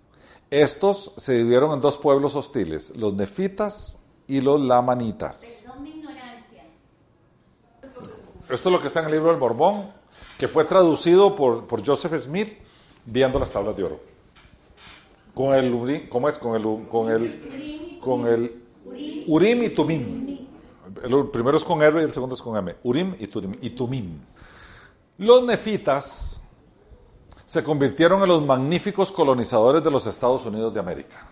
Estos 0.49 1.13
se 1.17 1.33
dividieron 1.33 1.71
en 1.71 1.81
dos 1.81 1.97
pueblos 1.97 2.35
hostiles, 2.35 2.95
los 2.95 3.13
nefitas 3.13 3.99
y 4.27 4.41
los 4.41 4.61
lamanitas. 4.61 5.63
Perdón 5.63 5.83
mi 5.83 5.89
ignorancia. 5.91 6.63
Esto 8.49 8.69
es 8.69 8.73
lo 8.73 8.81
que 8.81 8.87
está 8.87 8.99
en 8.99 9.07
el 9.07 9.11
libro 9.11 9.29
del 9.29 9.39
Borbón, 9.39 9.91
que 10.37 10.47
fue 10.47 10.65
traducido 10.65 11.35
por, 11.35 11.65
por 11.65 11.85
Joseph 11.85 12.13
Smith 12.19 12.57
viendo 13.05 13.39
las 13.39 13.51
tablas 13.51 13.75
de 13.75 13.83
oro. 13.83 13.99
Con 15.33 15.55
el 15.55 16.07
¿cómo 16.09 16.29
es? 16.29 16.37
Con 16.37 16.55
el, 16.55 16.87
con 16.87 17.09
el, 17.09 17.99
con 17.99 18.27
el 18.27 18.63
Urim 19.27 19.63
y 19.63 19.69
Tumim. 19.69 20.32
El 21.03 21.27
primero 21.27 21.57
es 21.57 21.65
con 21.65 21.81
R 21.81 21.99
y 21.99 22.05
el 22.05 22.13
segundo 22.13 22.33
es 22.33 22.41
con 22.41 22.55
M. 22.55 22.77
Urim 22.83 23.13
y 23.19 23.27
Tumim. 23.27 23.57
Y 23.59 23.71
Tumim. 23.71 24.21
Los 25.17 25.43
nefitas 25.43 26.41
se 27.45 27.61
convirtieron 27.61 28.21
en 28.23 28.29
los 28.29 28.45
magníficos 28.45 29.11
colonizadores 29.11 29.83
de 29.83 29.91
los 29.91 30.07
Estados 30.07 30.45
Unidos 30.45 30.73
de 30.73 30.79
América. 30.79 31.27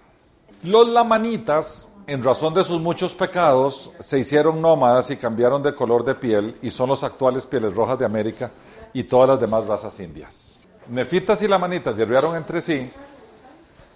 Los 0.63 0.89
lamanitas, 0.89 1.93
en 2.05 2.21
razón 2.21 2.53
de 2.53 2.65
sus 2.65 2.81
muchos 2.81 3.15
pecados, 3.15 3.91
se 4.01 4.19
hicieron 4.19 4.61
nómadas 4.61 5.09
y 5.09 5.15
cambiaron 5.15 5.63
de 5.63 5.73
color 5.73 6.03
de 6.03 6.15
piel 6.15 6.57
y 6.61 6.69
son 6.69 6.89
los 6.89 7.05
actuales 7.05 7.45
pieles 7.45 7.73
rojas 7.73 7.97
de 7.97 8.03
América 8.03 8.51
y 8.91 9.05
todas 9.05 9.29
las 9.29 9.39
demás 9.39 9.67
razas 9.67 9.97
indias. 10.01 10.59
Nefitas 10.89 11.41
y 11.43 11.47
lamanitas 11.47 11.95
guerrearon 11.95 12.35
entre 12.35 12.59
sí, 12.59 12.91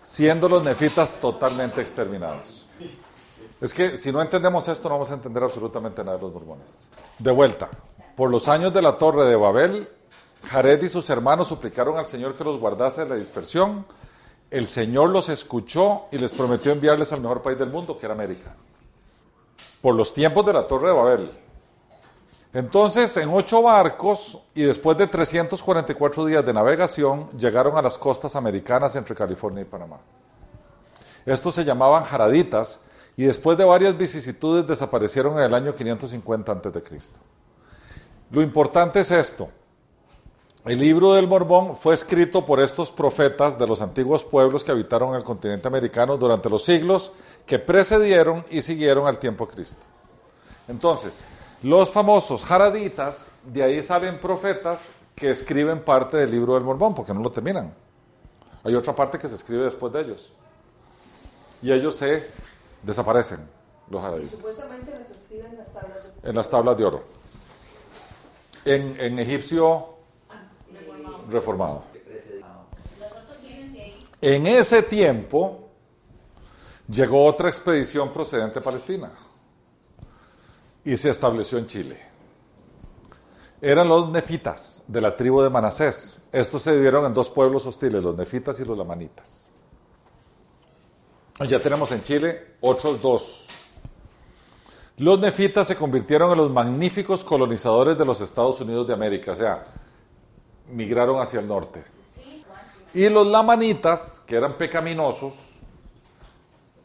siendo 0.04 0.48
los 0.48 0.64
nefitas 0.64 1.12
totalmente 1.20 1.82
exterminados. 1.82 2.65
Es 3.62 3.74
que 3.74 3.96
si 3.98 4.12
no 4.12 4.22
entendemos 4.22 4.68
esto, 4.68 4.90
no 4.90 4.96
vamos 4.96 5.12
a 5.12 5.14
entender 5.14 5.44
absolutamente 5.44 6.04
nada 6.04 6.18
de 6.18 6.24
los 6.24 6.34
mormones. 6.34 6.88
De 7.20 7.32
vuelta, 7.32 7.70
por 8.16 8.30
los 8.30 8.48
años 8.48 8.74
de 8.74 8.82
la 8.82 8.98
torre 8.98 9.26
de 9.26 9.36
Babel, 9.36 9.90
Jared 10.46 10.82
y 10.84 10.90
sus 10.90 11.10
hermanos 11.10 11.48
suplicaron 11.48 11.98
al 11.98 12.08
Señor 12.08 12.36
que 12.36 12.44
los 12.44 12.60
guardase 12.60 13.04
de 13.04 13.10
la 13.10 13.16
dispersión. 13.16 13.86
El 14.52 14.68
Señor 14.68 15.10
los 15.10 15.30
escuchó 15.30 16.04
y 16.12 16.18
les 16.18 16.32
prometió 16.32 16.72
enviarles 16.72 17.12
al 17.14 17.22
mejor 17.22 17.42
país 17.42 17.58
del 17.58 17.70
mundo, 17.70 17.98
que 17.98 18.06
era 18.06 18.14
América. 18.14 18.56
Por 19.82 19.96
los 19.96 20.14
tiempos 20.14 20.46
de 20.46 20.54
la 20.54 20.68
torre 20.68 20.90
de 20.90 20.94
Babel. 20.94 21.32
Entonces, 22.54 23.18
en 23.18 23.30
ocho 23.34 23.62
barcos 23.64 24.40
y 24.54 24.64
después 24.64 24.98
de 24.98 25.08
344 25.08 26.26
días 26.26 26.46
de 26.46 26.54
navegación, 26.54 27.30
llegaron 27.38 27.78
a 27.78 27.82
las 27.82 27.98
costas 27.98 28.36
americanas 28.36 28.96
entre 28.96 29.16
California 29.16 29.62
y 29.62 29.66
Panamá. 29.66 29.98
Estos 31.26 31.56
se 31.56 31.66
llamaban 31.66 32.04
jaraditas 32.04 32.80
y 33.18 33.26
después 33.26 33.58
de 33.58 33.64
varias 33.64 33.98
vicisitudes 33.98 34.68
desaparecieron 34.68 35.38
en 35.38 35.44
el 35.44 35.54
año 35.54 35.74
550 35.74 36.52
a.C. 36.52 37.00
Lo 38.32 38.42
importante 38.42 39.00
es 39.00 39.12
esto. 39.12 39.50
El 40.66 40.80
libro 40.80 41.14
del 41.14 41.28
Mormón 41.28 41.76
fue 41.76 41.94
escrito 41.94 42.44
por 42.44 42.60
estos 42.60 42.90
profetas 42.90 43.58
de 43.58 43.68
los 43.68 43.82
antiguos 43.82 44.24
pueblos 44.24 44.64
que 44.64 44.72
habitaron 44.72 45.16
el 45.16 45.24
continente 45.24 45.68
americano 45.68 46.18
durante 46.18 46.50
los 46.50 46.66
siglos 46.66 47.12
que 47.46 47.60
precedieron 47.60 48.44
y 48.50 48.64
siguieron 48.64 49.06
al 49.06 49.20
tiempo 49.20 49.46
de 49.46 49.54
Cristo. 49.54 49.84
Entonces, 50.68 51.24
los 51.62 51.92
famosos 51.92 52.44
jaraditas, 52.44 53.32
de 53.44 53.64
ahí 53.64 53.82
salen 53.82 54.20
profetas 54.20 54.92
que 55.16 55.30
escriben 55.30 55.84
parte 55.84 56.18
del 56.18 56.32
libro 56.32 56.56
del 56.56 56.64
Mormón, 56.64 56.96
porque 56.96 57.14
no 57.14 57.22
lo 57.22 57.32
terminan. 57.32 57.74
Hay 58.64 58.74
otra 58.74 58.96
parte 58.96 59.20
que 59.20 59.28
se 59.28 59.36
escribe 59.36 59.64
después 59.64 59.94
de 59.94 60.02
ellos. 60.02 60.34
Y 61.62 61.72
ellos 61.72 61.96
se 61.96 62.28
desaparecen, 62.86 63.40
los 63.90 64.02
jaraditas. 64.02 64.32
Supuestamente 64.32 64.92
las 64.92 65.10
escriben 65.10 65.52
en 65.52 65.58
las 65.58 65.74
tablas 65.74 65.98
de 66.04 66.30
En 66.30 66.36
las 66.36 66.50
tablas 66.50 66.78
de 66.78 66.86
oro. 66.86 67.04
En, 68.64 69.00
en 69.00 69.20
egipcio 69.20 69.96
reformado. 71.30 71.84
En 74.22 74.48
ese 74.48 74.82
tiempo 74.82 75.70
llegó 76.88 77.26
otra 77.26 77.50
expedición 77.50 78.10
procedente 78.10 78.56
de 78.56 78.62
Palestina 78.62 79.12
y 80.84 80.98
se 80.98 81.10
estableció 81.10 81.58
en 81.58 81.68
Chile. 81.68 82.00
Eran 83.62 83.88
los 83.88 84.10
nefitas 84.10 84.84
de 84.88 85.02
la 85.02 85.16
tribu 85.16 85.42
de 85.42 85.50
Manasés. 85.50 86.24
Estos 86.32 86.62
se 86.62 86.72
dividieron 86.72 87.06
en 87.06 87.14
dos 87.14 87.30
pueblos 87.30 87.66
hostiles, 87.66 88.04
los 88.04 88.16
nefitas 88.16 88.60
y 88.60 88.66
los 88.66 88.78
lamanitas. 88.78 89.45
Ya 91.40 91.60
tenemos 91.60 91.92
en 91.92 92.02
Chile 92.02 92.56
otros 92.62 93.02
dos. 93.02 93.48
Los 94.98 95.20
nefitas 95.20 95.68
se 95.68 95.76
convirtieron 95.76 96.32
en 96.32 96.38
los 96.38 96.50
magníficos 96.50 97.26
colonizadores 97.26 97.98
de 97.98 98.06
los 98.06 98.22
Estados 98.22 98.62
Unidos 98.62 98.88
de 98.88 98.94
América, 98.94 99.34
o 99.34 99.36
sea, 99.36 99.66
migraron 100.72 101.20
hacia 101.20 101.42
el 101.42 101.48
norte. 101.48 101.84
Y 102.94 103.10
los 103.10 103.28
lamanitas, 103.28 104.22
que 104.26 104.38
eran 104.38 104.54
pecaminosos, 104.54 105.56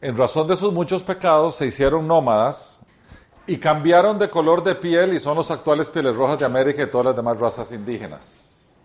en 0.01 0.17
razón 0.17 0.47
de 0.49 0.57
sus 0.57 0.73
muchos 0.73 1.03
pecados, 1.03 1.55
se 1.55 1.67
hicieron 1.67 2.05
nómadas 2.05 2.81
y 3.47 3.55
cambiaron 3.57 4.19
de 4.19 4.29
color 4.29 4.61
de 4.61 4.75
piel 4.75 5.13
y 5.13 5.19
son 5.19 5.37
los 5.37 5.49
actuales 5.49 5.89
pieles 5.89 6.13
rojas 6.13 6.37
de 6.37 6.45
América 6.45 6.83
y 6.83 6.87
todas 6.87 7.05
las 7.05 7.15
demás 7.15 7.39
razas 7.39 7.71
indígenas. 7.71 8.75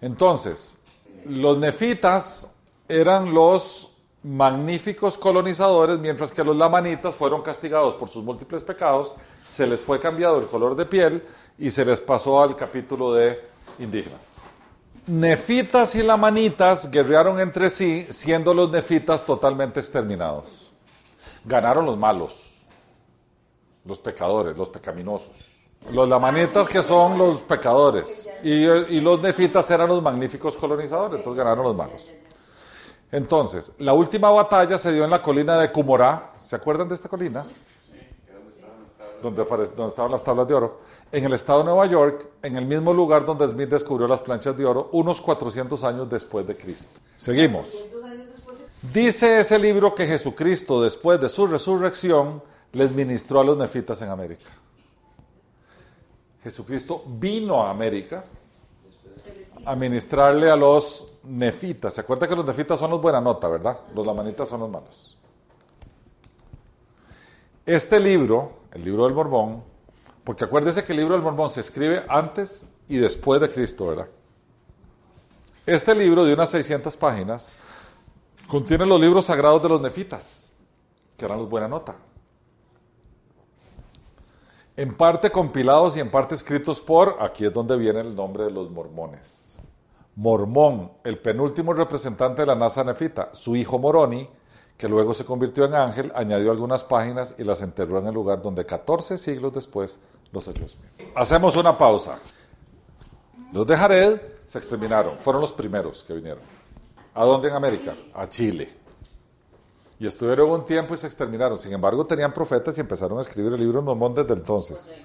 Entonces, 0.00 0.78
los 1.24 1.58
nefitas 1.58 2.54
eran 2.88 3.34
los 3.34 3.97
magníficos 4.22 5.16
colonizadores, 5.16 5.98
mientras 5.98 6.32
que 6.32 6.42
los 6.42 6.56
lamanitas 6.56 7.14
fueron 7.14 7.42
castigados 7.42 7.94
por 7.94 8.08
sus 8.08 8.24
múltiples 8.24 8.62
pecados, 8.62 9.14
se 9.44 9.66
les 9.66 9.80
fue 9.80 10.00
cambiado 10.00 10.38
el 10.38 10.46
color 10.46 10.74
de 10.74 10.86
piel 10.86 11.22
y 11.58 11.70
se 11.70 11.84
les 11.84 12.00
pasó 12.00 12.42
al 12.42 12.56
capítulo 12.56 13.12
de 13.12 13.40
indígenas. 13.78 14.44
Nefitas 15.06 15.94
y 15.94 16.02
lamanitas 16.02 16.90
guerrearon 16.90 17.40
entre 17.40 17.70
sí, 17.70 18.06
siendo 18.10 18.52
los 18.52 18.70
nefitas 18.70 19.24
totalmente 19.24 19.80
exterminados. 19.80 20.70
Ganaron 21.44 21.86
los 21.86 21.96
malos, 21.96 22.62
los 23.84 23.98
pecadores, 23.98 24.56
los 24.56 24.68
pecaminosos. 24.68 25.54
Los 25.92 26.08
lamanitas 26.08 26.68
que 26.68 26.82
son 26.82 27.16
los 27.16 27.40
pecadores 27.40 28.28
y, 28.42 28.64
y 28.66 29.00
los 29.00 29.22
nefitas 29.22 29.70
eran 29.70 29.88
los 29.88 30.02
magníficos 30.02 30.56
colonizadores, 30.56 31.18
entonces 31.18 31.38
ganaron 31.42 31.64
los 31.64 31.76
malos. 31.76 32.10
Entonces, 33.10 33.72
la 33.78 33.94
última 33.94 34.30
batalla 34.30 34.76
se 34.76 34.92
dio 34.92 35.04
en 35.04 35.10
la 35.10 35.22
colina 35.22 35.58
de 35.58 35.72
Cumorá. 35.72 36.32
¿Se 36.36 36.56
acuerdan 36.56 36.88
de 36.88 36.94
esta 36.94 37.08
colina? 37.08 37.44
Donde, 39.22 39.42
aparec- 39.42 39.70
donde 39.74 39.88
estaban 39.90 40.12
las 40.12 40.22
tablas 40.22 40.46
de 40.46 40.54
oro. 40.54 40.80
En 41.10 41.24
el 41.24 41.32
estado 41.32 41.60
de 41.60 41.64
Nueva 41.64 41.86
York, 41.86 42.28
en 42.42 42.56
el 42.56 42.66
mismo 42.66 42.92
lugar 42.92 43.24
donde 43.24 43.48
Smith 43.48 43.68
descubrió 43.70 44.06
las 44.06 44.20
planchas 44.20 44.56
de 44.56 44.64
oro, 44.64 44.90
unos 44.92 45.20
400 45.20 45.82
años 45.84 46.08
después 46.08 46.46
de 46.46 46.56
Cristo. 46.56 47.00
Seguimos. 47.16 47.66
Dice 48.92 49.40
ese 49.40 49.58
libro 49.58 49.94
que 49.94 50.06
Jesucristo, 50.06 50.80
después 50.82 51.20
de 51.20 51.28
su 51.28 51.46
resurrección, 51.48 52.42
les 52.72 52.92
ministró 52.92 53.40
a 53.40 53.44
los 53.44 53.56
nefitas 53.56 54.00
en 54.02 54.10
América. 54.10 54.50
Jesucristo 56.44 57.02
vino 57.06 57.62
a 57.62 57.70
América 57.70 58.24
a 59.64 59.74
ministrarle 59.74 60.48
a 60.50 60.54
los 60.56 61.14
nefitas. 61.28 61.94
¿Se 61.94 62.00
acuerda 62.00 62.26
que 62.26 62.34
los 62.34 62.44
nefitas 62.44 62.78
son 62.78 62.90
los 62.90 63.00
buena 63.00 63.20
nota, 63.20 63.48
verdad? 63.48 63.78
Los 63.94 64.06
lamanitas 64.06 64.48
son 64.48 64.60
los 64.60 64.70
malos. 64.70 65.16
Este 67.66 68.00
libro, 68.00 68.60
el 68.72 68.82
libro 68.82 69.04
del 69.04 69.14
Mormón, 69.14 69.62
porque 70.24 70.44
acuérdese 70.44 70.84
que 70.84 70.92
el 70.92 70.98
libro 70.98 71.14
del 71.14 71.22
Mormón 71.22 71.50
se 71.50 71.60
escribe 71.60 72.04
antes 72.08 72.66
y 72.88 72.96
después 72.96 73.40
de 73.40 73.50
Cristo, 73.50 73.88
¿verdad? 73.88 74.08
Este 75.66 75.94
libro 75.94 76.24
de 76.24 76.32
unas 76.32 76.48
600 76.50 76.96
páginas 76.96 77.52
contiene 78.46 78.86
los 78.86 78.98
libros 78.98 79.26
sagrados 79.26 79.62
de 79.62 79.68
los 79.68 79.80
nefitas, 79.80 80.50
que 81.16 81.26
eran 81.26 81.38
los 81.38 81.48
buena 81.48 81.68
nota. 81.68 81.94
En 84.74 84.96
parte 84.96 85.30
compilados 85.30 85.96
y 85.96 86.00
en 86.00 86.10
parte 86.10 86.34
escritos 86.34 86.80
por, 86.80 87.18
aquí 87.20 87.44
es 87.44 87.52
donde 87.52 87.76
viene 87.76 88.00
el 88.00 88.14
nombre 88.14 88.44
de 88.44 88.50
los 88.50 88.70
mormones. 88.70 89.47
Mormón, 90.18 90.90
el 91.04 91.20
penúltimo 91.20 91.72
representante 91.72 92.42
de 92.42 92.46
la 92.46 92.56
NASA 92.56 92.82
nefita, 92.82 93.28
su 93.34 93.54
hijo 93.54 93.78
Moroni, 93.78 94.28
que 94.76 94.88
luego 94.88 95.14
se 95.14 95.24
convirtió 95.24 95.64
en 95.64 95.74
ángel, 95.74 96.10
añadió 96.12 96.50
algunas 96.50 96.82
páginas 96.82 97.36
y 97.38 97.44
las 97.44 97.62
enterró 97.62 98.00
en 98.00 98.08
el 98.08 98.14
lugar 98.14 98.42
donde 98.42 98.66
14 98.66 99.16
siglos 99.16 99.52
después 99.52 100.00
los 100.32 100.48
halló. 100.48 100.66
Hacemos 101.14 101.54
una 101.54 101.78
pausa. 101.78 102.18
Los 103.52 103.64
de 103.64 103.76
Jared 103.76 104.20
se 104.44 104.58
exterminaron, 104.58 105.18
fueron 105.18 105.40
los 105.40 105.52
primeros 105.52 106.02
que 106.02 106.14
vinieron. 106.14 106.42
¿A 107.14 107.24
dónde 107.24 107.46
en 107.46 107.54
América? 107.54 107.94
A 108.12 108.28
Chile. 108.28 108.74
Y 110.00 110.06
estuvieron 110.08 110.50
un 110.50 110.64
tiempo 110.64 110.94
y 110.94 110.96
se 110.96 111.06
exterminaron. 111.06 111.56
Sin 111.56 111.72
embargo, 111.72 112.04
tenían 112.04 112.34
profetas 112.34 112.76
y 112.76 112.80
empezaron 112.80 113.18
a 113.18 113.20
escribir 113.20 113.52
el 113.52 113.60
libro 113.60 113.82
Mormón 113.82 114.16
desde 114.16 114.34
entonces. 114.34 114.96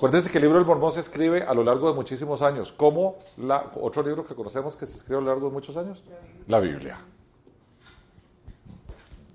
Acuérdense 0.00 0.30
que 0.30 0.38
el 0.38 0.44
libro 0.44 0.56
del 0.56 0.66
Mormón 0.66 0.90
se 0.92 1.00
escribe 1.00 1.42
a 1.42 1.52
lo 1.52 1.62
largo 1.62 1.86
de 1.86 1.92
muchísimos 1.92 2.40
años. 2.40 2.72
¿Cómo 2.72 3.18
la, 3.36 3.70
otro 3.82 4.02
libro 4.02 4.24
que 4.24 4.34
conocemos 4.34 4.74
que 4.74 4.86
se 4.86 4.96
escribe 4.96 5.18
a 5.18 5.20
lo 5.20 5.26
largo 5.26 5.48
de 5.48 5.52
muchos 5.52 5.76
años? 5.76 6.02
La 6.46 6.58
Biblia. 6.58 6.96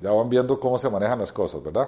Ya 0.02 0.10
van 0.10 0.28
viendo 0.28 0.60
cómo 0.60 0.80
se 0.80 0.90
manejan 0.90 1.20
las 1.20 1.32
cosas, 1.32 1.62
¿verdad? 1.62 1.88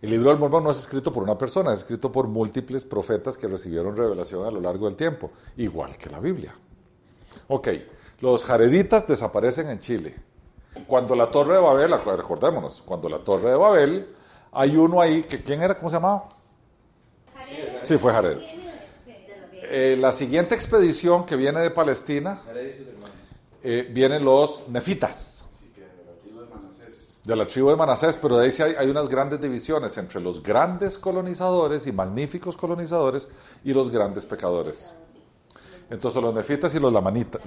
El 0.00 0.10
libro 0.10 0.30
del 0.30 0.38
Mormón 0.38 0.62
no 0.62 0.70
es 0.70 0.78
escrito 0.78 1.12
por 1.12 1.24
una 1.24 1.36
persona, 1.36 1.72
es 1.72 1.80
escrito 1.80 2.12
por 2.12 2.28
múltiples 2.28 2.84
profetas 2.84 3.36
que 3.36 3.48
recibieron 3.48 3.96
revelación 3.96 4.46
a 4.46 4.52
lo 4.52 4.60
largo 4.60 4.86
del 4.86 4.94
tiempo, 4.94 5.32
igual 5.56 5.96
que 5.96 6.08
la 6.08 6.20
Biblia. 6.20 6.54
Ok, 7.48 7.68
los 8.20 8.44
jareditas 8.44 9.08
desaparecen 9.08 9.70
en 9.70 9.80
Chile. 9.80 10.14
Cuando 10.86 11.16
la 11.16 11.32
Torre 11.32 11.56
de 11.56 11.62
Babel, 11.62 11.90
recordémonos, 11.90 12.80
cuando 12.82 13.08
la 13.08 13.18
Torre 13.18 13.50
de 13.50 13.56
Babel, 13.56 14.14
hay 14.52 14.76
uno 14.76 15.00
ahí, 15.00 15.24
que, 15.24 15.42
¿quién 15.42 15.62
era? 15.62 15.76
¿Cómo 15.76 15.90
se 15.90 15.96
llamaba? 15.96 16.28
Sí, 17.86 17.98
fue 17.98 18.12
Jared. 18.12 18.38
Eh, 19.68 19.96
la 19.96 20.10
siguiente 20.10 20.56
expedición 20.56 21.24
que 21.24 21.36
viene 21.36 21.60
de 21.60 21.70
Palestina, 21.70 22.36
eh, 23.62 23.88
vienen 23.92 24.24
los 24.24 24.68
nefitas. 24.68 25.44
De 27.22 27.36
la 27.36 27.46
tribu 27.46 27.70
de 27.70 27.76
Manasés, 27.76 28.16
pero 28.16 28.38
de 28.38 28.46
ahí 28.46 28.50
sí 28.50 28.64
hay, 28.64 28.90
unas 28.90 29.08
grandes 29.08 29.40
divisiones 29.40 29.96
entre 29.98 30.20
los 30.20 30.42
grandes 30.42 30.98
colonizadores 30.98 31.86
y 31.86 31.92
magníficos 31.92 32.56
colonizadores 32.56 33.28
y 33.62 33.72
los 33.72 33.92
grandes 33.92 34.26
pecadores. 34.26 34.92
Entonces 35.88 36.20
los 36.20 36.34
nefitas 36.34 36.74
y 36.74 36.80
los 36.80 36.92
lamanita, 36.92 37.38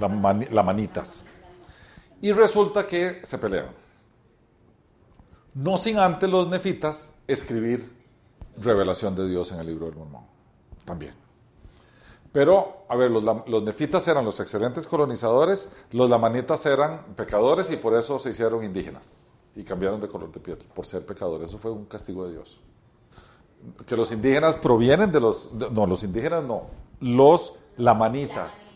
lamanitas. 0.51 1.25
Y 2.21 2.31
resulta 2.31 2.87
que 2.87 3.19
se 3.23 3.37
pelean. 3.37 3.71
No 5.53 5.75
sin 5.75 5.99
antes 5.99 6.29
los 6.29 6.47
nefitas 6.47 7.11
escribir 7.27 7.99
revelación 8.61 9.15
de 9.15 9.27
Dios 9.27 9.51
en 9.51 9.59
el 9.59 9.67
libro 9.67 9.85
del 9.87 9.95
Mormón. 9.95 10.28
También. 10.89 11.13
Pero, 12.31 12.85
a 12.89 12.95
ver, 12.95 13.11
los, 13.11 13.63
nefitas 13.63 14.07
eran 14.07 14.25
los 14.25 14.39
excelentes 14.39 14.87
colonizadores, 14.87 15.69
los 15.91 16.09
lamanitas 16.09 16.65
eran 16.65 17.13
pecadores 17.15 17.69
y 17.69 17.77
por 17.77 17.93
eso 17.93 18.17
se 18.17 18.31
hicieron 18.31 18.63
indígenas 18.63 19.27
y 19.55 19.63
cambiaron 19.63 19.99
de 19.99 20.07
color 20.07 20.31
de 20.31 20.39
piel 20.39 20.57
por 20.73 20.87
ser 20.87 21.05
pecadores. 21.05 21.49
Eso 21.49 21.59
fue 21.59 21.69
un 21.69 21.85
castigo 21.85 22.25
de 22.25 22.33
Dios. 22.33 22.59
Que 23.85 23.95
los 23.95 24.11
indígenas 24.11 24.55
provienen 24.55 25.11
de 25.11 25.19
los... 25.19 25.53
no, 25.53 25.85
los 25.85 26.03
indígenas 26.03 26.43
no. 26.43 26.63
Los 27.01 27.53
lamanitas. 27.77 28.73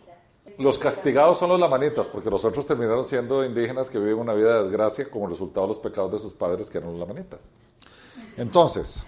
Los 0.59 0.77
castigados 0.77 1.39
son 1.39 1.49
los 1.49 1.59
lamanitas, 1.59 2.05
porque 2.05 2.29
los 2.29 2.45
otros 2.45 2.67
terminaron 2.67 3.05
siendo 3.05 3.43
indígenas 3.43 3.89
que 3.89 3.97
viven 3.97 4.19
una 4.19 4.35
vida 4.35 4.57
de 4.57 4.63
desgracia 4.65 5.09
como 5.09 5.25
resultado 5.25 5.65
de 5.65 5.69
los 5.69 5.79
pecados 5.79 6.11
de 6.11 6.19
sus 6.19 6.33
padres, 6.33 6.69
que 6.69 6.77
eran 6.77 6.91
los 6.91 6.99
lamanitas. 6.99 7.55
Entonces, 8.37 9.03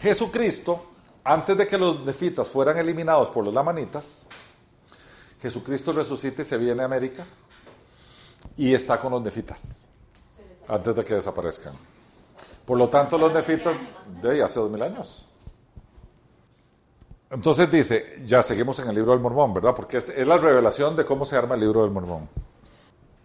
Jesucristo, 0.00 0.86
antes 1.24 1.56
de 1.56 1.66
que 1.66 1.76
los 1.76 2.04
nefitas 2.04 2.48
fueran 2.48 2.78
eliminados 2.78 3.30
por 3.30 3.44
los 3.44 3.52
lamanitas, 3.52 4.26
Jesucristo 5.40 5.92
resucita 5.92 6.42
y 6.42 6.44
se 6.44 6.56
viene 6.56 6.82
a 6.82 6.84
América 6.84 7.24
y 8.56 8.74
está 8.74 9.00
con 9.00 9.12
los 9.12 9.22
nefitas, 9.22 9.86
antes 10.68 10.94
de 10.94 11.04
que 11.04 11.14
desaparezcan. 11.14 11.74
Por 12.64 12.76
lo 12.78 12.88
tanto, 12.88 13.16
los 13.16 13.32
nefitas 13.32 13.74
de 14.20 14.42
hace 14.42 14.60
dos 14.60 14.70
mil 14.70 14.82
años. 14.82 15.26
Entonces 17.30 17.70
dice, 17.70 18.22
ya 18.24 18.42
seguimos 18.42 18.78
en 18.78 18.88
el 18.88 18.94
libro 18.94 19.12
del 19.12 19.20
Mormón, 19.20 19.52
¿verdad? 19.52 19.74
Porque 19.74 19.98
es, 19.98 20.08
es, 20.08 20.26
la 20.26 20.38
revelación 20.38 20.96
de 20.96 21.04
cómo 21.04 21.26
se 21.26 21.36
arma 21.36 21.54
el 21.54 21.60
libro 21.60 21.82
del 21.82 21.90
Mormón. 21.90 22.28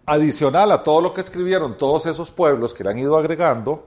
Adicional 0.06 0.72
a 0.72 0.82
todo 0.82 1.00
lo 1.00 1.14
que 1.14 1.22
escribieron 1.22 1.78
todos 1.78 2.04
esos 2.06 2.30
pueblos 2.30 2.74
que 2.74 2.84
le 2.84 2.90
han 2.90 2.98
ido 2.98 3.16
agregando, 3.16 3.86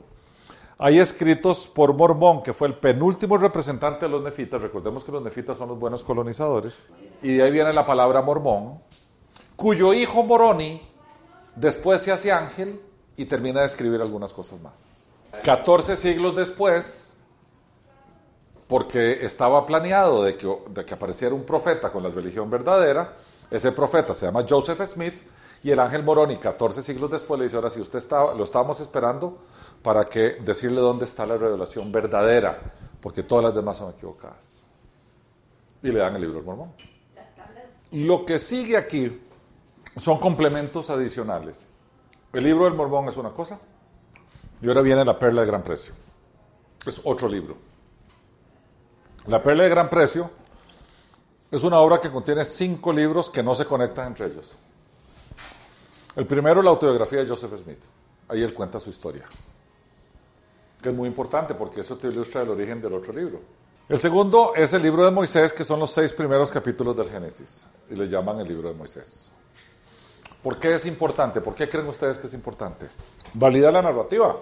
hay 0.80 1.00
escritos 1.00 1.68
por 1.68 1.94
Mormón, 1.94 2.44
que 2.44 2.54
fue 2.54 2.68
el 2.68 2.76
penúltimo 2.76 3.38
representante 3.38 4.06
de 4.06 4.12
los 4.12 4.22
nefitas. 4.22 4.62
Recordemos 4.62 5.04
que 5.04 5.12
los 5.12 5.24
nefitas 5.24 5.58
son 5.58 5.70
los 5.70 5.80
buenos 5.80 6.04
colonizadores. 6.04 6.84
Y 7.24 7.38
de 7.38 7.44
ahí 7.44 7.52
viene 7.52 7.74
la 7.74 7.86
palabra 7.86 8.22
Mormón, 8.22 8.80
cuyo 9.56 9.94
hijo 9.94 10.24
Moroni 10.24 10.82
después 11.56 12.02
se 12.02 12.12
hace 12.12 12.32
ángel 12.32 12.80
y 13.16 13.26
termina 13.26 13.62
de 13.62 13.66
escribir 13.66 14.02
algunas 14.02 14.34
cosas 14.34 14.62
más. 14.62 15.16
14 15.44 15.96
siglos 15.96 16.36
después, 16.36 17.18
porque 18.68 19.26
estaba 19.26 19.66
planeado 19.66 20.24
de 20.24 20.38
que, 20.38 20.94
apareciera 20.94 21.34
un 21.34 21.44
profeta 21.44 21.90
con 21.90 22.04
la 22.04 22.10
religión 22.10 22.52
verdadera. 22.52 23.16
Ese 23.50 23.72
profeta 23.72 24.13
se 24.13 24.28
llama 24.28 24.46
Joseph 24.48 24.82
Smith 24.84 25.16
y 25.63 25.72
el 25.72 25.80
ángel 25.80 26.04
Moroni, 26.04 26.38
14 26.38 26.84
siglos 26.84 27.10
después, 27.10 27.40
le 27.40 27.46
dice, 27.46 27.56
ahora 27.56 27.72
si 27.72 27.82
usted 27.82 27.98
estaba, 27.98 28.36
lo 28.36 28.44
estábamos 28.44 28.80
esperando 28.80 29.40
para 29.88 30.04
que 30.04 30.34
decirle 30.41 30.82
dónde 30.82 31.06
está 31.06 31.26
la 31.26 31.38
revelación 31.38 31.93
verdadera, 31.93 32.73
porque 33.00 33.23
todas 33.23 33.45
las 33.45 33.56
demás 33.56 33.78
son 33.78 33.93
equivocadas. 33.93 34.65
Y 35.82 35.93
le 35.93 36.00
dan 36.00 36.13
el 36.15 36.23
libro 36.23 36.39
del 36.39 36.45
Mormón. 36.45 36.73
Lo 37.93 38.26
que 38.26 38.38
sigue 38.38 38.76
aquí 38.76 39.21
son 39.95 40.19
complementos 40.19 40.89
adicionales. 40.89 41.67
El 42.34 42.43
libro 42.43 42.65
del 42.65 42.73
Mormón 42.73 43.08
es 43.08 43.15
una 43.15 43.30
cosa 43.30 43.58
y 44.62 44.67
ahora 44.67 44.82
viene 44.82 45.06
la 45.06 45.17
perla 45.17 45.39
de 45.39 45.47
gran 45.47 45.63
precio. 45.63 45.93
Es 46.86 47.00
otro 47.06 47.30
libro. 47.30 47.56
La 49.28 49.41
Perla 49.41 49.63
de 49.63 49.69
Gran 49.69 49.89
Precio 49.89 50.30
es 51.50 51.63
una 51.63 51.80
obra 51.80 52.02
que 52.02 52.12
contiene 52.12 52.43
cinco 52.43 52.91
libros 52.91 53.30
que 53.30 53.41
no 53.41 53.56
se 53.56 53.63
conectan 53.63 54.08
entre 54.08 54.26
ellos. 54.26 54.54
El 56.13 56.28
primero, 56.28 56.62
la 56.62 56.71
autobiografía 56.71 57.19
de 57.19 57.30
Joseph 57.30 57.56
Smith. 57.56 57.80
Ahí 58.28 58.43
él 58.43 58.54
cuenta 58.54 58.82
su 58.82 58.89
historia, 58.89 59.23
que 60.82 60.90
es 60.90 60.96
muy 60.96 61.08
importante 61.08 61.56
porque 61.56 61.82
eso 61.82 61.98
te 61.98 62.08
ilustra 62.08 62.42
el 62.42 62.50
origen 62.50 62.82
del 62.82 62.94
otro 62.94 63.13
libro. 63.13 63.40
El 63.90 64.00
segundo 64.00 64.54
es 64.56 64.74
el 64.74 64.82
libro 64.82 65.06
de 65.06 65.12
Moisés, 65.12 65.54
que 65.54 65.63
son 65.63 65.80
los 65.80 65.92
seis 65.92 66.12
primeros 66.12 66.52
capítulos 66.52 66.96
del 66.96 67.10
Génesis, 67.10 67.66
y 67.90 67.96
le 67.96 68.08
llaman 68.08 68.40
el 68.40 68.48
libro 68.48 68.68
de 68.70 68.76
Moisés. 68.76 69.32
¿Por 70.44 70.58
qué 70.58 70.76
es 70.76 70.86
importante? 70.86 71.42
¿Por 71.42 71.56
qué 71.56 71.70
creen 71.70 71.88
ustedes 71.88 72.18
que 72.18 72.28
es 72.28 72.34
importante? 72.34 72.90
Valida 73.34 73.72
la 73.72 73.82
narrativa. 73.82 74.38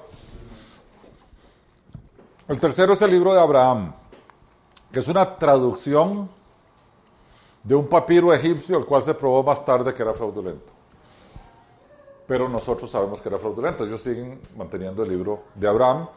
El 2.47 2.59
tercero 2.59 2.93
es 2.93 3.01
el 3.01 3.11
libro 3.11 3.33
de 3.33 3.39
Abraham 3.39 3.93
que 4.95 4.99
es 4.99 5.09
una 5.09 5.37
traducción 5.37 6.29
de 7.61 7.75
un 7.75 7.85
papiro 7.85 8.33
egipcio, 8.33 8.77
el 8.77 8.85
cual 8.85 9.03
se 9.03 9.13
probó 9.13 9.43
más 9.43 9.65
tarde 9.65 9.93
que 9.93 10.01
era 10.01 10.13
fraudulento. 10.13 10.71
Pero 12.27 12.49
nosotros 12.49 12.89
sabemos 12.89 13.21
que 13.21 13.29
era 13.29 13.37
fraudulento. 13.37 13.85
Ellos 13.85 14.01
siguen 14.01 14.39
manteniendo 14.57 15.03
el 15.03 15.09
libro 15.09 15.43
de 15.53 15.67
Abraham, 15.67 16.07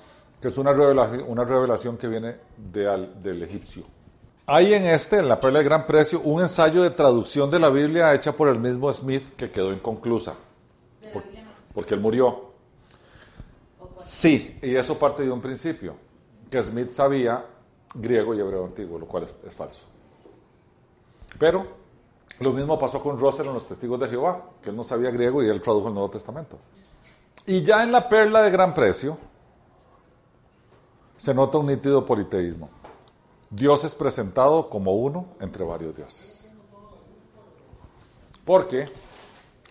que 0.41 0.49
es 0.49 0.59
una 0.59 0.73
revelación, 0.73 1.25
una 1.29 1.45
revelación 1.45 1.97
que 1.97 2.09
viene 2.09 2.37
de, 2.57 3.09
del 3.23 3.43
egipcio. 3.43 3.85
Hay 4.47 4.73
en 4.73 4.87
este, 4.87 5.19
en 5.19 5.29
la 5.29 5.39
Perla 5.39 5.59
de 5.59 5.67
Gran 5.67 5.87
Precio, 5.87 6.21
un 6.21 6.41
ensayo 6.41 6.83
de 6.83 6.91
traducción 6.91 7.51
de 7.51 7.59
la 7.59 7.69
Biblia 7.69 8.15
hecha 8.15 8.33
por 8.33 8.49
el 8.49 8.59
mismo 8.59 8.91
Smith 8.93 9.37
que 9.37 9.51
quedó 9.51 9.73
inconclusa. 9.73 10.35
porque 11.75 11.95
él 11.95 12.01
murió. 12.01 12.49
Sí, 13.99 14.59
y 14.63 14.75
eso 14.75 14.99
parte 14.99 15.23
de 15.25 15.31
un 15.31 15.41
principio, 15.41 15.97
que 16.51 16.63
Smith 16.63 16.89
sabía 16.89 17.45
griego 17.95 18.35
y 18.35 18.41
hebreo 18.41 18.65
antiguo, 18.65 18.99
lo 18.99 19.07
cual 19.07 19.27
es, 19.45 19.55
falso. 19.55 19.81
Pero 21.39 21.67
lo 22.41 22.53
mismo 22.53 22.79
pasó 22.79 23.03
con 23.03 23.19
Russell 23.19 23.47
en 23.47 23.55
los 23.55 23.67
Testigos 23.67 23.99
de 23.99 24.09
Jehová, 24.09 24.45
que 24.63 24.71
él 24.71 24.77
no 24.77 24.85
sabía 24.85 25.11
griego 25.11 25.43
y 25.43 25.49
él 25.49 25.61
tradujo 25.61 25.89
el 25.89 25.95
Nuevo 25.95 26.11
Testamento. 26.11 26.59
Y 27.47 27.63
ya 27.63 27.83
en 27.83 27.91
la 27.91 28.09
perla 28.09 28.43
de 28.43 28.51
gran 28.51 28.75
precio 28.75 29.19
se 31.17 31.35
nota 31.35 31.59
un 31.59 31.67
nítido 31.67 32.05
politeísmo. 32.05 32.71
Dios 33.51 33.83
es 33.85 33.95
presentado 33.95 34.69
como 34.69 34.95
uno 34.95 35.27
entre 35.41 35.65
varios 35.65 35.97
dioses. 35.97 36.53
Porque 38.45 38.85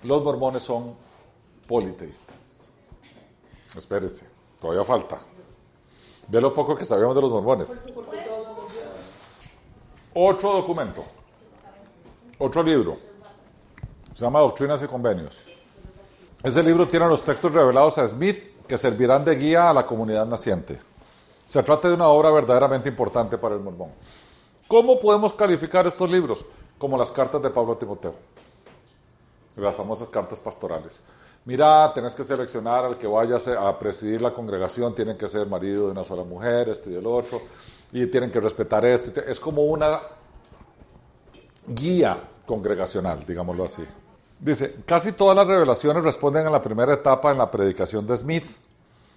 los 0.03 0.23
mormones 0.23 0.63
son 0.63 0.95
politeístas. 1.67 2.57
Espérese, 3.75 4.27
todavía 4.59 4.83
falta. 4.83 5.19
Ve 6.27 6.41
lo 6.41 6.53
poco 6.53 6.75
que 6.75 6.85
sabemos 6.85 7.15
de 7.15 7.21
los 7.21 7.31
mormones. 7.31 7.81
Otro 10.13 10.53
documento, 10.53 11.03
otro 12.37 12.63
libro, 12.63 12.97
se 14.13 14.25
llama 14.25 14.39
Doctrinas 14.39 14.81
y 14.83 14.87
Convenios. 14.87 15.39
Ese 16.43 16.63
libro 16.63 16.87
tiene 16.87 17.07
los 17.07 17.23
textos 17.23 17.53
revelados 17.53 17.97
a 17.97 18.07
Smith 18.07 18.65
que 18.67 18.77
servirán 18.77 19.25
de 19.25 19.35
guía 19.35 19.69
a 19.69 19.73
la 19.73 19.85
comunidad 19.85 20.25
naciente. 20.25 20.79
Se 21.45 21.63
trata 21.63 21.87
de 21.87 21.93
una 21.93 22.07
obra 22.07 22.29
verdaderamente 22.31 22.89
importante 22.89 23.37
para 23.37 23.55
el 23.55 23.61
mormón. 23.61 23.91
¿Cómo 24.67 24.99
podemos 24.99 25.33
calificar 25.33 25.87
estos 25.87 26.11
libros? 26.11 26.45
como 26.77 26.97
las 26.97 27.11
cartas 27.11 27.41
de 27.41 27.49
Pablo 27.49 27.73
a 27.73 27.79
Timoteo, 27.79 28.13
las 29.55 29.75
famosas 29.75 30.09
cartas 30.09 30.39
pastorales. 30.39 31.01
Mira, 31.45 31.91
tenés 31.93 32.13
que 32.13 32.23
seleccionar 32.23 32.85
al 32.85 32.97
que 32.97 33.07
vaya 33.07 33.37
a 33.59 33.79
presidir 33.79 34.21
la 34.21 34.33
congregación, 34.33 34.93
tienen 34.93 35.17
que 35.17 35.27
ser 35.27 35.47
marido 35.47 35.85
de 35.85 35.91
una 35.91 36.03
sola 36.03 36.23
mujer, 36.23 36.69
este 36.69 36.91
y 36.91 36.95
el 36.95 37.07
otro, 37.07 37.41
y 37.91 38.05
tienen 38.07 38.29
que 38.29 38.39
respetar 38.39 38.85
esto. 38.85 39.21
Es 39.21 39.39
como 39.39 39.63
una 39.63 39.99
guía 41.67 42.21
congregacional, 42.45 43.25
digámoslo 43.25 43.65
así. 43.65 43.83
Dice, 44.39 44.77
casi 44.85 45.11
todas 45.11 45.35
las 45.35 45.47
revelaciones 45.47 46.03
responden 46.03 46.47
a 46.47 46.49
la 46.49 46.61
primera 46.61 46.93
etapa 46.93 47.31
en 47.31 47.37
la 47.37 47.51
predicación 47.51 48.05
de 48.07 48.15
Smith, 48.15 48.45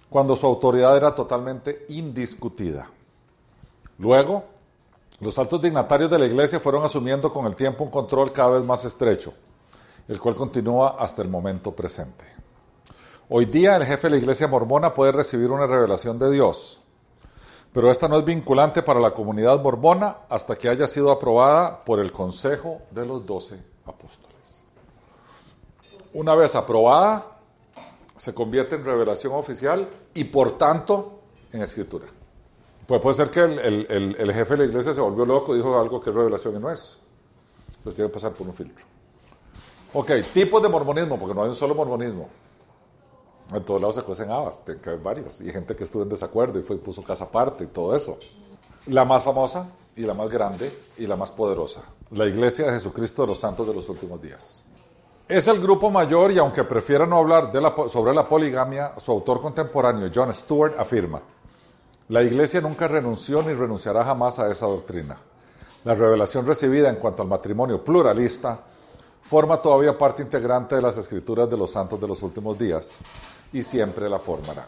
cuando 0.09 0.35
su 0.35 0.45
autoridad 0.45 0.97
era 0.97 1.15
totalmente 1.15 1.85
indiscutida. 1.89 2.89
Luego, 3.97 4.43
los 5.21 5.37
altos 5.37 5.61
dignatarios 5.61 6.09
de 6.09 6.19
la 6.19 6.25
iglesia 6.25 6.59
fueron 6.59 6.83
asumiendo 6.83 7.31
con 7.31 7.45
el 7.45 7.55
tiempo 7.55 7.83
un 7.83 7.91
control 7.91 8.33
cada 8.33 8.49
vez 8.49 8.63
más 8.63 8.83
estrecho, 8.83 9.33
el 10.07 10.19
cual 10.19 10.35
continúa 10.35 10.97
hasta 10.99 11.21
el 11.21 11.29
momento 11.29 11.71
presente. 11.71 12.25
Hoy 13.29 13.45
día 13.45 13.77
el 13.77 13.85
jefe 13.85 14.07
de 14.07 14.15
la 14.15 14.17
iglesia 14.17 14.47
mormona 14.47 14.93
puede 14.93 15.13
recibir 15.13 15.51
una 15.51 15.67
revelación 15.67 16.19
de 16.19 16.31
Dios, 16.31 16.80
pero 17.73 17.89
esta 17.89 18.07
no 18.07 18.17
es 18.17 18.25
vinculante 18.25 18.83
para 18.83 18.99
la 18.99 19.11
comunidad 19.11 19.61
mormona 19.61 20.17
hasta 20.29 20.55
que 20.55 20.67
haya 20.67 20.87
sido 20.87 21.11
aprobada 21.11 21.79
por 21.81 21.99
el 21.99 22.11
Consejo 22.11 22.81
de 22.91 23.05
los 23.05 23.25
Doce 23.25 23.63
Apóstoles. 23.85 24.63
Una 26.13 26.35
vez 26.35 26.55
aprobada, 26.55 27.37
se 28.17 28.33
convierte 28.33 28.75
en 28.75 28.83
revelación 28.83 29.33
oficial 29.33 29.89
y 30.13 30.25
por 30.25 30.57
tanto 30.57 31.21
en 31.51 31.61
escritura. 31.61 32.05
Pues 32.85 32.99
puede 33.01 33.15
ser 33.15 33.29
que 33.29 33.39
el, 33.39 34.33
jefe 34.33 34.53
de 34.55 34.57
la 34.57 34.65
iglesia 34.65 34.93
se 34.93 34.99
volvió 34.99 35.25
loco 35.25 35.53
y 35.53 35.57
dijo 35.57 35.79
algo 35.79 36.01
que 36.01 36.09
es 36.09 36.15
revelación 36.15 36.55
y 36.55 36.59
no 36.59 36.69
es. 36.69 36.99
Entonces 37.67 37.95
tiene 37.95 38.09
que 38.09 38.13
pasar 38.13 38.33
por 38.33 38.47
un 38.47 38.53
filtro. 38.53 38.85
Ok, 39.93 40.11
tipos 40.33 40.61
de 40.61 40.67
mormonismo, 40.69 41.17
porque 41.17 41.33
no 41.33 41.43
hay 41.43 41.49
un 41.49 41.55
solo 41.55 41.73
mormonismo. 41.73 42.29
En 43.53 43.63
todos 43.63 43.81
lados 43.81 43.95
se 43.95 44.01
cuecen 44.01 44.31
habas, 44.31 44.61
que 44.61 44.89
haber 44.89 45.01
varios. 45.01 45.41
Y 45.41 45.51
gente 45.51 45.75
que 45.75 45.83
estuvo 45.83 46.03
en 46.03 46.09
desacuerdo 46.09 46.57
y 46.59 46.63
fue 46.63 46.77
y 46.77 46.79
puso 46.79 47.03
casa 47.03 47.25
aparte 47.25 47.65
y 47.65 47.67
todo 47.67 47.95
eso. 47.95 48.17
La 48.87 49.03
más 49.03 49.23
famosa 49.23 49.69
y 49.95 50.03
la 50.03 50.13
más 50.13 50.29
grande 50.29 50.71
y 50.97 51.05
la 51.05 51.17
más 51.17 51.31
poderosa. 51.31 51.81
La 52.11 52.25
Iglesia 52.25 52.65
de 52.65 52.73
Jesucristo 52.73 53.23
de 53.23 53.29
los 53.29 53.39
Santos 53.39 53.67
de 53.67 53.73
los 53.73 53.89
Últimos 53.89 54.21
Días. 54.21 54.63
Es 55.27 55.47
el 55.47 55.61
grupo 55.61 55.89
mayor 55.89 56.31
y 56.31 56.37
aunque 56.37 56.63
prefiera 56.63 57.05
no 57.05 57.17
hablar 57.17 57.51
de 57.51 57.61
la, 57.61 57.73
sobre 57.87 58.13
la 58.13 58.27
poligamia, 58.27 58.93
su 58.97 59.11
autor 59.11 59.39
contemporáneo 59.39 60.09
John 60.13 60.33
Stewart 60.33 60.75
afirma, 60.77 61.21
la 62.09 62.21
Iglesia 62.21 62.59
nunca 62.59 62.87
renunció 62.87 63.41
ni 63.41 63.53
renunciará 63.53 64.03
jamás 64.03 64.39
a 64.39 64.49
esa 64.51 64.65
doctrina. 64.65 65.17
La 65.85 65.95
revelación 65.95 66.45
recibida 66.45 66.89
en 66.89 66.97
cuanto 66.97 67.21
al 67.21 67.27
matrimonio 67.27 67.83
pluralista 67.83 68.59
forma 69.23 69.61
todavía 69.61 69.97
parte 69.97 70.21
integrante 70.21 70.75
de 70.75 70.81
las 70.81 70.97
escrituras 70.97 71.49
de 71.49 71.57
los 71.57 71.71
santos 71.71 71.99
de 71.99 72.07
los 72.07 72.21
últimos 72.23 72.57
días 72.57 72.99
y 73.53 73.63
siempre 73.63 74.09
la 74.09 74.19
formará. 74.19 74.67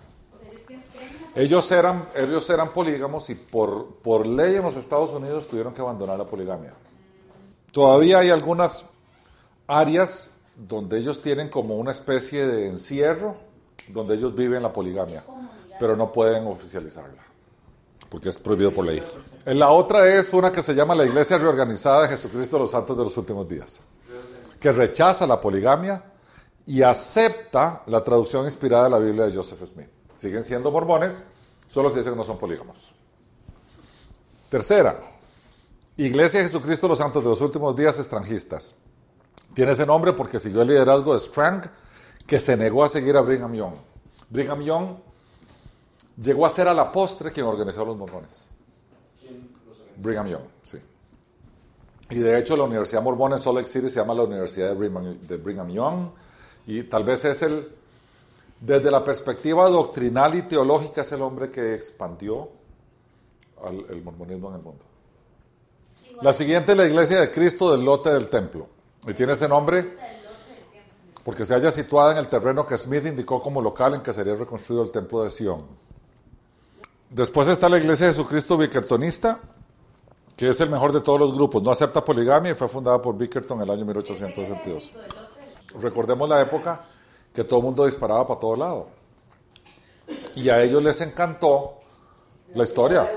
Ellos 1.36 1.72
eran, 1.72 2.08
ellos 2.16 2.48
eran 2.50 2.70
polígamos 2.70 3.30
y 3.30 3.36
por, 3.36 3.96
por 4.04 4.28
ley 4.28 4.56
en 4.56 4.64
los 4.64 4.76
Estados 4.76 5.12
Unidos 5.12 5.48
tuvieron 5.48 5.74
que 5.74 5.82
abandonar 5.82 6.18
la 6.18 6.26
poligamia. 6.26 6.74
Todavía 7.72 8.20
hay 8.20 8.30
algunas 8.30 8.86
áreas 9.66 10.42
donde 10.56 11.00
ellos 11.00 11.22
tienen 11.22 11.50
como 11.50 11.78
una 11.78 11.92
especie 11.92 12.46
de 12.46 12.68
encierro, 12.68 13.36
donde 13.88 14.14
ellos 14.16 14.36
viven 14.36 14.62
la 14.62 14.72
poligamia, 14.72 15.24
pero 15.80 15.96
no 15.96 16.12
pueden 16.12 16.46
oficializarla 16.46 17.34
porque 18.14 18.30
es 18.30 18.38
prohibido 18.38 18.72
por 18.72 18.86
ley. 18.86 19.02
La 19.44 19.72
otra 19.72 20.08
es 20.08 20.32
una 20.34 20.52
que 20.52 20.62
se 20.62 20.76
llama 20.76 20.94
la 20.94 21.04
Iglesia 21.04 21.36
Reorganizada 21.40 22.04
de 22.04 22.10
Jesucristo 22.10 22.58
de 22.58 22.62
los 22.62 22.70
Santos 22.70 22.96
de 22.96 23.04
los 23.04 23.18
Últimos 23.18 23.50
Días, 23.50 23.80
que 24.60 24.72
rechaza 24.72 25.26
la 25.26 25.42
poligamia 25.42 26.04
y 26.66 26.82
acepta 26.82 27.84
la 27.88 28.02
traducción 28.02 28.46
inspirada 28.46 28.86
de 28.86 28.90
la 28.90 29.00
Biblia 29.00 29.26
de 29.26 29.36
Joseph 29.36 29.64
Smith. 29.66 29.90
Siguen 30.16 30.44
siendo 30.44 30.72
mormones, 30.72 31.26
solo 31.70 31.92
que 31.92 31.98
dicen 31.98 32.14
que 32.14 32.18
no 32.18 32.24
son 32.24 32.38
polígamos. 32.38 32.94
Tercera, 34.50 35.00
Iglesia 35.98 36.40
de 36.40 36.48
Jesucristo 36.48 36.88
los 36.88 36.98
Santos 36.98 37.24
de 37.24 37.30
los 37.30 37.42
Últimos 37.42 37.76
Días 37.76 38.00
Estrangistas. 38.00 38.76
Tiene 39.54 39.74
ese 39.74 39.86
nombre 39.86 40.14
porque 40.14 40.40
siguió 40.40 40.62
el 40.62 40.70
liderazgo 40.70 41.14
de 41.14 41.20
Strang, 41.20 41.70
que 42.26 42.40
se 42.40 42.56
negó 42.58 42.84
a 42.84 42.90
seguir 42.90 43.16
a 43.18 43.22
Brigham 43.22 43.54
Young. 43.54 43.76
Brigham 44.30 44.62
Young 44.62 44.96
llegó 46.18 46.46
a 46.46 46.50
ser 46.50 46.68
a 46.68 46.74
la 46.74 46.92
postre 46.92 47.32
quien 47.32 47.46
organizó 47.46 47.86
los 47.86 47.98
mormones. 47.98 48.46
Brigham 49.98 50.28
Young, 50.28 50.44
sí. 50.64 50.80
Y 52.10 52.20
de 52.20 52.40
hecho 52.40 52.56
la 52.56 52.64
Universidad 52.64 53.02
Mormona 53.02 53.36
en 53.36 53.42
Salt 53.42 53.58
Lake 53.58 53.68
City 53.68 53.90
se 53.90 54.00
llama 54.00 54.14
la 54.14 54.24
Universidad 54.24 54.76
de 54.76 55.38
Brigham 55.38 55.70
Young 55.70 56.10
y 56.66 56.84
tal 56.84 57.04
vez 57.04 57.26
es 57.26 57.42
el, 57.42 57.68
desde 58.60 58.90
la 58.92 59.04
perspectiva 59.04 59.70
doctrinal 59.70 60.36
y 60.36 60.44
teológica, 60.44 61.02
es 61.02 61.12
el 61.12 61.22
hombre 61.22 61.50
que 61.50 61.74
expandió 61.76 62.50
el 63.90 64.02
mormonismo 64.02 64.50
en 64.50 64.56
el 64.56 64.62
mundo. 64.62 64.86
La 66.22 66.34
siguiente 66.34 66.74
es 66.74 66.78
la 66.78 66.86
iglesia 66.86 67.20
de 67.20 67.32
Cristo 67.32 67.72
del 67.72 67.84
lote 67.84 68.10
del 68.10 68.30
templo. 68.30 68.68
Y 69.08 69.14
tiene 69.14 69.34
ese 69.34 69.48
nombre 69.48 69.98
porque 71.24 71.46
se 71.46 71.54
halla 71.54 71.72
situada 71.72 72.12
en 72.12 72.18
el 72.18 72.28
terreno 72.28 72.66
que 72.66 72.78
Smith 72.78 73.06
indicó 73.06 73.42
como 73.42 73.62
local 73.62 73.96
en 73.96 74.02
que 74.02 74.14
sería 74.14 74.36
reconstruido 74.36 74.84
el 74.84 74.92
templo 74.92 75.24
de 75.24 75.30
Sion. 75.30 75.64
Después 77.10 77.48
está 77.48 77.70
la 77.70 77.78
Iglesia 77.78 78.08
de 78.08 78.14
Jesucristo 78.14 78.58
Bickertonista, 78.58 79.40
que 80.36 80.50
es 80.50 80.60
el 80.62 80.70
mejor 80.70 80.92
de 80.92 81.02
todos 81.02 81.20
los 81.20 81.34
grupos. 81.34 81.62
No 81.62 81.72
acepta 81.72 82.04
poligamia 82.04 82.52
y 82.52 82.56
fue 82.56 82.68
fundada 82.68 83.02
por 83.02 83.18
Bickerton 83.18 83.60
en 83.60 83.64
el 83.64 83.72
año 83.72 83.86
1862. 83.86 84.92
Recordemos 85.82 86.28
la 86.30 86.42
época 86.42 86.86
que 87.34 87.44
todo 87.44 87.60
el 87.60 87.66
mundo 87.66 87.86
disparaba 87.86 88.26
para 88.28 88.40
todo 88.40 88.56
lado. 88.56 88.88
Y 90.36 90.50
a 90.50 90.62
ellos 90.62 90.84
les 90.84 91.02
encantó 91.02 91.76
la 92.54 92.64
historia. 92.64 93.10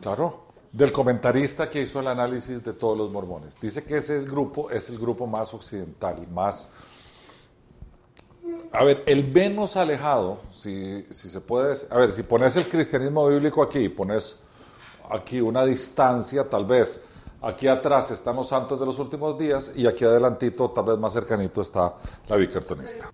Claro. 0.00 0.48
Del 0.70 0.92
comentarista 0.92 1.68
que 1.68 1.82
hizo 1.82 2.00
el 2.00 2.08
análisis 2.08 2.62
de 2.62 2.72
todos 2.72 2.96
los 2.96 3.10
mormones. 3.10 3.58
Dice 3.60 3.84
que 3.84 3.96
ese 3.96 4.22
grupo 4.22 4.70
es 4.70 4.90
el 4.90 4.98
grupo 4.98 5.26
más 5.26 5.52
occidental, 5.54 6.26
más 6.28 6.72
a 8.72 8.84
ver, 8.84 9.02
el 9.06 9.26
menos 9.28 9.76
alejado, 9.76 10.38
si, 10.52 11.06
si 11.10 11.28
se 11.28 11.40
puede, 11.40 11.74
a 11.90 11.98
ver, 11.98 12.12
si 12.12 12.22
pones 12.22 12.54
el 12.56 12.68
cristianismo 12.68 13.26
bíblico 13.28 13.62
aquí, 13.62 13.88
pones 13.88 14.36
aquí 15.10 15.40
una 15.40 15.64
distancia, 15.64 16.48
tal 16.48 16.66
vez 16.66 17.02
aquí 17.42 17.68
atrás 17.68 18.10
están 18.10 18.36
los 18.36 18.48
santos 18.48 18.78
de 18.78 18.86
los 18.86 18.98
últimos 18.98 19.38
días 19.38 19.72
y 19.76 19.86
aquí 19.86 20.04
adelantito, 20.04 20.70
tal 20.70 20.84
vez 20.84 20.98
más 20.98 21.12
cercanito, 21.12 21.62
está 21.62 21.94
la 22.28 22.36
bicartonista. 22.36 23.12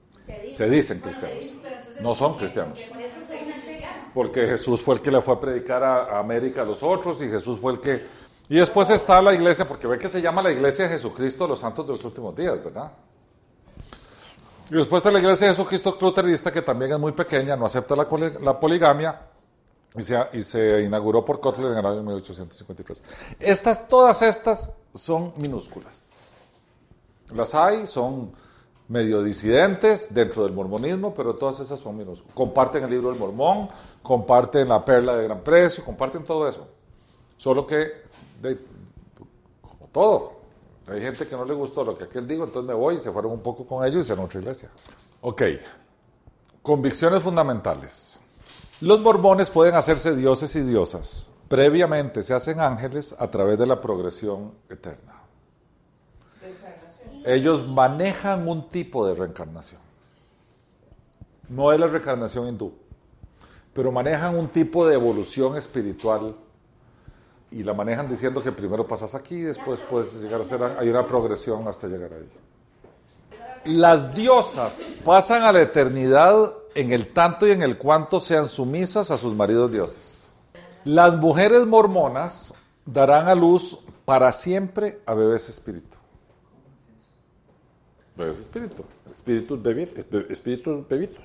Se 0.49 0.69
dicen 0.69 1.01
cristianos, 1.01 1.55
no 2.01 2.15
son 2.15 2.35
cristianos. 2.35 2.79
Porque 4.15 4.47
Jesús 4.47 4.81
fue 4.81 4.95
el 4.95 5.03
que 5.03 5.11
le 5.11 5.21
fue 5.21 5.35
a 5.35 5.41
predicar 5.41 5.83
a, 5.83 6.19
América 6.19 6.63
a 6.63 6.65
los 6.65 6.83
otros 6.83 7.21
y 7.21 7.29
Jesús 7.29 7.59
fue 7.59 7.73
el 7.73 7.81
que... 7.81 8.07
Y 8.49 8.57
después 8.57 8.89
está 8.91 9.21
la 9.21 9.35
iglesia, 9.35 9.67
porque 9.67 9.87
ve 9.87 9.99
que 9.99 10.09
se 10.09 10.21
llama 10.21 10.43
la 10.43 10.53
iglesia 10.53 10.85
de 10.85 10.91
Jesucristo 10.91 11.45
de 11.45 11.49
los 11.51 11.59
santos 11.59 11.87
de 11.87 11.93
los 11.93 12.05
últimos 12.05 12.35
días, 12.35 12.63
¿verdad? 12.63 12.93
Y 14.71 14.77
después 14.77 15.01
está 15.01 15.11
la 15.11 15.19
iglesia 15.19 15.49
de 15.49 15.55
Jesucristo 15.55 15.97
Cluterista, 15.99 16.53
que 16.53 16.63
también 16.63 16.93
es 16.93 16.99
muy 16.99 17.13
pequeña, 17.13 17.57
no 17.57 17.67
acepta 17.67 17.95
la, 17.97 18.09
poligamia, 18.59 19.21
y 19.97 20.03
se, 20.03 20.27
y 20.33 20.43
se, 20.43 20.83
inauguró 20.83 21.25
por 21.25 21.41
Kotler 21.41 21.73
en 21.73 21.79
el 21.79 21.87
año 21.87 22.03
1853. 22.03 23.03
Estas, 23.39 23.89
todas 23.89 24.23
estas 24.23 24.75
son 24.95 25.33
minúsculas. 25.37 26.25
Las 27.33 27.55
hay, 27.55 27.87
son 27.87 28.33
medio 28.89 29.23
disidentes 29.23 30.13
dentro 30.13 30.43
del 30.43 30.53
mormonismo, 30.53 31.15
pero 31.15 31.35
todas 31.35 31.61
esas 31.61 31.81
son 31.81 31.97
minúsculas. 31.97 32.35
Comparten 32.35 32.85
el 32.85 32.91
libro 32.91 33.11
del 33.11 33.19
mormón, 33.19 33.69
comparten 34.03 34.69
la 34.69 34.85
perla 34.85 35.17
de 35.17 35.25
gran 35.25 35.41
precio, 35.41 35.85
comparten 35.85 36.25
todo 36.25 36.49
eso. 36.49 36.67
Solo 37.37 37.67
que, 37.67 37.87
como 39.61 39.89
todo, 39.93 40.33
hay 40.89 41.01
gente 41.01 41.27
que 41.27 41.37
no 41.37 41.45
le 41.45 41.55
gustó 41.55 41.85
lo 41.85 41.97
que 41.97 42.05
aquel 42.05 42.27
dijo, 42.27 42.45
entonces 42.45 42.67
me 42.69 42.75
voy 42.75 42.97
y 42.97 42.99
se 42.99 43.11
fueron 43.11 43.33
un 43.33 43.41
poco 43.41 43.65
con 43.65 43.85
ellos 43.85 43.99
y 43.99 44.01
hicieron 44.01 44.25
otra 44.25 44.41
iglesia. 44.41 44.71
Ok, 45.23 45.43
convicciones 46.63 47.23
fundamentales. 47.23 48.21
Los 48.81 49.01
mormones 49.01 49.51
pueden 49.51 49.75
hacerse 49.75 50.15
dioses 50.15 50.55
y 50.57 50.61
diosas. 50.61 51.31
Previamente 51.49 52.23
se 52.23 52.35
hacen 52.35 52.61
ángeles 52.61 53.15
a 53.19 53.31
través 53.31 53.59
de 53.59 53.67
la 53.67 53.81
progresión 53.81 54.53
eterna. 54.69 55.15
Ellos 57.25 57.67
manejan 57.67 58.47
un 58.49 58.69
tipo 58.69 59.07
de 59.07 59.15
reencarnación. 59.15 59.81
No 61.49 61.73
es 61.73 61.81
la 61.81 61.87
reencarnación 61.87 62.49
hindú, 62.49 62.73
pero 63.73 63.93
manejan 63.93 64.37
un 64.37 64.49
tipo 64.49 64.87
de 64.87 64.95
evolución 64.95 65.57
espiritual 65.57 66.35
y 67.51 67.63
la 67.63 67.73
manejan 67.73 68.09
diciendo 68.09 68.43
que 68.43 68.51
primero 68.51 68.87
pasas 68.87 69.15
aquí 69.15 69.41
después 69.41 69.81
puedes 69.81 70.21
llegar 70.21 70.41
a 70.41 70.45
ser, 70.45 70.63
hay 70.63 70.89
una 70.89 71.07
progresión 71.07 71.69
hasta 71.69 71.87
llegar 71.87 72.11
ahí. 72.13 72.29
Las 73.77 74.15
diosas 74.15 74.93
pasan 75.05 75.45
a 75.45 75.53
la 75.53 75.63
eternidad 75.63 76.53
en 76.75 76.93
el 76.93 77.09
tanto 77.09 77.47
y 77.47 77.53
en 77.53 77.63
el 77.63 77.79
cuanto 77.79 78.21
sean 78.21 78.49
sumisas 78.49 79.11
a 79.11 79.19
sus 79.19 79.35
maridos 79.35 79.71
dioses. 79.71 80.31
Las 80.85 81.17
mujeres 81.17 81.67
mormonas 81.67 82.55
darán 82.85 83.29
a 83.29 83.35
luz 83.35 83.79
para 84.05 84.33
siempre 84.33 84.99
a 85.07 85.15
bebés 85.15 85.49
espíritu. 85.49 85.97
Bebés 88.17 88.39
espíritu. 88.39 88.85
Espíritus 89.11 89.63
bebitos. 89.63 90.05
Espíritus 90.29 90.89
bebitos. 90.89 91.25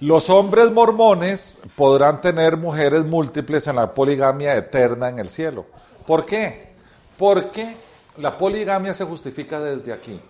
Los 0.00 0.28
hombres 0.28 0.70
mormones 0.70 1.60
podrán 1.76 2.20
tener 2.20 2.56
mujeres 2.56 3.04
múltiples 3.04 3.66
en 3.68 3.76
la 3.76 3.94
poligamia 3.94 4.56
eterna 4.56 5.08
en 5.08 5.18
el 5.18 5.28
cielo. 5.28 5.66
¿Por 6.06 6.26
qué? 6.26 6.74
Porque 7.16 7.76
la 8.18 8.36
poligamia 8.36 8.92
se 8.92 9.04
justifica 9.04 9.60
desde 9.60 9.92
aquí. 9.92 10.20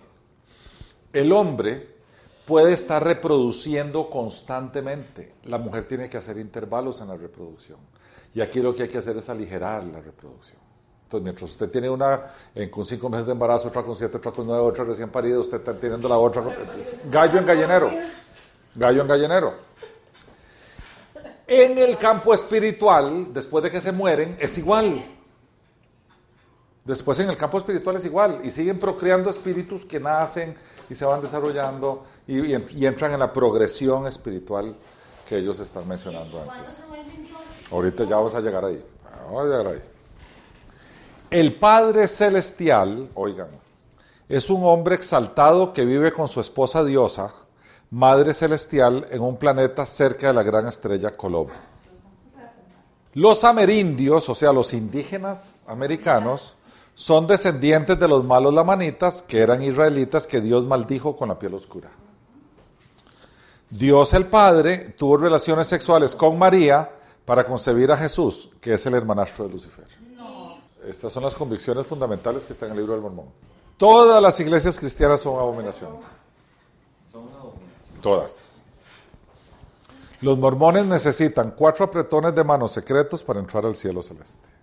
El 1.11 1.31
hombre 1.31 1.94
puede 2.45 2.73
estar 2.73 3.03
reproduciendo 3.03 4.09
constantemente. 4.09 5.33
La 5.45 5.57
mujer 5.57 5.85
tiene 5.85 6.09
que 6.09 6.17
hacer 6.17 6.37
intervalos 6.37 7.01
en 7.01 7.07
la 7.07 7.17
reproducción. 7.17 7.79
Y 8.33 8.41
aquí 8.41 8.59
lo 8.59 8.75
que 8.75 8.83
hay 8.83 8.89
que 8.89 8.97
hacer 8.97 9.17
es 9.17 9.29
aligerar 9.29 9.83
la 9.85 10.01
reproducción. 10.01 10.59
Entonces, 11.03 11.23
mientras 11.23 11.51
usted 11.51 11.69
tiene 11.69 11.89
una 11.89 12.31
con 12.71 12.85
cinco 12.85 13.09
meses 13.09 13.25
de 13.25 13.31
embarazo, 13.31 13.67
otra 13.67 13.83
con 13.83 13.95
siete, 13.95 14.17
otra 14.17 14.31
con 14.31 14.45
nueve, 14.47 14.63
otra 14.63 14.83
recién 14.83 15.09
parida, 15.09 15.39
usted 15.39 15.57
está 15.57 15.75
teniendo 15.75 16.09
la 16.09 16.17
otra. 16.17 16.43
Gallo 17.09 17.39
en 17.39 17.45
gallinero. 17.45 17.89
Gallo 18.75 19.01
en 19.01 19.07
gallinero. 19.07 19.53
En 21.47 21.77
el 21.77 21.97
campo 21.97 22.33
espiritual, 22.33 23.31
después 23.31 23.63
de 23.63 23.69
que 23.69 23.79
se 23.79 23.91
mueren, 23.91 24.35
es 24.39 24.57
igual. 24.57 25.14
Después 26.85 27.19
en 27.19 27.29
el 27.29 27.35
campo 27.35 27.57
espiritual 27.57 27.95
es 27.95 28.05
igual. 28.05 28.39
Y 28.43 28.51
siguen 28.51 28.79
procreando 28.79 29.29
espíritus 29.29 29.85
que 29.85 29.99
nacen 29.99 30.55
y 30.87 30.93
se 30.93 31.03
van 31.03 31.19
desarrollando 31.19 32.05
y, 32.27 32.53
entran 32.85 33.13
en 33.13 33.19
la 33.19 33.33
progresión 33.33 34.05
espiritual 34.05 34.75
que 35.27 35.37
ellos 35.37 35.59
están 35.59 35.87
mencionando 35.87 36.41
antes. 36.41 36.81
Ahorita 37.71 38.03
ya 38.03 38.17
vamos 38.17 38.35
a 38.35 38.39
llegar 38.39 38.63
ahí. 38.65 38.81
Vamos 39.25 39.41
a 39.41 39.45
llegar 39.45 39.67
ahí. 39.73 39.81
El 41.31 41.55
Padre 41.55 42.07
Celestial, 42.07 43.09
oigan, 43.15 43.49
es 44.29 44.49
un 44.51 44.63
hombre 44.63 44.93
exaltado 44.93 45.73
que 45.73 45.83
vive 45.83 46.13
con 46.13 46.27
su 46.27 46.39
esposa 46.39 46.83
diosa 46.83 47.33
Madre 47.89 48.33
Celestial 48.33 49.07
en 49.09 49.21
un 49.21 49.37
planeta 49.37 49.85
cerca 49.85 50.27
de 50.27 50.33
la 50.33 50.43
gran 50.43 50.67
estrella 50.67 51.15
Colob. 51.17 51.49
Los 53.13 53.43
amerindios, 53.43 54.27
o 54.29 54.35
sea, 54.35 54.51
los 54.51 54.73
indígenas 54.73 55.63
americanos, 55.67 56.55
son 56.95 57.27
descendientes 57.27 57.99
de 57.99 58.07
los 58.07 58.23
malos 58.23 58.53
lamanitas, 58.53 59.21
que 59.21 59.41
eran 59.41 59.61
israelitas 59.61 60.25
que 60.25 60.41
Dios 60.41 60.63
maldijo 60.65 61.15
con 61.15 61.27
la 61.27 61.37
piel 61.37 61.53
oscura. 61.53 61.91
Dios 63.69 64.13
el 64.13 64.27
Padre 64.27 64.95
tuvo 64.97 65.17
relaciones 65.17 65.67
sexuales 65.67 66.15
con 66.15 66.39
María 66.39 66.89
para 67.25 67.43
concebir 67.43 67.91
a 67.91 67.97
Jesús, 67.97 68.49
que 68.61 68.73
es 68.73 68.85
el 68.85 68.93
hermanastro 68.93 69.45
de 69.45 69.51
Lucifer. 69.51 69.85
Estas 70.87 71.11
son 71.11 71.23
las 71.23 71.35
convicciones 71.35 71.85
fundamentales 71.85 72.45
que 72.45 72.53
están 72.53 72.69
en 72.69 72.73
el 72.73 72.79
libro 72.79 72.93
del 72.93 73.01
Mormón. 73.01 73.25
Todas 73.75 74.21
las 74.21 74.39
iglesias 74.39 74.77
cristianas 74.77 75.19
son 75.19 75.37
abominación. 75.37 75.97
Todas. 78.01 78.61
Los 80.21 80.37
mormones 80.37 80.85
necesitan 80.85 81.51
cuatro 81.51 81.85
apretones 81.85 82.33
de 82.33 82.43
manos 82.43 82.71
secretos 82.71 83.21
para 83.21 83.39
entrar 83.39 83.65
al 83.65 83.75
cielo 83.75 84.01
celeste. 84.01 84.54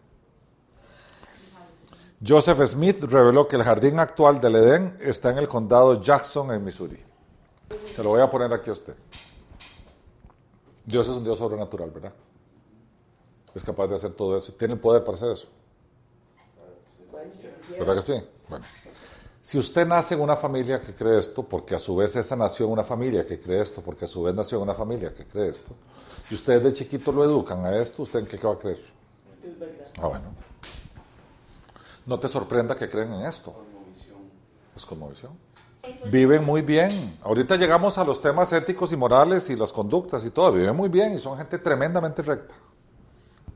Joseph 2.24 2.64
Smith 2.66 3.02
reveló 3.02 3.48
que 3.48 3.56
el 3.56 3.64
jardín 3.64 3.98
actual 3.98 4.38
del 4.38 4.56
Edén 4.56 4.96
está 5.00 5.30
en 5.30 5.38
el 5.38 5.48
condado 5.48 6.00
Jackson, 6.00 6.52
en 6.52 6.64
Missouri. 6.64 6.98
Se 7.90 8.02
lo 8.02 8.10
voy 8.10 8.20
a 8.20 8.30
poner 8.30 8.52
aquí 8.52 8.70
a 8.70 8.74
usted. 8.74 8.94
Dios 10.84 11.08
es 11.08 11.16
un 11.16 11.24
Dios 11.24 11.38
sobrenatural, 11.38 11.90
¿verdad? 11.90 12.12
Es 13.54 13.64
capaz 13.64 13.88
de 13.88 13.96
hacer 13.96 14.12
todo 14.12 14.36
eso. 14.36 14.52
Tiene 14.52 14.74
el 14.74 14.80
poder 14.80 15.04
para 15.04 15.16
hacer 15.16 15.32
eso. 15.32 15.48
¿Verdad 17.78 17.94
que 17.96 18.02
sí? 18.02 18.14
Bueno. 18.48 18.64
Si 19.40 19.58
usted 19.58 19.84
nace 19.84 20.14
en 20.14 20.20
una 20.20 20.36
familia 20.36 20.80
que 20.80 20.94
cree 20.94 21.18
esto, 21.18 21.42
porque 21.42 21.74
a 21.74 21.78
su 21.78 21.96
vez 21.96 22.14
esa 22.14 22.36
nació 22.36 22.66
en 22.66 22.72
una 22.72 22.84
familia 22.84 23.26
que 23.26 23.38
cree 23.38 23.60
esto, 23.60 23.82
porque 23.82 24.04
a 24.04 24.08
su 24.08 24.22
vez 24.22 24.34
nació 24.34 24.58
en 24.58 24.62
una 24.62 24.74
familia 24.74 25.12
que 25.12 25.26
cree 25.26 25.48
esto, 25.48 25.74
y 26.30 26.34
ustedes 26.34 26.62
de 26.62 26.72
chiquito 26.72 27.10
lo 27.10 27.24
educan 27.24 27.66
a 27.66 27.76
esto, 27.76 28.02
¿usted 28.02 28.20
en 28.20 28.26
qué 28.26 28.36
va 28.36 28.52
a 28.52 28.58
creer? 28.58 28.80
Es 29.42 29.58
verdad. 29.58 29.88
Ah, 29.98 30.06
bueno. 30.06 30.51
No 32.06 32.18
te 32.18 32.28
sorprenda 32.28 32.74
que 32.74 32.88
creen 32.88 33.12
en 33.12 33.26
esto. 33.26 33.54
Es 34.74 34.86
visión. 35.08 35.30
Viven 36.10 36.44
muy 36.44 36.62
bien. 36.62 37.18
Ahorita 37.22 37.56
llegamos 37.56 37.98
a 37.98 38.04
los 38.04 38.20
temas 38.20 38.52
éticos 38.52 38.92
y 38.92 38.96
morales 38.96 39.50
y 39.50 39.56
las 39.56 39.72
conductas 39.72 40.24
y 40.24 40.30
todo. 40.30 40.52
Viven 40.52 40.74
muy 40.74 40.88
bien 40.88 41.14
y 41.14 41.18
son 41.18 41.36
gente 41.36 41.58
tremendamente 41.58 42.22
recta. 42.22 42.54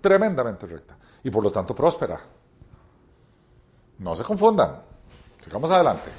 Tremendamente 0.01 0.67
recta. 0.67 0.97
Y 1.23 1.31
por 1.31 1.43
lo 1.43 1.51
tanto 1.51 1.75
próspera. 1.75 2.21
No 3.99 4.15
se 4.15 4.23
confundan. 4.23 4.83
Sigamos 5.39 5.71
adelante. 5.71 6.11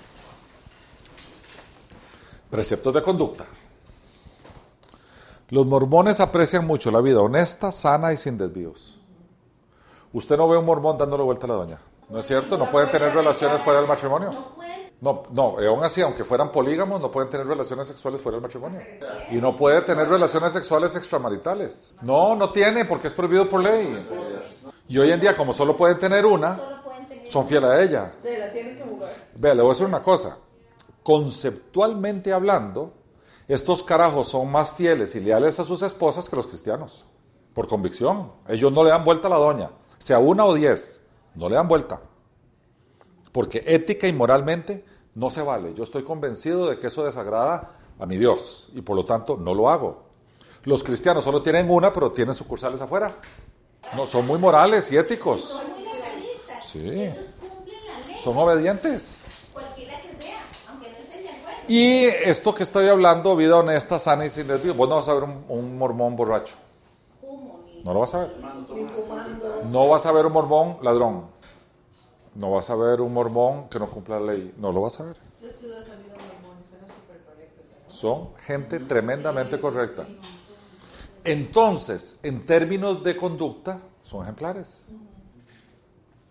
Preceptos 2.49 2.93
de 2.93 3.01
conducta. 3.01 3.45
Los 5.49 5.65
mormones 5.65 6.19
aprecian 6.19 6.65
mucho 6.65 6.91
la 6.91 6.99
vida 6.99 7.21
honesta, 7.21 7.71
sana 7.71 8.11
y 8.11 8.17
sin 8.17 8.37
desvíos. 8.37 8.99
Usted 10.11 10.37
no 10.37 10.47
ve 10.47 10.57
un 10.57 10.65
mormón 10.65 10.97
dándole 10.97 11.23
vuelta 11.23 11.45
a 11.45 11.49
la 11.49 11.55
doña. 11.55 11.79
¿No 12.09 12.19
es 12.19 12.25
cierto? 12.25 12.57
¿No 12.57 12.69
pueden 12.69 12.89
tener 12.89 13.13
relaciones 13.13 13.61
fuera 13.61 13.79
del 13.79 13.89
matrimonio? 13.89 14.31
No, 14.99 15.23
no, 15.31 15.57
aún 15.59 15.83
así, 15.83 16.01
aunque 16.01 16.23
fueran 16.23 16.51
polígamos, 16.51 16.99
no 16.99 17.11
pueden 17.11 17.29
tener 17.29 17.45
relaciones 17.45 17.85
sexuales 17.85 18.19
fuera 18.21 18.37
del 18.37 18.41
matrimonio. 18.41 18.81
Y 19.29 19.35
no 19.35 19.55
puede 19.55 19.81
tener 19.81 20.09
relaciones 20.09 20.53
sexuales 20.53 20.95
extramaritales. 20.95 21.93
No, 22.01 22.35
no 22.35 22.49
tiene, 22.49 22.85
porque 22.85 23.07
es 23.07 23.13
prohibido 23.13 23.47
por 23.47 23.61
ley. 23.61 23.95
Y 24.87 24.97
hoy 24.97 25.11
en 25.11 25.19
día, 25.19 25.35
como 25.35 25.53
solo 25.53 25.75
pueden 25.75 25.97
tener 25.97 26.25
una, 26.25 26.57
son 27.27 27.45
fieles 27.45 27.69
a 27.69 27.81
ella. 27.81 28.11
Vea, 29.35 29.53
le 29.53 29.61
voy 29.61 29.69
a 29.69 29.73
decir 29.73 29.85
una 29.85 30.01
cosa. 30.01 30.37
Conceptualmente 31.03 32.33
hablando, 32.33 32.93
estos 33.47 33.83
carajos 33.83 34.29
son 34.29 34.51
más 34.51 34.71
fieles 34.71 35.13
y 35.15 35.19
leales 35.19 35.59
a 35.59 35.63
sus 35.63 35.81
esposas 35.81 36.27
que 36.27 36.35
los 36.35 36.47
cristianos. 36.47 37.05
Por 37.53 37.67
convicción. 37.67 38.31
Ellos 38.47 38.71
no 38.71 38.83
le 38.83 38.89
dan 38.89 39.03
vuelta 39.03 39.27
a 39.27 39.31
la 39.31 39.37
doña. 39.37 39.69
Sea 39.99 40.19
una 40.19 40.45
o 40.45 40.53
diez, 40.53 41.01
no 41.37 41.47
le 41.47 41.55
dan 41.55 41.67
vuelta. 41.67 42.01
Porque 43.31 43.63
ética 43.65 44.07
y 44.07 44.13
moralmente 44.13 44.83
no 45.15 45.29
se 45.29 45.41
vale. 45.41 45.73
Yo 45.73 45.83
estoy 45.83 46.03
convencido 46.03 46.69
de 46.69 46.79
que 46.79 46.87
eso 46.87 47.05
desagrada 47.05 47.71
a 47.99 48.05
mi 48.05 48.17
Dios 48.17 48.69
y 48.73 48.81
por 48.81 48.95
lo 48.95 49.05
tanto 49.05 49.37
no 49.37 49.53
lo 49.53 49.69
hago. 49.69 50.03
Los 50.63 50.83
cristianos 50.83 51.23
solo 51.23 51.41
tienen 51.41 51.69
una, 51.69 51.93
pero 51.93 52.11
tienen 52.11 52.35
sucursales 52.35 52.81
afuera. 52.81 53.11
No, 53.95 54.05
son 54.05 54.27
muy 54.27 54.37
morales 54.37 54.91
y 54.91 54.97
éticos. 54.97 55.43
Son 55.43 55.69
muy 55.71 55.83
legalistas. 55.83 56.67
Sí. 56.67 57.09
Son 58.17 58.37
obedientes. 58.37 59.25
Cualquiera 59.53 60.01
que 60.01 60.21
sea, 60.21 60.39
aunque 60.69 60.91
no 60.91 60.97
estén 60.97 61.23
de 61.23 61.29
acuerdo. 61.29 61.61
Y 61.67 62.05
esto 62.05 62.53
que 62.53 62.63
estoy 62.63 62.87
hablando, 62.87 63.35
vida 63.35 63.57
honesta, 63.57 63.97
sana 63.97 64.25
y 64.25 64.29
sin 64.29 64.47
desvío. 64.47 64.73
Vos 64.73 64.89
no 64.89 64.95
vas 64.95 65.07
a 65.07 65.13
ver 65.13 65.23
un, 65.23 65.77
mormón 65.77 66.15
borracho. 66.15 66.55
No 67.83 67.93
lo 67.93 68.01
vas 68.01 68.13
a 68.13 68.19
ver. 68.19 68.31
No 69.69 69.87
vas 69.89 70.05
a 70.05 70.11
ver 70.11 70.25
un 70.25 70.33
mormón 70.33 70.77
ladrón. 70.81 71.25
No 72.35 72.51
vas 72.51 72.69
a 72.69 72.75
ver 72.75 73.01
un 73.01 73.13
mormón 73.13 73.67
que 73.69 73.79
no 73.79 73.87
cumpla 73.89 74.19
la 74.19 74.33
ley. 74.33 74.53
No 74.57 74.71
lo 74.71 74.81
vas 74.81 74.99
a 74.99 75.03
ver. 75.03 75.17
Son 77.87 78.35
gente 78.45 78.79
tremendamente 78.79 79.59
correcta. 79.59 80.07
Entonces, 81.23 82.19
en 82.23 82.45
términos 82.45 83.03
de 83.03 83.17
conducta, 83.17 83.81
son 84.03 84.23
ejemplares. 84.23 84.93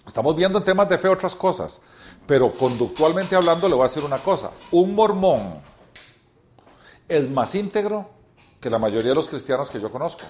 Estamos 0.07 0.37
viendo 0.37 0.59
en 0.59 0.65
temas 0.65 0.89
de 0.89 0.97
fe 0.97 1.09
otras 1.09 1.35
cosas, 1.35 1.83
pero 2.27 2.53
conductualmente 2.53 3.35
hablando 3.35 3.69
le 3.69 3.75
voy 3.75 3.83
a 3.83 3.89
decir 3.89 4.05
una 4.05 4.19
cosa. 4.19 4.53
Un 4.71 4.95
mormón 4.95 5.61
es 7.09 7.29
más 7.29 7.55
íntegro 7.55 8.09
que 8.61 8.71
la 8.71 8.79
mayoría 8.79 9.11
de 9.11 9.17
los 9.17 9.29
cristianos 9.29 9.69
que 9.69 9.81
yo 9.81 9.91
conozco, 9.91 10.23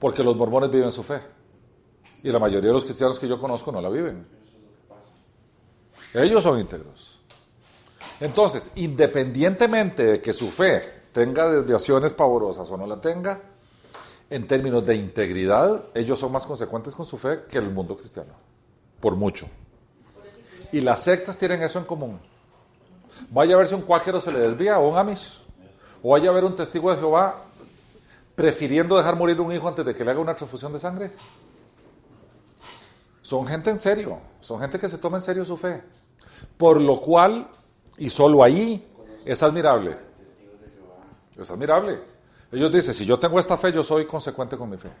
porque 0.00 0.24
los 0.24 0.36
mormones 0.36 0.70
viven 0.70 0.90
su 0.90 1.04
fe. 1.04 1.20
Y 2.22 2.30
la 2.30 2.38
mayoría 2.38 2.68
de 2.68 2.74
los 2.74 2.84
cristianos 2.84 3.18
que 3.18 3.28
yo 3.28 3.38
conozco 3.38 3.70
no 3.70 3.80
la 3.80 3.88
viven. 3.88 4.26
Ellos 6.14 6.42
son 6.42 6.58
íntegros. 6.58 7.20
Entonces, 8.20 8.70
independientemente 8.76 10.04
de 10.04 10.20
que 10.22 10.32
su 10.32 10.50
fe 10.50 11.04
tenga 11.12 11.50
desviaciones 11.50 12.12
pavorosas 12.12 12.70
o 12.70 12.76
no 12.76 12.86
la 12.86 13.00
tenga, 13.00 13.40
en 14.28 14.46
términos 14.46 14.84
de 14.84 14.96
integridad, 14.96 15.84
ellos 15.94 16.18
son 16.18 16.32
más 16.32 16.46
consecuentes 16.46 16.94
con 16.94 17.06
su 17.06 17.16
fe 17.18 17.44
que 17.48 17.58
el 17.58 17.70
mundo 17.70 17.96
cristiano 17.96 18.32
por 19.00 19.16
mucho. 19.16 19.46
Y 20.72 20.80
las 20.80 21.04
sectas 21.04 21.36
tienen 21.36 21.62
eso 21.62 21.78
en 21.78 21.84
común. 21.84 22.18
Vaya 23.30 23.54
a 23.54 23.58
ver 23.58 23.66
si 23.66 23.74
un 23.74 23.82
cuáquero 23.82 24.20
se 24.20 24.32
le 24.32 24.40
desvía 24.40 24.78
o 24.78 24.88
un 24.88 24.98
amish. 24.98 25.40
O 26.02 26.10
vaya 26.10 26.30
a 26.30 26.32
ver 26.32 26.44
un 26.44 26.54
testigo 26.54 26.90
de 26.90 26.96
Jehová 26.96 27.44
prefiriendo 28.34 28.96
dejar 28.96 29.16
morir 29.16 29.40
un 29.40 29.52
hijo 29.52 29.68
antes 29.68 29.84
de 29.84 29.94
que 29.94 30.04
le 30.04 30.10
haga 30.10 30.20
una 30.20 30.34
transfusión 30.34 30.72
de 30.72 30.78
sangre. 30.78 31.12
Son 33.26 33.44
gente 33.44 33.70
en 33.70 33.78
serio, 33.80 34.20
son 34.40 34.60
gente 34.60 34.78
que 34.78 34.88
se 34.88 34.98
toma 34.98 35.16
en 35.16 35.20
serio 35.20 35.44
su 35.44 35.56
fe. 35.56 35.82
Por 36.56 36.80
lo 36.80 36.96
cual, 36.96 37.50
y 37.98 38.08
solo 38.08 38.40
ahí, 38.40 38.86
es 39.24 39.42
admirable. 39.42 39.96
Es 41.36 41.50
admirable. 41.50 41.98
Ellos 42.52 42.70
dicen, 42.72 42.94
si 42.94 43.04
yo 43.04 43.18
tengo 43.18 43.40
esta 43.40 43.58
fe, 43.58 43.72
yo 43.72 43.82
soy 43.82 44.06
consecuente 44.06 44.56
con 44.56 44.70
mi 44.70 44.76
fe. 44.76 44.92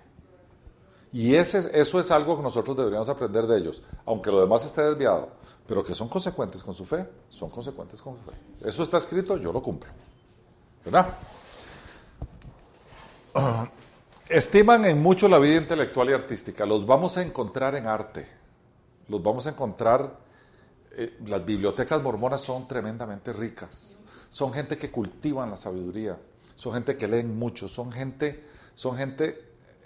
Y 1.12 1.36
ese, 1.36 1.70
eso 1.80 2.00
es 2.00 2.10
algo 2.10 2.36
que 2.36 2.42
nosotros 2.42 2.76
deberíamos 2.76 3.08
aprender 3.08 3.46
de 3.46 3.58
ellos, 3.58 3.80
aunque 4.04 4.32
lo 4.32 4.40
demás 4.40 4.64
esté 4.64 4.82
desviado, 4.82 5.28
pero 5.64 5.84
que 5.84 5.94
son 5.94 6.08
consecuentes 6.08 6.64
con 6.64 6.74
su 6.74 6.84
fe, 6.84 7.08
son 7.30 7.48
consecuentes 7.48 8.02
con 8.02 8.16
su 8.16 8.22
fe. 8.24 8.68
Eso 8.68 8.82
está 8.82 8.98
escrito, 8.98 9.36
yo 9.36 9.52
lo 9.52 9.62
cumplo. 9.62 9.92
¿Verdad? 10.84 11.14
Estiman 14.28 14.84
en 14.86 15.00
mucho 15.00 15.28
la 15.28 15.38
vida 15.38 15.58
intelectual 15.58 16.10
y 16.10 16.12
artística, 16.12 16.66
los 16.66 16.84
vamos 16.84 17.16
a 17.16 17.22
encontrar 17.22 17.76
en 17.76 17.86
arte, 17.86 18.26
los 19.06 19.22
vamos 19.22 19.46
a 19.46 19.50
encontrar, 19.50 20.18
eh, 20.96 21.18
las 21.26 21.44
bibliotecas 21.44 22.02
mormonas 22.02 22.40
son 22.40 22.66
tremendamente 22.66 23.32
ricas, 23.32 23.98
son 24.28 24.52
gente 24.52 24.76
que 24.76 24.90
cultivan 24.90 25.50
la 25.50 25.56
sabiduría, 25.56 26.18
son 26.56 26.74
gente 26.74 26.96
que 26.96 27.06
leen 27.06 27.38
mucho, 27.38 27.68
son 27.68 27.92
gente, 27.92 28.44
son 28.74 28.96
gente 28.96 29.28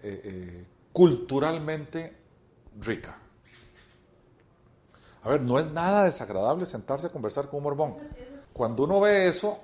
eh, 0.02 0.20
eh, 0.24 0.64
culturalmente 0.90 2.16
rica. 2.80 3.18
A 5.22 5.28
ver, 5.28 5.42
no 5.42 5.58
es 5.58 5.66
nada 5.66 6.04
desagradable 6.04 6.64
sentarse 6.64 7.08
a 7.08 7.10
conversar 7.10 7.50
con 7.50 7.58
un 7.58 7.64
mormón. 7.64 7.96
Cuando 8.54 8.84
uno 8.84 9.00
ve 9.00 9.28
eso 9.28 9.60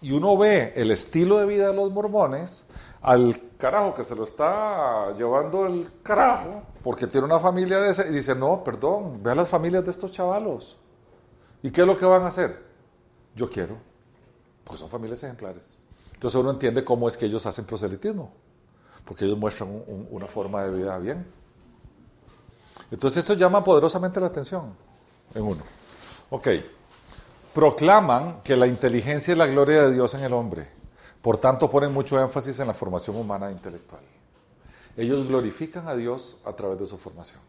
y 0.00 0.12
uno 0.12 0.38
ve 0.38 0.74
el 0.76 0.92
estilo 0.92 1.40
de 1.40 1.46
vida 1.46 1.66
de 1.66 1.74
los 1.74 1.90
mormones, 1.90 2.66
al 3.02 3.56
carajo 3.58 3.94
que 3.94 4.04
se 4.04 4.14
lo 4.14 4.24
está 4.24 5.12
llevando 5.16 5.66
el 5.66 5.90
carajo, 6.02 6.62
porque 6.82 7.06
tiene 7.06 7.26
una 7.26 7.40
familia 7.40 7.78
de 7.80 7.90
ese, 7.90 8.08
y 8.08 8.12
dice, 8.12 8.34
no, 8.34 8.62
perdón, 8.62 9.22
ve 9.22 9.32
a 9.32 9.34
las 9.34 9.48
familias 9.48 9.84
de 9.84 9.90
estos 9.90 10.12
chavalos. 10.12 10.78
¿Y 11.62 11.70
qué 11.70 11.82
es 11.82 11.86
lo 11.86 11.96
que 11.96 12.04
van 12.04 12.22
a 12.22 12.28
hacer? 12.28 12.64
Yo 13.34 13.50
quiero, 13.50 13.76
porque 14.64 14.78
son 14.78 14.88
familias 14.88 15.22
ejemplares. 15.22 15.76
Entonces 16.14 16.40
uno 16.40 16.50
entiende 16.50 16.84
cómo 16.84 17.08
es 17.08 17.16
que 17.16 17.26
ellos 17.26 17.44
hacen 17.46 17.64
proselitismo, 17.64 18.32
porque 19.04 19.24
ellos 19.24 19.38
muestran 19.38 19.82
una 20.10 20.26
forma 20.26 20.62
de 20.62 20.70
vida 20.70 20.96
bien. 20.98 21.26
Entonces 22.90 23.24
eso 23.24 23.34
llama 23.34 23.64
poderosamente 23.64 24.20
la 24.20 24.26
atención 24.26 24.74
en 25.34 25.42
uno. 25.42 25.62
Ok, 26.30 26.48
proclaman 27.52 28.42
que 28.42 28.56
la 28.56 28.66
inteligencia 28.66 29.32
es 29.32 29.38
la 29.38 29.46
gloria 29.46 29.82
de 29.82 29.92
Dios 29.92 30.14
en 30.14 30.22
el 30.22 30.32
hombre, 30.32 30.68
por 31.22 31.38
tanto 31.38 31.70
ponen 31.70 31.92
mucho 31.92 32.20
énfasis 32.20 32.58
en 32.58 32.66
la 32.66 32.74
formación 32.74 33.16
humana 33.16 33.48
e 33.48 33.52
intelectual. 33.52 34.02
Ellos 34.96 35.26
glorifican 35.26 35.88
a 35.88 35.94
Dios 35.94 36.40
a 36.44 36.52
través 36.52 36.78
de 36.80 36.86
su 36.86 36.98
formación. 36.98 37.40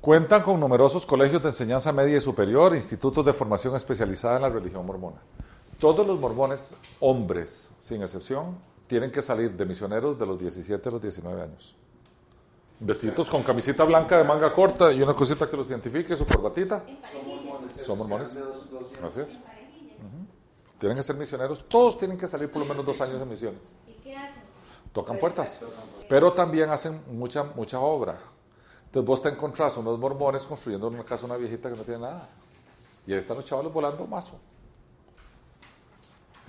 Cuentan 0.00 0.42
con 0.42 0.58
numerosos 0.58 1.04
colegios 1.04 1.42
de 1.42 1.50
enseñanza 1.50 1.92
media 1.92 2.16
y 2.16 2.20
superior, 2.22 2.74
institutos 2.74 3.26
de 3.26 3.34
formación 3.34 3.76
especializada 3.76 4.36
en 4.36 4.42
la 4.42 4.48
religión 4.48 4.86
mormona. 4.86 5.18
Todos 5.78 6.06
los 6.06 6.18
mormones, 6.18 6.74
hombres 7.00 7.72
sin 7.78 8.00
excepción, 8.02 8.56
tienen 8.86 9.10
que 9.10 9.20
salir 9.20 9.52
de 9.52 9.66
misioneros 9.66 10.18
de 10.18 10.24
los 10.24 10.38
17 10.38 10.88
a 10.88 10.92
los 10.92 11.02
19 11.02 11.42
años. 11.42 11.74
Vestidos 12.78 13.28
con 13.28 13.42
camiseta 13.42 13.84
blanca 13.84 14.16
de 14.16 14.24
manga 14.24 14.50
corta 14.54 14.90
y 14.90 15.02
una 15.02 15.12
cosita 15.12 15.46
que 15.46 15.56
los 15.56 15.68
identifique, 15.68 16.16
su 16.16 16.24
corbatita. 16.24 16.82
Son 17.84 17.98
mormones. 17.98 18.34
Así 19.04 19.20
es. 19.20 19.38
Tienen 20.80 20.96
que 20.96 21.02
ser 21.02 21.14
misioneros. 21.16 21.68
Todos 21.68 21.98
tienen 21.98 22.16
que 22.16 22.26
salir 22.26 22.50
por 22.50 22.62
lo 22.62 22.66
menos 22.66 22.86
dos 22.86 22.98
años 23.02 23.20
en 23.20 23.28
misiones. 23.28 23.60
¿Y 23.86 23.92
qué 24.02 24.16
hacen? 24.16 24.42
Tocan 24.94 25.18
puertas. 25.18 25.60
Pero 26.08 26.32
también 26.32 26.70
hacen 26.70 27.02
mucha, 27.12 27.44
mucha 27.44 27.78
obra. 27.78 28.18
Entonces 28.86 29.06
vos 29.06 29.22
te 29.22 29.28
encontrás 29.28 29.76
unos 29.76 29.98
mormones 29.98 30.46
construyendo 30.46 30.88
en 30.88 30.94
una 30.94 31.04
casa 31.04 31.26
una 31.26 31.36
viejita 31.36 31.70
que 31.70 31.76
no 31.76 31.82
tiene 31.82 32.00
nada. 32.00 32.30
Y 33.06 33.12
ahí 33.12 33.18
están 33.18 33.36
los 33.36 33.44
chavales 33.44 33.70
volando 33.70 34.06
mazo. 34.06 34.40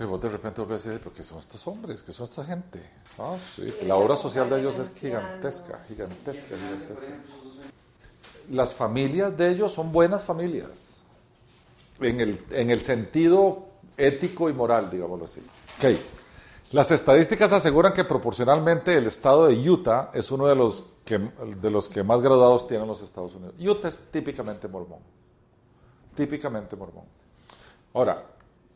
Y 0.00 0.04
vos 0.04 0.18
de 0.18 0.30
repente 0.30 0.62
volvés 0.62 0.86
a 0.86 0.88
decir, 0.88 1.02
¿pero 1.04 1.14
qué 1.14 1.22
son 1.22 1.38
estos 1.38 1.66
hombres? 1.66 2.02
¿Qué 2.02 2.12
son 2.12 2.24
esta 2.24 2.42
gente? 2.42 2.82
Ah, 3.18 3.36
sí. 3.38 3.70
La 3.82 3.96
obra 3.96 4.16
social 4.16 4.48
de 4.48 4.60
ellos 4.60 4.78
es 4.78 4.98
gigantesca, 4.98 5.84
gigantesca, 5.86 6.56
gigantesca. 6.56 7.06
Las 8.50 8.72
familias 8.72 9.36
de 9.36 9.50
ellos 9.50 9.74
son 9.74 9.92
buenas 9.92 10.24
familias. 10.24 11.02
En 12.00 12.18
el, 12.18 12.42
en 12.50 12.70
el 12.70 12.80
sentido 12.80 13.71
ético 13.96 14.48
y 14.48 14.52
moral, 14.52 14.90
digámoslo 14.90 15.24
así. 15.24 15.40
Ok. 15.78 15.98
Las 16.72 16.90
estadísticas 16.90 17.52
aseguran 17.52 17.92
que 17.92 18.04
proporcionalmente 18.04 18.96
el 18.96 19.06
estado 19.06 19.46
de 19.46 19.70
Utah 19.70 20.10
es 20.14 20.30
uno 20.30 20.46
de 20.46 20.54
los 20.54 20.84
que, 21.04 21.18
de 21.18 21.70
los 21.70 21.88
que 21.88 22.02
más 22.02 22.22
graduados 22.22 22.66
tienen 22.66 22.88
los 22.88 23.02
Estados 23.02 23.34
Unidos. 23.34 23.54
Utah 23.60 23.88
es 23.88 24.10
típicamente 24.10 24.68
mormón. 24.68 25.00
Típicamente 26.14 26.74
mormón. 26.74 27.04
Ahora, 27.92 28.24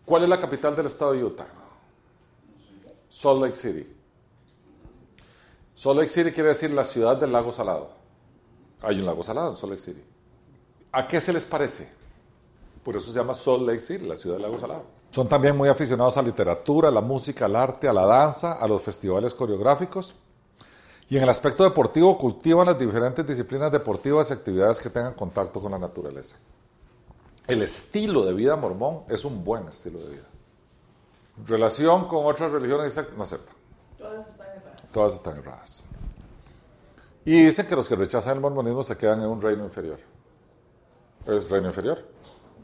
¿cuál 0.05 0.25
es 0.25 0.29
la 0.29 0.39
capital 0.39 0.77
del 0.77 0.87
estado 0.87 1.13
de 1.13 1.25
Utah? 1.25 1.47
Salt 3.09 3.41
Lake 3.41 3.55
City. 3.55 3.97
Salt 5.75 5.97
Lake 5.97 6.09
City 6.09 6.33
quiere 6.33 6.51
decir 6.51 6.71
la 6.73 6.85
ciudad 6.85 7.17
del 7.17 7.33
lago 7.33 7.51
salado. 7.51 7.93
Hay 8.83 9.01
un 9.01 9.07
lago 9.07 9.23
salado 9.23 9.51
en 9.51 9.57
Salt 9.57 9.71
Lake 9.71 9.83
City. 9.83 10.05
¿A 10.93 11.09
qué 11.09 11.19
se 11.19 11.33
les 11.33 11.47
parece? 11.47 11.91
Por 12.85 12.95
eso 12.95 13.11
se 13.11 13.19
llama 13.19 13.33
Salt 13.33 13.63
Lake 13.63 13.81
City, 13.81 14.05
la 14.05 14.17
ciudad 14.17 14.37
del 14.37 14.43
lago 14.43 14.59
salado. 14.59 14.96
Son 15.11 15.29
también 15.29 15.57
muy 15.57 15.69
aficionados 15.69 16.17
a 16.17 16.23
la 16.23 16.29
literatura, 16.29 16.89
a 16.89 16.93
la 16.93 17.01
música, 17.01 17.47
al 17.47 17.57
arte, 17.57 17.89
a 17.89 17.93
la 17.93 18.05
danza, 18.05 18.53
a 18.53 18.69
los 18.69 18.83
festivales 18.83 19.35
coreográficos. 19.35 20.15
Y 21.09 21.17
en 21.17 21.23
el 21.23 21.29
aspecto 21.29 21.65
deportivo 21.65 22.19
cultivan 22.19 22.67
las 22.67 22.79
diferentes 22.79 23.27
disciplinas 23.27 23.71
deportivas 23.71 24.31
y 24.31 24.33
actividades 24.33 24.81
que 24.81 24.91
tengan 24.91 25.15
contacto 25.15 25.61
con 25.61 25.73
la 25.73 25.79
naturaleza. 25.79 26.37
El 27.47 27.63
estilo 27.63 28.25
de 28.25 28.33
vida 28.33 28.57
mormón 28.57 29.05
es 29.09 29.25
un 29.25 29.45
buen 29.45 29.69
estilo 29.69 30.01
de 30.01 30.09
vida. 30.09 30.27
Relación 31.47 32.09
con 32.09 32.27
otras 32.27 32.51
religiones 32.51 32.99
no 33.17 33.23
acepta. 33.23 33.53
Todas 33.97 34.29
están 34.29 34.49
erradas. 34.49 34.91
Todas 34.91 35.15
están 35.15 35.37
erradas. 35.39 35.85
Y 37.25 37.45
dicen 37.45 37.67
que 37.67 37.77
los 37.77 37.89
que 37.89 37.97
rechazan 37.97 38.35
el 38.37 38.41
mormonismo 38.41 38.83
se 38.83 38.97
quedan 38.97 39.21
en 39.21 39.27
un 39.27 39.41
reino 39.41 39.65
inferior. 39.65 39.99
¿Es 41.27 41.49
reino 41.51 41.69
inferior? 41.69 42.05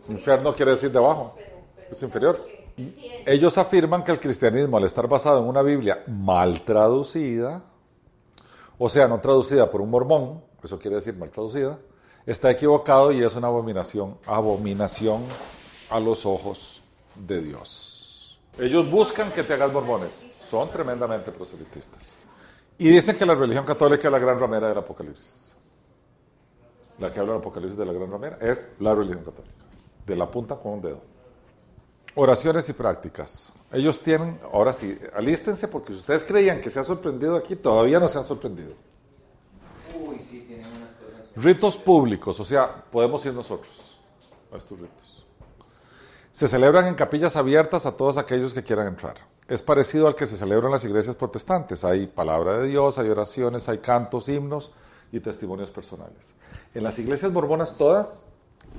Infierno 0.08 0.54
quiere 0.54 0.72
decir 0.72 0.90
debajo. 0.90 1.36
Es 1.92 2.02
inferior. 2.02 2.40
Y 2.78 2.94
ellos 3.26 3.58
afirman 3.58 4.02
que 4.02 4.12
el 4.12 4.18
cristianismo, 4.18 4.78
al 4.78 4.84
estar 4.84 5.06
basado 5.06 5.40
en 5.40 5.46
una 5.46 5.60
Biblia 5.60 6.02
mal 6.06 6.62
traducida, 6.64 7.62
o 8.78 8.88
sea, 8.88 9.06
no 9.06 9.20
traducida 9.20 9.70
por 9.70 9.82
un 9.82 9.90
mormón, 9.90 10.42
eso 10.64 10.78
quiere 10.78 10.96
decir 10.96 11.14
mal 11.18 11.28
traducida, 11.28 11.78
está 12.24 12.50
equivocado 12.50 13.12
y 13.12 13.22
es 13.22 13.36
una 13.36 13.48
abominación, 13.48 14.16
abominación 14.24 15.22
a 15.90 16.00
los 16.00 16.24
ojos 16.24 16.82
de 17.14 17.42
Dios. 17.42 18.40
Ellos 18.58 18.90
buscan 18.90 19.30
que 19.30 19.42
te 19.42 19.52
hagas 19.52 19.70
mormones, 19.70 20.24
son 20.40 20.70
tremendamente 20.70 21.30
proselitistas. 21.30 22.14
Y 22.78 22.88
dicen 22.88 23.16
que 23.16 23.26
la 23.26 23.34
religión 23.34 23.66
católica 23.66 24.08
es 24.08 24.12
la 24.12 24.18
gran 24.18 24.40
ramera 24.40 24.68
del 24.68 24.78
Apocalipsis. 24.78 25.52
La 26.98 27.12
que 27.12 27.20
habla 27.20 27.34
del 27.34 27.42
Apocalipsis 27.42 27.76
de 27.76 27.84
la 27.84 27.92
gran 27.92 28.10
ramera 28.10 28.38
es 28.40 28.70
la 28.80 28.94
religión 28.94 29.22
católica, 29.22 29.64
de 30.06 30.16
la 30.16 30.30
punta 30.30 30.56
con 30.56 30.72
un 30.72 30.80
dedo. 30.80 31.11
Oraciones 32.14 32.68
y 32.68 32.74
prácticas. 32.74 33.54
Ellos 33.70 34.00
tienen, 34.00 34.38
ahora 34.52 34.72
sí, 34.74 34.98
alístense 35.14 35.66
porque 35.66 35.94
si 35.94 36.00
ustedes 36.00 36.24
creían 36.24 36.60
que 36.60 36.68
se 36.68 36.78
ha 36.78 36.84
sorprendido 36.84 37.36
aquí, 37.36 37.56
todavía 37.56 37.98
no 37.98 38.06
se 38.06 38.18
han 38.18 38.24
sorprendido. 38.24 38.74
Uy, 39.98 40.18
sí, 40.18 40.44
tienen 40.46 40.66
unas 40.66 40.90
cosas. 40.90 41.22
Ritos 41.36 41.78
públicos, 41.78 42.38
o 42.38 42.44
sea, 42.44 42.84
podemos 42.90 43.24
ir 43.24 43.32
nosotros 43.32 43.98
a 44.52 44.58
estos 44.58 44.78
ritos. 44.78 45.24
Se 46.32 46.48
celebran 46.48 46.86
en 46.86 46.94
capillas 46.94 47.36
abiertas 47.36 47.86
a 47.86 47.96
todos 47.96 48.18
aquellos 48.18 48.52
que 48.52 48.62
quieran 48.62 48.88
entrar. 48.88 49.16
Es 49.48 49.62
parecido 49.62 50.06
al 50.06 50.14
que 50.14 50.26
se 50.26 50.36
celebra 50.36 50.66
en 50.66 50.72
las 50.72 50.84
iglesias 50.84 51.16
protestantes. 51.16 51.84
Hay 51.84 52.06
palabra 52.06 52.58
de 52.58 52.68
Dios, 52.68 52.98
hay 52.98 53.08
oraciones, 53.08 53.68
hay 53.68 53.78
cantos, 53.78 54.28
himnos 54.28 54.72
y 55.12 55.20
testimonios 55.20 55.70
personales. 55.70 56.34
En 56.74 56.84
las 56.84 56.98
iglesias 56.98 57.32
mormonas 57.32 57.76
todas, 57.76 58.28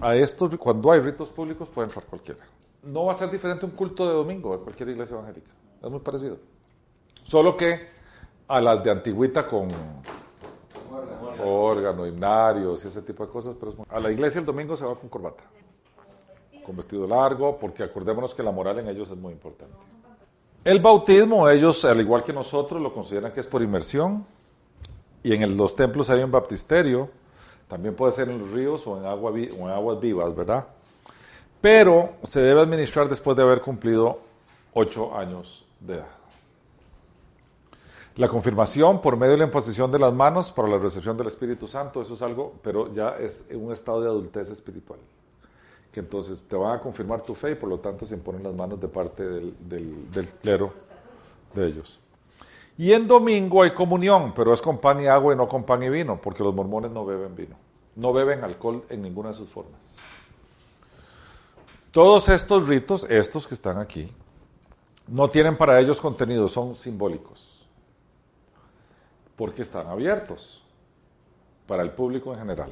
a 0.02 0.16
estos, 0.16 0.56
cuando 0.58 0.92
hay 0.92 1.00
ritos 1.00 1.30
públicos 1.30 1.70
puede 1.70 1.88
entrar 1.88 2.06
cualquiera. 2.06 2.44
No 2.84 3.06
va 3.06 3.14
a 3.14 3.16
ser 3.16 3.30
diferente 3.32 3.66
un 3.66 3.72
culto 3.72 4.08
de 4.08 4.14
domingo 4.14 4.54
en 4.54 4.62
cualquier 4.62 4.90
iglesia 4.90 5.16
evangélica. 5.16 5.52
Es 5.82 5.90
muy 5.90 6.00
parecido. 6.00 6.38
Solo 7.24 7.56
que 7.56 7.88
a 8.48 8.60
las 8.60 8.84
de 8.84 8.92
antigüita 8.92 9.48
con 9.48 9.70
órgano, 11.44 12.06
himnarios 12.06 12.84
y 12.86 12.88
ese 12.88 13.02
tipo 13.02 13.26
de 13.26 13.32
cosas, 13.32 13.56
pero 13.60 13.72
es 13.72 13.78
a 13.90 14.00
la 14.00 14.12
iglesia 14.12 14.40
el 14.40 14.46
domingo 14.46 14.78
se 14.78 14.86
va 14.86 14.96
con 14.96 15.10
corbata, 15.10 15.44
con 16.66 16.76
vestido 16.76 17.08
largo, 17.08 17.58
porque 17.58 17.84
acordémonos 17.84 18.34
que 18.36 18.44
la 18.44 18.52
moral 18.52 18.80
en 18.80 18.88
ellos 18.90 19.10
es 19.10 19.18
muy 19.18 19.34
importante. 19.34 19.74
El 20.64 20.80
bautismo, 20.80 21.50
ellos, 21.50 21.84
al 21.86 22.00
igual 22.00 22.24
que 22.24 22.32
nosotros, 22.32 22.82
lo 22.82 22.94
consideran 22.94 23.32
que 23.34 23.40
es 23.42 23.48
por 23.48 23.62
inmersión, 23.62 24.26
y 25.24 25.34
en 25.34 25.42
el- 25.42 25.58
los 25.58 25.76
templos 25.76 26.10
hay 26.10 26.22
un 26.24 26.32
baptisterio, 26.32 27.10
también 27.68 27.96
puede 27.96 28.12
ser 28.14 28.30
en 28.30 28.40
los 28.40 28.52
ríos 28.52 28.86
o 28.88 28.98
en, 28.98 29.06
o 29.06 29.68
en 29.68 29.74
aguas 29.74 30.00
vivas, 30.00 30.36
¿verdad? 30.36 30.68
Pero 31.64 32.16
se 32.24 32.42
debe 32.42 32.60
administrar 32.60 33.08
después 33.08 33.38
de 33.38 33.44
haber 33.44 33.62
cumplido 33.62 34.20
ocho 34.74 35.16
años 35.16 35.66
de 35.80 35.94
edad. 35.94 36.08
La 38.18 38.28
confirmación 38.28 39.02
por 39.02 39.16
medio 39.16 39.32
de 39.32 39.38
la 39.38 39.46
imposición 39.46 39.90
de 39.90 39.98
las 39.98 40.14
manos 40.14 40.52
para 40.52 40.68
la 40.68 40.78
recepción 40.78 41.16
del 41.16 41.28
Espíritu 41.28 41.70
Santo, 41.70 42.02
eso 42.02 42.16
es 42.16 42.22
algo, 42.22 42.56
pero 42.62 42.92
ya 42.94 43.16
es 43.18 43.46
un 43.54 43.72
estado 43.72 44.02
de 44.02 44.08
adultez 44.10 44.50
espiritual. 44.52 45.00
Que 45.94 46.02
entonces 46.02 46.42
te 46.50 46.58
van 46.58 46.76
a 46.78 46.82
confirmar 46.82 47.22
tu 47.22 47.34
fe 47.34 47.52
y 47.52 47.56
por 47.56 47.70
lo 47.70 47.80
tanto 47.80 48.06
se 48.06 48.16
imponen 48.16 48.44
las 48.44 48.54
manos 48.54 48.82
de 48.82 48.90
parte 48.90 49.24
del, 49.24 49.56
del- 49.66 50.12
del 50.12 50.28
clero 50.28 50.74
de 51.56 51.66
ellos. 51.66 51.98
Y 52.78 52.92
en 52.92 53.08
domingo 53.08 53.64
hay 53.64 53.74
comunión, 53.74 54.34
pero 54.36 54.52
es 54.54 54.62
con 54.62 54.80
pan 54.80 55.00
y 55.00 55.08
agua 55.08 55.34
y 55.34 55.38
no 55.38 55.48
con 55.48 55.64
pan 55.64 55.82
y 55.82 55.88
vino, 55.88 56.20
porque 56.22 56.44
los 56.44 56.54
mormones 56.54 56.92
no 56.92 57.06
beben 57.06 57.34
vino. 57.38 57.56
No 57.96 58.12
beben 58.12 58.44
alcohol 58.44 58.84
en 58.90 59.02
ninguna 59.02 59.30
de 59.30 59.36
sus 59.36 59.48
formas. 59.48 59.80
Todos 61.94 62.28
estos 62.28 62.68
ritos, 62.68 63.06
estos 63.08 63.46
que 63.46 63.54
están 63.54 63.78
aquí, 63.78 64.12
no 65.08 65.30
tienen 65.30 65.56
para 65.56 65.80
ellos 65.80 66.02
contenido, 66.02 66.48
son 66.48 66.74
simbólicos. 66.74 67.68
Porque 69.36 69.62
están 69.62 69.86
abiertos 69.86 70.64
para 71.68 71.84
el 71.84 71.92
público 71.92 72.34
en 72.34 72.40
general. 72.40 72.72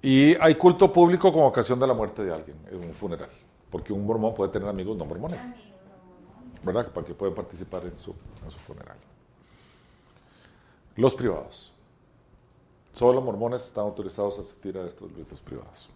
Y 0.00 0.36
hay 0.36 0.54
culto 0.54 0.92
público 0.92 1.32
con 1.32 1.42
ocasión 1.42 1.80
de 1.80 1.88
la 1.88 1.94
muerte 1.94 2.22
de 2.22 2.32
alguien 2.32 2.56
en 2.70 2.80
un 2.84 2.94
funeral. 2.94 3.30
Porque 3.72 3.92
un 3.92 4.06
mormón 4.06 4.36
puede 4.36 4.52
tener 4.52 4.68
amigos 4.68 4.96
no 4.96 5.04
mormones. 5.04 5.40
¿Verdad? 6.62 6.92
Para 6.92 7.04
que 7.04 7.14
puedan 7.14 7.34
participar 7.34 7.82
en 7.86 7.98
su, 7.98 8.14
en 8.44 8.50
su 8.52 8.58
funeral. 8.60 8.98
Los 10.94 11.12
privados. 11.12 11.72
Solo 12.92 13.20
mormones 13.20 13.64
están 13.64 13.82
autorizados 13.82 14.38
a 14.38 14.42
asistir 14.42 14.78
a 14.78 14.86
estos 14.86 15.12
ritos 15.12 15.40
privados. 15.40 15.88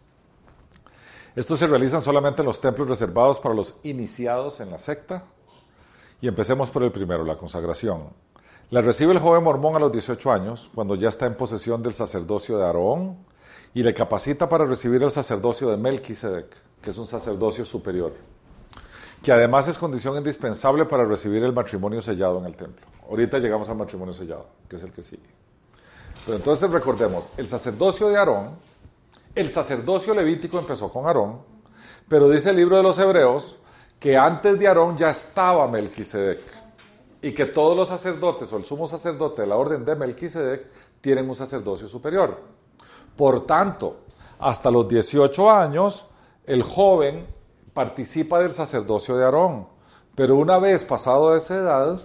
Estos 1.35 1.59
se 1.59 1.67
realizan 1.67 2.03
solamente 2.03 2.43
en 2.43 2.47
los 2.47 2.61
templos 2.61 2.89
reservados 2.89 3.39
para 3.39 3.55
los 3.55 3.75
iniciados 3.83 4.61
en 4.61 4.71
la 4.71 4.79
secta. 4.79 5.25
Y 6.21 6.29
empecemos 6.29 6.71
por 6.71 6.83
el 6.83 6.93
primero, 6.93 7.25
la 7.25 7.37
consagración. 7.37 8.11
La 8.71 8.81
recibe 8.81 9.13
el 9.13 9.19
joven 9.19 9.43
mormón 9.43 9.77
a 9.77 9.79
los 9.79 9.93
18 9.93 10.31
años, 10.31 10.71
cuando 10.75 10.95
ya 10.95 11.09
está 11.09 11.27
en 11.27 11.35
posesión 11.35 11.83
del 11.83 11.95
sacerdocio 11.95 12.59
de 12.59 12.65
Aarón, 12.65 13.17
y 13.75 13.83
le 13.83 13.95
capacita 13.95 14.49
para 14.49 14.67
recibir 14.67 15.03
el 15.03 15.11
sacerdocio 15.11 15.71
de 15.71 15.77
Melquisedec, 15.77 16.47
que 16.81 16.91
es 16.91 16.99
un 16.99 17.07
sacerdocio 17.07 17.65
superior, 17.65 18.13
que 19.23 19.33
además 19.33 19.69
es 19.69 19.79
condición 19.79 20.17
indispensable 20.17 20.85
para 20.85 21.05
recibir 21.05 21.43
el 21.43 21.53
matrimonio 21.53 22.03
sellado 22.03 22.39
en 22.39 22.47
el 22.47 22.57
templo. 22.57 22.87
Ahorita 23.09 23.39
llegamos 23.39 23.69
al 23.69 23.77
matrimonio 23.77 24.15
sellado, 24.15 24.47
que 24.69 24.77
es 24.77 24.83
el 24.83 24.93
que 24.93 25.03
sigue. 25.03 25.23
Pero 26.25 26.37
entonces 26.37 26.71
recordemos, 26.71 27.31
el 27.37 27.47
sacerdocio 27.47 28.09
de 28.09 28.17
Aarón, 28.17 28.51
el 29.35 29.51
sacerdocio 29.51 30.15
levítico 30.15 30.59
empezó 30.59 30.91
con 30.91 31.07
Aarón, 31.07 31.41
pero 32.09 32.29
dice 32.29 32.51
el 32.51 32.57
libro 32.57 32.77
de 32.77 32.83
los 32.83 32.99
Hebreos 32.99 33.59
que 33.99 34.17
antes 34.17 34.59
de 34.59 34.69
Aarón 34.69 34.97
ya 34.97 35.11
estaba 35.11 35.69
Melquisedec 35.69 36.41
y 37.23 37.33
que 37.33 37.47
todos 37.47 37.77
los 37.77 37.89
sacerdotes 37.89 38.53
o 38.53 38.57
el 38.57 38.65
sumo 38.65 38.87
sacerdote 38.87 39.43
de 39.43 39.49
la 39.49 39.57
orden 39.57 39.85
de 39.85 39.95
Melquisedec 39.95 40.67
tienen 41.01 41.29
un 41.29 41.37
sacerdocio 41.37 41.87
superior. 41.87 42.41
Por 43.17 43.47
tanto, 43.47 44.01
hasta 44.41 44.71
los 44.71 44.89
18 44.89 45.51
años, 45.51 46.07
el 46.45 46.63
joven 46.63 47.27
participa 47.73 48.41
del 48.41 48.53
sacerdocio 48.53 49.17
de 49.17 49.25
Aarón, 49.25 49.69
pero 50.15 50.37
una 50.37 50.59
vez 50.59 50.85
pasado 50.85 51.35
esa 51.37 51.57
edad, 51.57 52.01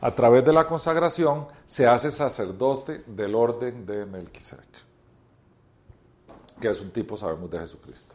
a 0.00 0.10
través 0.12 0.44
de 0.44 0.52
la 0.52 0.66
consagración, 0.66 1.46
se 1.66 1.86
hace 1.86 2.10
sacerdote 2.10 3.02
del 3.06 3.34
orden 3.34 3.84
de 3.84 4.06
Melquisedec, 4.06 4.68
que 6.62 6.68
es 6.68 6.80
un 6.80 6.90
tipo, 6.90 7.16
sabemos, 7.16 7.50
de 7.50 7.58
Jesucristo. 7.58 8.14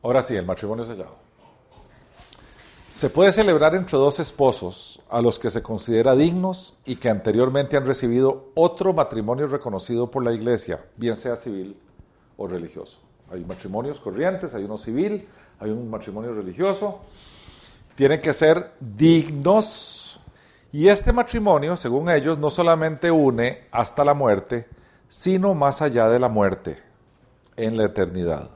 Ahora 0.00 0.22
sí, 0.22 0.36
el 0.36 0.46
matrimonio 0.46 0.84
sellado. 0.84 1.16
Se 2.88 3.10
puede 3.10 3.32
celebrar 3.32 3.74
entre 3.74 3.98
dos 3.98 4.20
esposos 4.20 5.02
a 5.10 5.20
los 5.20 5.38
que 5.40 5.50
se 5.50 5.62
considera 5.62 6.14
dignos 6.14 6.74
y 6.86 6.96
que 6.96 7.08
anteriormente 7.08 7.76
han 7.76 7.84
recibido 7.84 8.50
otro 8.54 8.92
matrimonio 8.92 9.48
reconocido 9.48 10.08
por 10.10 10.24
la 10.24 10.32
iglesia, 10.32 10.84
bien 10.96 11.16
sea 11.16 11.34
civil 11.34 11.76
o 12.36 12.46
religioso. 12.46 13.00
Hay 13.32 13.44
matrimonios 13.44 14.00
corrientes, 14.00 14.54
hay 14.54 14.64
uno 14.64 14.78
civil, 14.78 15.28
hay 15.58 15.70
un 15.70 15.90
matrimonio 15.90 16.32
religioso. 16.32 17.00
Tienen 17.96 18.20
que 18.20 18.32
ser 18.32 18.72
dignos. 18.78 20.20
Y 20.72 20.88
este 20.88 21.12
matrimonio, 21.12 21.76
según 21.76 22.08
ellos, 22.08 22.38
no 22.38 22.50
solamente 22.50 23.10
une 23.10 23.66
hasta 23.72 24.04
la 24.04 24.14
muerte, 24.14 24.66
sino 25.10 25.54
más 25.54 25.82
allá 25.82 26.08
de 26.08 26.20
la 26.20 26.28
muerte, 26.28 26.78
en 27.56 27.76
la 27.76 27.84
eternidad. 27.84 28.50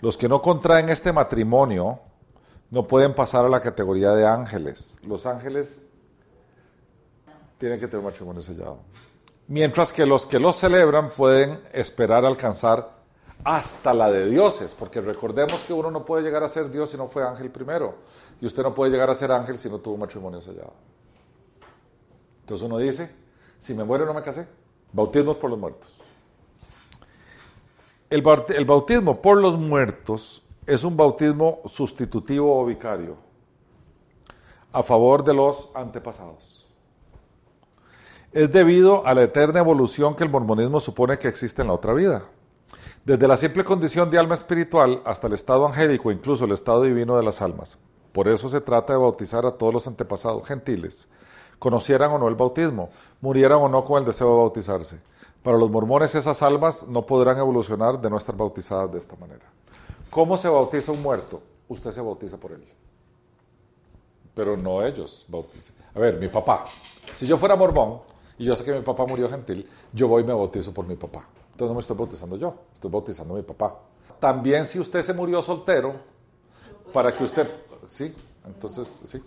Los 0.00 0.16
que 0.16 0.26
no 0.28 0.40
contraen 0.40 0.88
este 0.88 1.12
matrimonio 1.12 2.00
no 2.70 2.88
pueden 2.88 3.14
pasar 3.14 3.44
a 3.44 3.48
la 3.50 3.60
categoría 3.60 4.12
de 4.12 4.26
ángeles. 4.26 4.98
Los 5.06 5.26
ángeles 5.26 5.86
tienen 7.58 7.78
que 7.78 7.88
tener 7.88 8.04
matrimonio 8.04 8.40
sellado. 8.40 8.78
Mientras 9.48 9.92
que 9.92 10.06
los 10.06 10.24
que 10.24 10.40
lo 10.40 10.52
celebran 10.52 11.10
pueden 11.10 11.60
esperar 11.72 12.24
alcanzar 12.24 12.96
hasta 13.44 13.92
la 13.92 14.10
de 14.10 14.30
dioses, 14.30 14.74
porque 14.74 15.02
recordemos 15.02 15.62
que 15.62 15.74
uno 15.74 15.90
no 15.90 16.06
puede 16.06 16.22
llegar 16.22 16.42
a 16.42 16.48
ser 16.48 16.70
Dios 16.70 16.88
si 16.90 16.96
no 16.96 17.06
fue 17.06 17.22
ángel 17.22 17.50
primero, 17.50 17.96
y 18.40 18.46
usted 18.46 18.62
no 18.62 18.74
puede 18.74 18.90
llegar 18.90 19.10
a 19.10 19.14
ser 19.14 19.30
ángel 19.30 19.58
si 19.58 19.68
no 19.68 19.78
tuvo 19.78 19.98
matrimonio 19.98 20.40
sellado. 20.40 20.72
Entonces 22.40 22.66
uno 22.66 22.78
dice, 22.78 23.10
si 23.58 23.74
me 23.74 23.84
muero 23.84 24.06
no 24.06 24.14
me 24.14 24.22
casé, 24.22 24.48
bautismos 24.92 25.36
por 25.36 25.50
los 25.50 25.58
muertos. 25.58 26.00
El, 28.08 28.22
bautismo 28.64 29.20
por 29.20 29.38
los 29.38 29.58
muertos 29.58 30.42
es 30.64 30.84
un 30.84 30.96
bautismo 30.96 31.60
sustitutivo 31.64 32.60
o 32.60 32.64
vicario 32.64 33.16
a 34.72 34.82
favor 34.82 35.24
de 35.24 35.34
los 35.34 35.70
antepasados. 35.74 36.66
Es 38.32 38.52
debido 38.52 39.06
a 39.06 39.14
la 39.14 39.22
eterna 39.22 39.60
evolución 39.60 40.14
que 40.14 40.24
el 40.24 40.30
mormonismo 40.30 40.78
supone 40.78 41.18
que 41.18 41.28
existe 41.28 41.62
en 41.62 41.68
la 41.68 41.74
otra 41.74 41.94
vida. 41.94 42.24
Desde 43.04 43.26
la 43.26 43.36
simple 43.36 43.64
condición 43.64 44.10
de 44.10 44.18
alma 44.18 44.34
espiritual 44.34 45.00
hasta 45.04 45.26
el 45.26 45.32
estado 45.32 45.66
angélico, 45.66 46.12
incluso 46.12 46.44
el 46.44 46.52
estado 46.52 46.82
divino 46.82 47.16
de 47.16 47.22
las 47.22 47.40
almas. 47.40 47.78
Por 48.12 48.28
eso 48.28 48.48
se 48.48 48.60
trata 48.60 48.92
de 48.92 48.98
bautizar 48.98 49.46
a 49.46 49.52
todos 49.52 49.72
los 49.72 49.86
antepasados 49.86 50.46
gentiles, 50.46 51.08
conocieran 51.58 52.12
o 52.12 52.18
no 52.18 52.28
el 52.28 52.34
bautismo, 52.34 52.90
murieran 53.20 53.58
o 53.58 53.68
no 53.68 53.84
con 53.84 53.98
el 53.98 54.04
deseo 54.04 54.28
de 54.30 54.36
bautizarse. 54.36 55.00
Para 55.42 55.56
los 55.56 55.70
mormones 55.70 56.14
esas 56.14 56.42
almas 56.42 56.86
no 56.88 57.06
podrán 57.06 57.38
evolucionar 57.38 58.00
de 58.00 58.10
no 58.10 58.16
estar 58.16 58.36
bautizadas 58.36 58.90
de 58.92 58.98
esta 58.98 59.16
manera. 59.16 59.44
¿Cómo 60.10 60.36
se 60.36 60.48
bautiza 60.48 60.92
un 60.92 61.02
muerto? 61.02 61.40
Usted 61.68 61.90
se 61.90 62.00
bautiza 62.00 62.36
por 62.36 62.52
él. 62.52 62.64
Pero 64.34 64.56
no 64.56 64.84
ellos 64.84 65.24
bautizan. 65.28 65.76
A 65.94 65.98
ver, 65.98 66.18
mi 66.18 66.28
papá. 66.28 66.64
Si 67.14 67.26
yo 67.26 67.36
fuera 67.36 67.56
mormón 67.56 68.00
y 68.38 68.44
yo 68.44 68.56
sé 68.56 68.64
que 68.64 68.72
mi 68.72 68.82
papá 68.82 69.06
murió 69.06 69.28
gentil, 69.28 69.68
yo 69.92 70.08
voy 70.08 70.22
y 70.22 70.26
me 70.26 70.34
bautizo 70.34 70.74
por 70.74 70.86
mi 70.86 70.96
papá. 70.96 71.24
Entonces 71.52 71.68
no 71.68 71.74
me 71.74 71.80
estoy 71.80 71.96
bautizando 71.96 72.36
yo, 72.36 72.54
estoy 72.74 72.90
bautizando 72.90 73.34
a 73.34 73.36
mi 73.38 73.42
papá. 73.42 73.78
También 74.18 74.64
si 74.64 74.78
usted 74.78 75.00
se 75.02 75.14
murió 75.14 75.40
soltero, 75.40 75.94
para 76.92 77.16
que 77.16 77.24
usted... 77.24 77.50
Sí, 77.82 78.14
entonces 78.44 78.88
sí. 78.88 79.22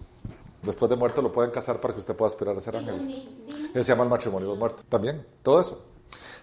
Después 0.61 0.89
de 0.89 0.95
muerto 0.95 1.21
lo 1.21 1.31
pueden 1.31 1.51
casar 1.51 1.79
para 1.79 1.93
que 1.93 1.99
usted 1.99 2.15
pueda 2.15 2.27
aspirar 2.27 2.55
a 2.55 2.59
ser 2.59 2.75
ángel. 2.75 3.29
Ese 3.73 3.83
se 3.83 3.91
llama 3.91 4.03
el 4.03 4.09
matrimonio 4.09 4.47
de 4.47 4.51
los 4.53 4.59
muertos. 4.59 4.85
También, 4.89 5.25
todo 5.41 5.61
eso. 5.61 5.85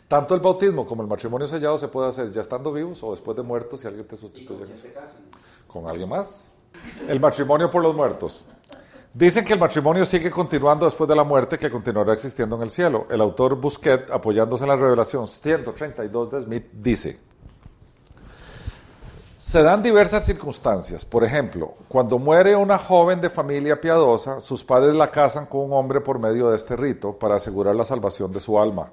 Tanto 0.08 0.34
el 0.34 0.40
bautismo 0.40 0.86
como 0.86 1.02
el 1.02 1.08
matrimonio 1.08 1.46
sellado 1.46 1.76
se 1.76 1.88
puede 1.88 2.08
hacer 2.08 2.30
ya 2.30 2.40
estando 2.40 2.72
vivos 2.72 3.02
o 3.02 3.10
después 3.10 3.36
de 3.36 3.42
muertos 3.42 3.80
si 3.80 3.88
alguien 3.88 4.06
te 4.06 4.16
sustituye 4.16 4.64
en 4.64 4.72
eso. 4.72 4.86
¿Con 5.66 5.88
alguien 5.88 6.08
más? 6.08 6.52
El 7.08 7.18
matrimonio 7.18 7.68
por 7.68 7.82
los 7.82 7.94
muertos. 7.94 8.44
Dicen 9.12 9.44
que 9.44 9.54
el 9.54 9.58
matrimonio 9.58 10.04
sigue 10.04 10.30
continuando 10.30 10.84
después 10.84 11.08
de 11.08 11.16
la 11.16 11.24
muerte, 11.24 11.58
que 11.58 11.70
continuará 11.70 12.12
existiendo 12.12 12.54
en 12.56 12.62
el 12.62 12.70
cielo. 12.70 13.06
El 13.10 13.22
autor 13.22 13.56
Busquet, 13.56 14.10
apoyándose 14.10 14.64
en 14.64 14.68
la 14.68 14.76
revelación 14.76 15.26
132 15.26 16.30
de 16.30 16.42
Smith, 16.42 16.66
dice, 16.70 17.18
se 19.49 19.62
dan 19.62 19.80
diversas 19.80 20.24
circunstancias. 20.24 21.05
Por 21.05 21.22
ejemplo, 21.22 21.74
cuando 21.86 22.18
muere 22.18 22.57
una 22.57 22.78
joven 22.78 23.20
de 23.20 23.30
familia 23.30 23.80
piadosa, 23.80 24.40
sus 24.40 24.64
padres 24.64 24.97
la 24.97 25.09
casan 25.12 25.47
con 25.47 25.61
un 25.61 25.72
hombre 25.72 26.01
por 26.01 26.18
medio 26.18 26.51
de 26.51 26.57
este 26.57 26.74
rito 26.74 27.16
para 27.16 27.36
asegurar 27.36 27.76
la 27.76 27.84
salvación 27.84 28.32
de 28.32 28.40
su 28.40 28.59
alma. 28.59 28.90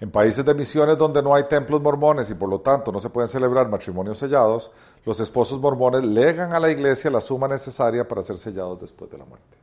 En 0.00 0.10
países 0.10 0.44
de 0.44 0.54
misiones 0.54 0.98
donde 0.98 1.22
no 1.22 1.36
hay 1.36 1.44
templos 1.44 1.80
mormones 1.80 2.28
y 2.30 2.34
por 2.34 2.48
lo 2.48 2.58
tanto 2.58 2.90
no 2.90 2.98
se 2.98 3.10
pueden 3.10 3.28
celebrar 3.28 3.68
matrimonios 3.68 4.18
sellados, 4.18 4.72
los 5.04 5.20
esposos 5.20 5.60
mormones 5.60 6.04
legan 6.04 6.52
a 6.52 6.58
la 6.58 6.72
iglesia 6.72 7.08
la 7.08 7.20
suma 7.20 7.46
necesaria 7.46 8.08
para 8.08 8.22
ser 8.22 8.38
sellados 8.38 8.80
después 8.80 9.08
de 9.08 9.18
la 9.18 9.24
muerte. 9.24 9.56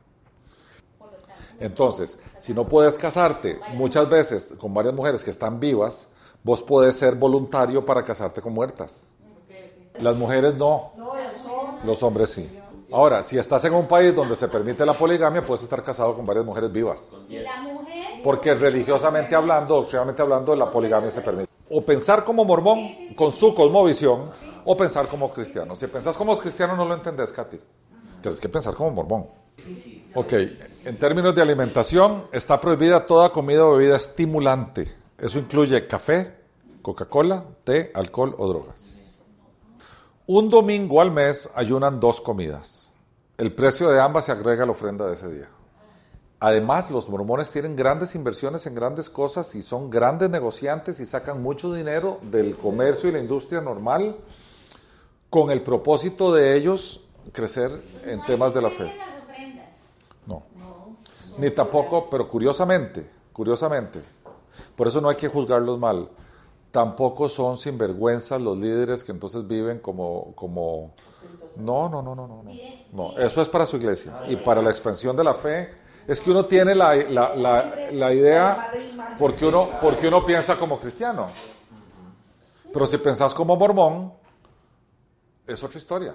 Entonces, 1.60 2.18
si 2.38 2.54
no 2.54 2.66
puedes 2.66 2.96
casarte 2.96 3.60
muchas 3.74 4.08
veces 4.08 4.54
con 4.58 4.72
varias 4.72 4.94
mujeres 4.94 5.22
que 5.22 5.30
están 5.30 5.60
vivas, 5.60 6.08
vos 6.42 6.62
podés 6.62 6.96
ser 6.96 7.14
voluntario 7.14 7.84
para 7.84 8.02
casarte 8.02 8.40
con 8.40 8.54
muertas. 8.54 9.04
Las 10.00 10.16
mujeres 10.16 10.54
no, 10.54 10.92
los 11.84 12.02
hombres 12.02 12.30
sí. 12.30 12.48
Ahora, 12.90 13.22
si 13.22 13.36
estás 13.36 13.64
en 13.64 13.74
un 13.74 13.86
país 13.86 14.14
donde 14.14 14.34
se 14.34 14.48
permite 14.48 14.86
la 14.86 14.94
poligamia, 14.94 15.44
puedes 15.44 15.62
estar 15.62 15.82
casado 15.82 16.14
con 16.14 16.24
varias 16.24 16.44
mujeres 16.44 16.72
vivas. 16.72 17.18
Porque 18.24 18.54
religiosamente 18.54 19.34
hablando, 19.34 19.76
doctrinalmente 19.76 20.22
hablando, 20.22 20.56
la 20.56 20.70
poligamia 20.70 21.10
se 21.10 21.20
permite. 21.20 21.48
O 21.70 21.82
pensar 21.82 22.24
como 22.24 22.46
mormón 22.46 23.14
con 23.14 23.30
su 23.30 23.54
cosmovisión, 23.54 24.30
o 24.64 24.76
pensar 24.76 25.06
como 25.06 25.30
cristiano. 25.30 25.76
Si 25.76 25.86
pensás 25.86 26.16
como 26.16 26.36
cristiano 26.38 26.76
no 26.76 26.84
lo 26.86 26.94
entendés, 26.94 27.30
Katy. 27.32 27.58
Tienes 28.22 28.40
que 28.40 28.48
pensar 28.48 28.74
como 28.74 28.90
mormón. 28.90 29.26
Ok, 30.14 30.32
en 30.84 30.96
términos 30.98 31.34
de 31.34 31.42
alimentación, 31.42 32.24
está 32.32 32.58
prohibida 32.60 33.04
toda 33.04 33.30
comida 33.30 33.66
o 33.66 33.72
bebida 33.72 33.96
estimulante. 33.96 34.96
Eso 35.18 35.38
incluye 35.38 35.86
café, 35.86 36.34
Coca-Cola, 36.80 37.44
té, 37.64 37.90
alcohol 37.94 38.34
o 38.38 38.48
drogas. 38.48 38.87
Un 40.30 40.50
domingo 40.50 41.00
al 41.00 41.10
mes 41.10 41.50
ayunan 41.54 42.00
dos 42.00 42.20
comidas. 42.20 42.92
el 43.38 43.54
precio 43.54 43.88
de 43.88 43.98
ambas 43.98 44.26
se 44.26 44.32
agrega 44.32 44.64
a 44.64 44.66
la 44.66 44.72
ofrenda 44.72 45.06
de 45.06 45.14
ese 45.14 45.26
día. 45.26 45.48
Además, 46.38 46.90
los 46.90 47.08
mormones 47.08 47.50
tienen 47.50 47.74
grandes 47.74 48.14
inversiones 48.14 48.66
en 48.66 48.74
grandes 48.74 49.08
cosas 49.08 49.54
y 49.54 49.62
son 49.62 49.88
grandes 49.88 50.28
negociantes 50.28 51.00
y 51.00 51.06
sacan 51.06 51.42
mucho 51.42 51.72
dinero 51.72 52.18
del 52.30 52.58
comercio 52.58 53.08
y 53.08 53.12
la 53.12 53.20
industria 53.20 53.62
normal 53.62 54.18
con 55.30 55.50
el 55.50 55.62
propósito 55.62 56.30
de 56.34 56.56
ellos 56.56 57.02
crecer 57.32 57.80
en 58.04 58.22
temas 58.26 58.52
de 58.52 58.60
la 58.60 58.68
fe. 58.68 58.92
No. 60.26 60.42
Ni 61.38 61.50
tampoco, 61.52 62.06
pero 62.10 62.28
curiosamente, 62.28 63.08
curiosamente, 63.32 64.02
por 64.76 64.88
eso 64.88 65.00
no 65.00 65.08
hay 65.08 65.16
que 65.16 65.28
juzgarlos 65.28 65.78
mal. 65.78 66.10
Tampoco 66.78 67.28
son 67.28 67.58
sinvergüenzas 67.58 68.40
los 68.40 68.56
líderes 68.56 69.02
que 69.02 69.10
entonces 69.10 69.44
viven 69.48 69.80
como, 69.80 70.32
como... 70.36 70.94
No, 71.56 71.88
no, 71.88 72.00
no, 72.00 72.14
no, 72.14 72.28
no, 72.28 72.44
no. 72.44 72.52
No, 72.92 73.18
eso 73.18 73.42
es 73.42 73.48
para 73.48 73.66
su 73.66 73.78
iglesia 73.78 74.16
y 74.28 74.36
para 74.36 74.62
la 74.62 74.70
expansión 74.70 75.16
de 75.16 75.24
la 75.24 75.34
fe. 75.34 75.70
Es 76.06 76.20
que 76.20 76.30
uno 76.30 76.46
tiene 76.46 76.76
la, 76.76 76.94
la, 76.94 77.34
la, 77.34 77.90
la 77.90 78.14
idea 78.14 78.70
porque 79.18 79.46
uno, 79.46 79.70
porque 79.82 80.06
uno 80.06 80.24
piensa 80.24 80.54
como 80.54 80.78
cristiano. 80.78 81.26
Pero 82.72 82.86
si 82.86 82.96
pensás 82.98 83.34
como 83.34 83.56
mormón, 83.56 84.12
es 85.48 85.64
otra 85.64 85.78
historia. 85.78 86.14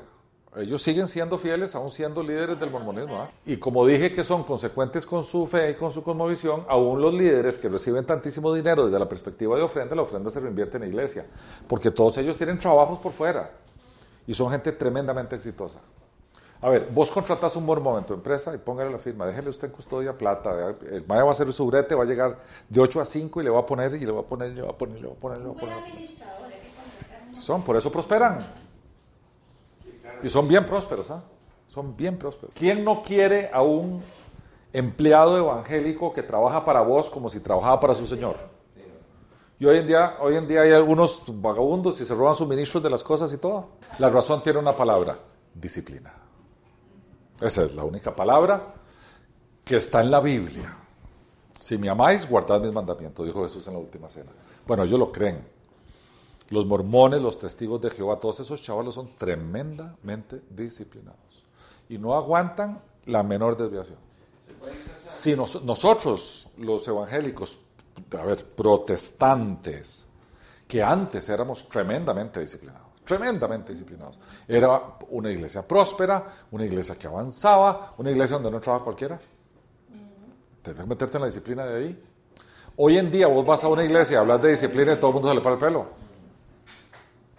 Ellos 0.55 0.83
siguen 0.83 1.07
siendo 1.07 1.37
fieles, 1.37 1.73
aún 1.73 1.89
siendo 1.89 2.21
líderes 2.21 2.59
del 2.59 2.69
mormonismo. 2.69 3.15
¿ah? 3.15 3.31
Y 3.45 3.57
como 3.57 3.85
dije 3.85 4.13
que 4.13 4.23
son 4.23 4.43
consecuentes 4.43 5.05
con 5.05 5.23
su 5.23 5.47
fe 5.47 5.71
y 5.71 5.73
con 5.75 5.89
su 5.89 6.03
cosmovisión, 6.03 6.63
aún 6.67 7.01
los 7.01 7.13
líderes 7.13 7.57
que 7.57 7.69
reciben 7.69 8.05
tantísimo 8.05 8.53
dinero 8.53 8.85
desde 8.85 8.99
la 8.99 9.09
perspectiva 9.09 9.55
de 9.55 9.63
ofrenda, 9.63 9.95
la 9.95 10.03
ofrenda 10.03 10.29
se 10.29 10.39
reinvierte 10.39 10.77
en 10.77 10.83
la 10.83 10.89
iglesia. 10.89 11.25
Porque 11.67 11.89
todos 11.89 12.17
ellos 12.19 12.37
tienen 12.37 12.59
trabajos 12.59 12.99
por 12.99 13.11
fuera. 13.11 13.49
Y 14.27 14.33
son 14.33 14.51
gente 14.51 14.71
tremendamente 14.71 15.35
exitosa. 15.35 15.79
A 16.61 16.69
ver, 16.69 16.87
vos 16.91 17.11
contratás 17.11 17.57
un 17.57 17.65
mormón 17.65 17.97
en 17.97 18.05
tu 18.05 18.13
empresa 18.13 18.55
y 18.55 18.57
póngale 18.57 18.89
la 18.89 18.97
firma, 18.97 19.25
déjele 19.25 19.49
usted 19.49 19.67
en 19.67 19.73
custodia 19.73 20.17
plata. 20.17 20.75
El 20.89 21.05
maya 21.07 21.23
va 21.23 21.29
a 21.29 21.33
hacer 21.33 21.51
su 21.51 21.65
brete, 21.65 21.93
va 21.93 22.03
a 22.03 22.05
llegar 22.05 22.37
de 22.69 22.79
8 22.79 23.01
a 23.01 23.05
5 23.05 23.41
y 23.41 23.43
le 23.43 23.49
va 23.49 23.59
a 23.59 23.65
poner, 23.65 23.93
y 23.95 24.05
le 24.05 24.11
va 24.11 24.21
a 24.21 24.23
poner, 24.23 24.51
y 24.51 24.55
le 24.55 24.61
va 24.61 24.69
a 24.69 24.77
poner, 24.77 24.97
y 24.97 25.01
le 25.01 25.07
va 25.07 25.13
a 25.13 25.17
poner, 25.17 25.39
y 25.39 25.41
le 25.41 25.47
va 25.49 25.53
a 25.53 25.59
poner. 25.59 25.77
un 27.27 27.35
Son, 27.35 27.63
por 27.63 27.75
eso 27.75 27.91
prosperan. 27.91 28.62
Y 30.21 30.29
son 30.29 30.47
bien 30.47 30.65
prósperos, 30.65 31.09
¿ah? 31.11 31.23
Son 31.67 31.95
bien 31.95 32.17
prósperos. 32.17 32.53
¿Quién 32.55 32.83
no 32.83 33.01
quiere 33.01 33.49
a 33.51 33.61
un 33.61 34.03
empleado 34.71 35.37
evangélico 35.37 36.13
que 36.13 36.21
trabaja 36.21 36.63
para 36.63 36.81
vos 36.81 37.09
como 37.09 37.29
si 37.29 37.39
trabajara 37.39 37.79
para 37.79 37.95
su 37.95 38.05
Señor? 38.05 38.35
Y 39.59 39.65
hoy 39.65 39.77
en 39.77 39.87
día, 39.87 40.17
hoy 40.19 40.35
en 40.35 40.47
día 40.47 40.61
hay 40.61 40.71
algunos 40.71 41.23
vagabundos 41.27 41.99
y 42.01 42.05
se 42.05 42.13
roban 42.13 42.35
suministros 42.35 42.83
de 42.83 42.89
las 42.89 43.03
cosas 43.03 43.31
y 43.33 43.37
todo. 43.37 43.69
La 43.99 44.09
razón 44.09 44.41
tiene 44.41 44.59
una 44.59 44.73
palabra, 44.73 45.17
disciplina. 45.53 46.13
Esa 47.39 47.63
es 47.63 47.75
la 47.75 47.83
única 47.83 48.13
palabra 48.13 48.73
que 49.63 49.77
está 49.77 50.01
en 50.01 50.11
la 50.11 50.19
Biblia. 50.19 50.77
Si 51.59 51.77
me 51.77 51.89
amáis, 51.89 52.27
guardad 52.29 52.61
mis 52.61 52.73
mandamientos, 52.73 53.25
dijo 53.25 53.41
Jesús 53.43 53.65
en 53.67 53.73
la 53.73 53.79
última 53.79 54.09
cena. 54.09 54.31
Bueno, 54.67 54.83
ellos 54.83 54.99
lo 54.99 55.11
creen. 55.11 55.47
Los 56.53 56.67
mormones, 56.67 57.19
los 57.19 57.39
testigos 57.39 57.81
de 57.81 57.89
Jehová, 57.89 58.19
todos 58.19 58.39
esos 58.41 58.61
chavalos 58.61 58.93
son 58.93 59.09
tremendamente 59.17 60.39
disciplinados 60.51 61.17
y 61.89 61.97
no 61.97 62.13
aguantan 62.13 62.79
la 63.07 63.23
menor 63.23 63.57
desviación. 63.57 63.97
Si 65.11 65.35
nos- 65.35 65.63
nosotros, 65.63 66.49
los 66.59 66.87
evangélicos, 66.87 67.57
a 68.19 68.23
ver, 68.23 68.45
protestantes, 68.45 70.05
que 70.67 70.83
antes 70.83 71.27
éramos 71.29 71.67
tremendamente 71.67 72.39
disciplinados, 72.39 72.87
tremendamente 73.03 73.71
disciplinados, 73.71 74.19
era 74.47 74.79
una 75.09 75.31
iglesia 75.31 75.67
próspera, 75.67 76.27
una 76.51 76.65
iglesia 76.65 76.93
que 76.95 77.07
avanzaba, 77.07 77.95
una 77.97 78.11
iglesia 78.11 78.35
donde 78.35 78.51
no 78.51 78.57
entraba 78.57 78.83
cualquiera. 78.83 79.19
Tienes 80.61 80.79
que 80.81 80.87
meterte 80.87 81.17
en 81.17 81.21
la 81.21 81.27
disciplina 81.27 81.65
de 81.65 81.77
ahí. 81.83 82.03
Hoy 82.77 82.97
en 82.99 83.09
día 83.09 83.25
vos 83.25 83.43
vas 83.43 83.63
a 83.63 83.67
una 83.69 83.83
iglesia 83.83 84.19
hablas 84.19 84.39
de 84.41 84.51
disciplina 84.51 84.93
y 84.93 84.97
todo 84.97 85.07
el 85.09 85.13
mundo 85.15 85.29
se 85.29 85.35
le 85.35 85.41
para 85.41 85.55
el 85.55 85.59
pelo. 85.61 86.02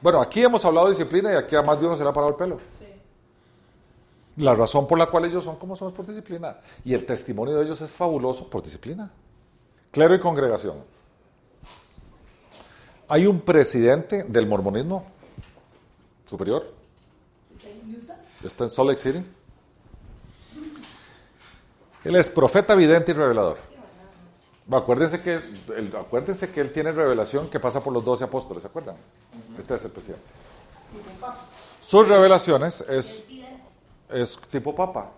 Bueno, 0.04 0.20
aquí 0.20 0.42
hemos 0.42 0.62
hablado 0.66 0.88
de 0.88 0.92
disciplina 0.92 1.32
y 1.32 1.36
aquí 1.36 1.56
a 1.56 1.62
más 1.62 1.80
de 1.80 1.86
uno 1.86 1.96
se 1.96 2.02
le 2.02 2.10
ha 2.10 2.12
parado 2.12 2.32
el 2.32 2.36
pelo. 2.36 2.58
La 4.36 4.54
razón 4.54 4.86
por 4.86 4.98
la 4.98 5.06
cual 5.06 5.24
ellos 5.24 5.42
son 5.42 5.56
como 5.56 5.74
son 5.74 5.88
es 5.88 5.94
por 5.94 6.04
disciplina. 6.04 6.58
Y 6.84 6.92
el 6.92 7.06
testimonio 7.06 7.54
de 7.54 7.64
ellos 7.64 7.80
es 7.80 7.88
fabuloso 7.88 8.50
por 8.50 8.62
disciplina. 8.62 9.10
Clero 9.90 10.14
y 10.14 10.20
congregación. 10.20 10.76
Hay 13.08 13.24
un 13.24 13.40
presidente 13.40 14.24
del 14.24 14.46
mormonismo 14.46 15.06
superior. 16.28 16.66
Está 18.44 18.64
en 18.64 18.70
Salt 18.70 18.90
Lake 18.90 19.00
City. 19.00 19.24
Él 22.04 22.16
es 22.16 22.28
profeta, 22.28 22.74
vidente 22.74 23.12
y 23.12 23.14
revelador. 23.14 23.56
Acuérdense 24.70 25.22
que, 25.22 25.40
acuérdense 25.98 26.50
que 26.50 26.60
él 26.60 26.72
tiene 26.72 26.92
revelación 26.92 27.48
que 27.48 27.58
pasa 27.58 27.80
por 27.80 27.94
los 27.94 28.04
doce 28.04 28.24
apóstoles, 28.24 28.62
¿se 28.62 28.68
acuerdan? 28.68 28.96
Este 29.58 29.74
es 29.74 29.84
el 29.84 29.90
presidente. 29.90 30.24
Sus 31.80 32.08
revelaciones 32.08 32.80
es, 32.88 33.24
es 34.10 34.38
tipo 34.50 34.74
papa. 34.74 35.10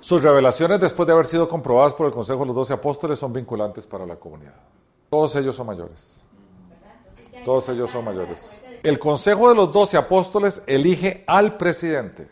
Sus 0.00 0.22
revelaciones, 0.22 0.80
después 0.80 1.06
de 1.06 1.12
haber 1.12 1.26
sido 1.26 1.48
comprobadas 1.48 1.94
por 1.94 2.06
el 2.06 2.12
Consejo 2.12 2.40
de 2.40 2.46
los 2.46 2.56
Doce 2.56 2.74
Apóstoles, 2.74 3.18
son 3.18 3.32
vinculantes 3.32 3.86
para 3.86 4.04
la 4.04 4.16
comunidad. 4.16 4.54
Todos 5.08 5.36
ellos 5.36 5.54
son 5.54 5.66
mayores. 5.66 6.22
Todos 7.44 7.68
ellos 7.68 7.90
son 7.90 8.04
mayores. 8.04 8.62
El 8.82 8.98
Consejo 8.98 9.48
de 9.48 9.54
los 9.54 9.72
Doce 9.72 9.96
Apóstoles 9.96 10.62
elige 10.66 11.24
al 11.26 11.56
presidente. 11.56 12.28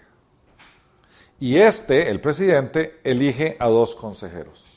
Y 1.39 1.59
este, 1.59 2.11
el 2.11 2.21
presidente, 2.21 3.01
elige 3.05 3.57
a 3.61 3.69
dos 3.69 3.95
consejeros. 3.95 4.70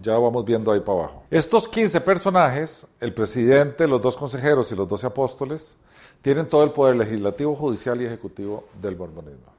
Ya 0.00 0.18
vamos 0.18 0.44
viendo 0.44 0.72
ahí 0.72 0.80
para 0.80 0.98
abajo. 0.98 1.22
Estos 1.30 1.68
15 1.68 2.00
personajes, 2.00 2.86
el 3.00 3.14
presidente, 3.14 3.86
los 3.86 4.02
dos 4.02 4.16
consejeros 4.16 4.70
y 4.72 4.76
los 4.76 4.88
12 4.88 5.06
apóstoles, 5.06 5.76
tienen 6.20 6.48
todo 6.48 6.64
el 6.64 6.70
poder 6.70 6.96
legislativo, 6.96 7.54
judicial 7.54 8.00
y 8.00 8.06
ejecutivo 8.06 8.64
del 8.80 8.96
mormonismo. 8.96 9.52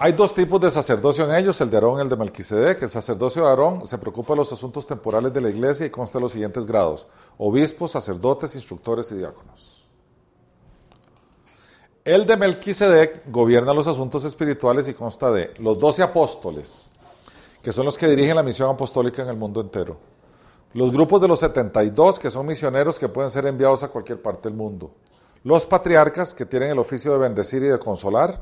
Hay 0.00 0.12
dos 0.12 0.32
tipos 0.32 0.60
de 0.60 0.70
sacerdocio 0.70 1.24
en 1.24 1.34
ellos, 1.34 1.60
el 1.60 1.70
de 1.70 1.76
Aarón 1.76 1.98
y 1.98 2.02
el 2.02 2.08
de 2.08 2.16
Melquisedec. 2.16 2.82
El 2.82 2.88
sacerdocio 2.88 3.42
de 3.42 3.48
Aarón 3.48 3.86
se 3.86 3.98
preocupa 3.98 4.32
de 4.32 4.38
los 4.38 4.52
asuntos 4.52 4.86
temporales 4.86 5.32
de 5.32 5.40
la 5.40 5.50
iglesia 5.50 5.86
y 5.86 5.90
consta 5.90 6.18
de 6.18 6.22
los 6.22 6.32
siguientes 6.32 6.64
grados: 6.64 7.06
obispos, 7.36 7.90
sacerdotes, 7.90 8.54
instructores 8.54 9.10
y 9.10 9.16
diáconos. 9.16 9.84
El 12.04 12.26
de 12.26 12.36
Melquisedec 12.36 13.30
gobierna 13.30 13.74
los 13.74 13.88
asuntos 13.88 14.24
espirituales 14.24 14.86
y 14.88 14.94
consta 14.94 15.32
de 15.32 15.52
los 15.58 15.78
doce 15.78 16.02
apóstoles, 16.02 16.88
que 17.62 17.72
son 17.72 17.84
los 17.84 17.98
que 17.98 18.06
dirigen 18.06 18.36
la 18.36 18.42
misión 18.42 18.70
apostólica 18.70 19.22
en 19.22 19.28
el 19.28 19.36
mundo 19.36 19.60
entero. 19.60 19.98
Los 20.74 20.92
grupos 20.92 21.20
de 21.20 21.28
los 21.28 21.40
72, 21.40 22.18
que 22.18 22.30
son 22.30 22.46
misioneros 22.46 22.98
que 22.98 23.08
pueden 23.08 23.30
ser 23.30 23.46
enviados 23.46 23.82
a 23.82 23.88
cualquier 23.88 24.20
parte 24.20 24.48
del 24.48 24.56
mundo. 24.56 24.90
Los 25.44 25.66
patriarcas, 25.66 26.34
que 26.34 26.44
tienen 26.44 26.70
el 26.70 26.78
oficio 26.78 27.12
de 27.12 27.18
bendecir 27.18 27.62
y 27.62 27.68
de 27.68 27.78
consolar. 27.78 28.40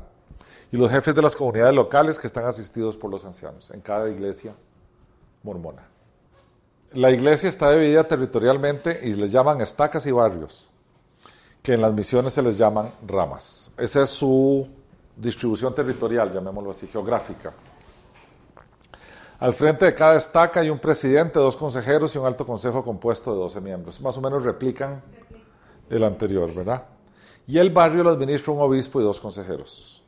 Y 0.71 0.77
los 0.77 0.91
jefes 0.91 1.15
de 1.15 1.21
las 1.21 1.35
comunidades 1.35 1.73
locales, 1.73 2.19
que 2.19 2.27
están 2.27 2.45
asistidos 2.45 2.97
por 2.97 3.09
los 3.09 3.23
ancianos 3.23 3.71
en 3.71 3.79
cada 3.79 4.09
iglesia 4.09 4.53
mormona. 5.43 5.87
La 6.93 7.11
iglesia 7.11 7.49
está 7.49 7.71
dividida 7.71 8.05
territorialmente 8.05 8.99
y 9.03 9.13
les 9.13 9.31
llaman 9.31 9.61
estacas 9.61 10.05
y 10.05 10.11
barrios, 10.11 10.69
que 11.61 11.73
en 11.73 11.81
las 11.81 11.93
misiones 11.93 12.33
se 12.33 12.41
les 12.41 12.57
llaman 12.57 12.89
ramas. 13.05 13.71
Esa 13.77 14.01
es 14.01 14.09
su 14.09 14.67
distribución 15.15 15.73
territorial, 15.73 16.31
llamémoslo 16.31 16.71
así, 16.71 16.87
geográfica. 16.87 17.53
Al 19.39 19.53
frente 19.53 19.85
de 19.85 19.93
cada 19.93 20.15
estaca 20.15 20.61
hay 20.61 20.69
un 20.69 20.79
presidente, 20.79 21.37
dos 21.37 21.55
consejeros 21.55 22.15
y 22.15 22.17
un 22.17 22.25
alto 22.25 22.45
consejo 22.45 22.83
compuesto 22.83 23.31
de 23.31 23.37
12 23.37 23.61
miembros. 23.61 24.01
Más 24.01 24.17
o 24.17 24.21
menos 24.21 24.43
replican 24.43 25.01
el 25.89 26.03
anterior, 26.03 26.51
¿verdad? 26.53 26.85
Y 27.45 27.59
el 27.59 27.69
barrio 27.69 28.03
lo 28.03 28.09
administra 28.09 28.51
un 28.51 28.61
obispo 28.61 28.99
y 28.99 29.03
dos 29.03 29.21
consejeros. 29.21 30.03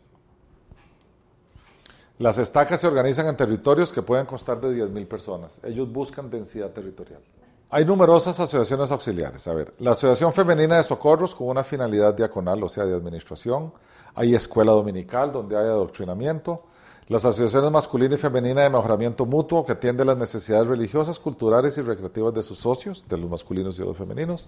Las 2.18 2.38
estacas 2.38 2.82
se 2.82 2.88
organizan 2.88 3.28
en 3.28 3.38
territorios 3.38 3.94
que 3.94 4.02
pueden 4.02 4.26
constar 4.26 4.60
de 4.60 4.70
10.000 4.70 5.08
personas. 5.08 5.62
Ellos 5.64 5.90
buscan 5.90 6.30
densidad 6.30 6.72
territorial. 6.72 7.22
Hay 7.70 7.86
numerosas 7.86 8.38
asociaciones 8.40 8.92
auxiliares. 8.92 9.48
A 9.48 9.54
ver, 9.54 9.74
la 9.78 9.92
Asociación 9.92 10.34
Femenina 10.34 10.78
de 10.78 10.84
Socorros 10.84 11.36
con 11.36 11.48
una 11.48 11.64
finalidad 11.64 12.14
diaconal, 12.16 12.62
o 12.64 12.68
sea, 12.68 12.84
de 12.84 12.96
administración. 12.96 13.72
Hay 14.16 14.34
escuela 14.34 14.72
dominical 14.72 15.32
donde 15.32 15.56
hay 15.56 15.66
adoctrinamiento. 15.66 16.66
Las 17.10 17.26
asociaciones 17.26 17.72
masculina 17.72 18.14
y 18.14 18.18
femenina 18.20 18.62
de 18.62 18.70
mejoramiento 18.70 19.26
mutuo 19.26 19.66
que 19.66 19.72
atiende 19.72 20.06
las 20.06 20.16
necesidades 20.16 20.68
religiosas, 20.68 21.18
culturales 21.18 21.76
y 21.80 21.82
recreativas 21.82 22.36
de 22.36 22.44
sus 22.44 22.60
socios, 22.60 23.04
de 23.10 23.18
los 23.18 23.28
masculinos 23.28 23.78
y 23.78 23.80
de 23.80 23.88
los 23.88 23.98
femeninos. 23.98 24.48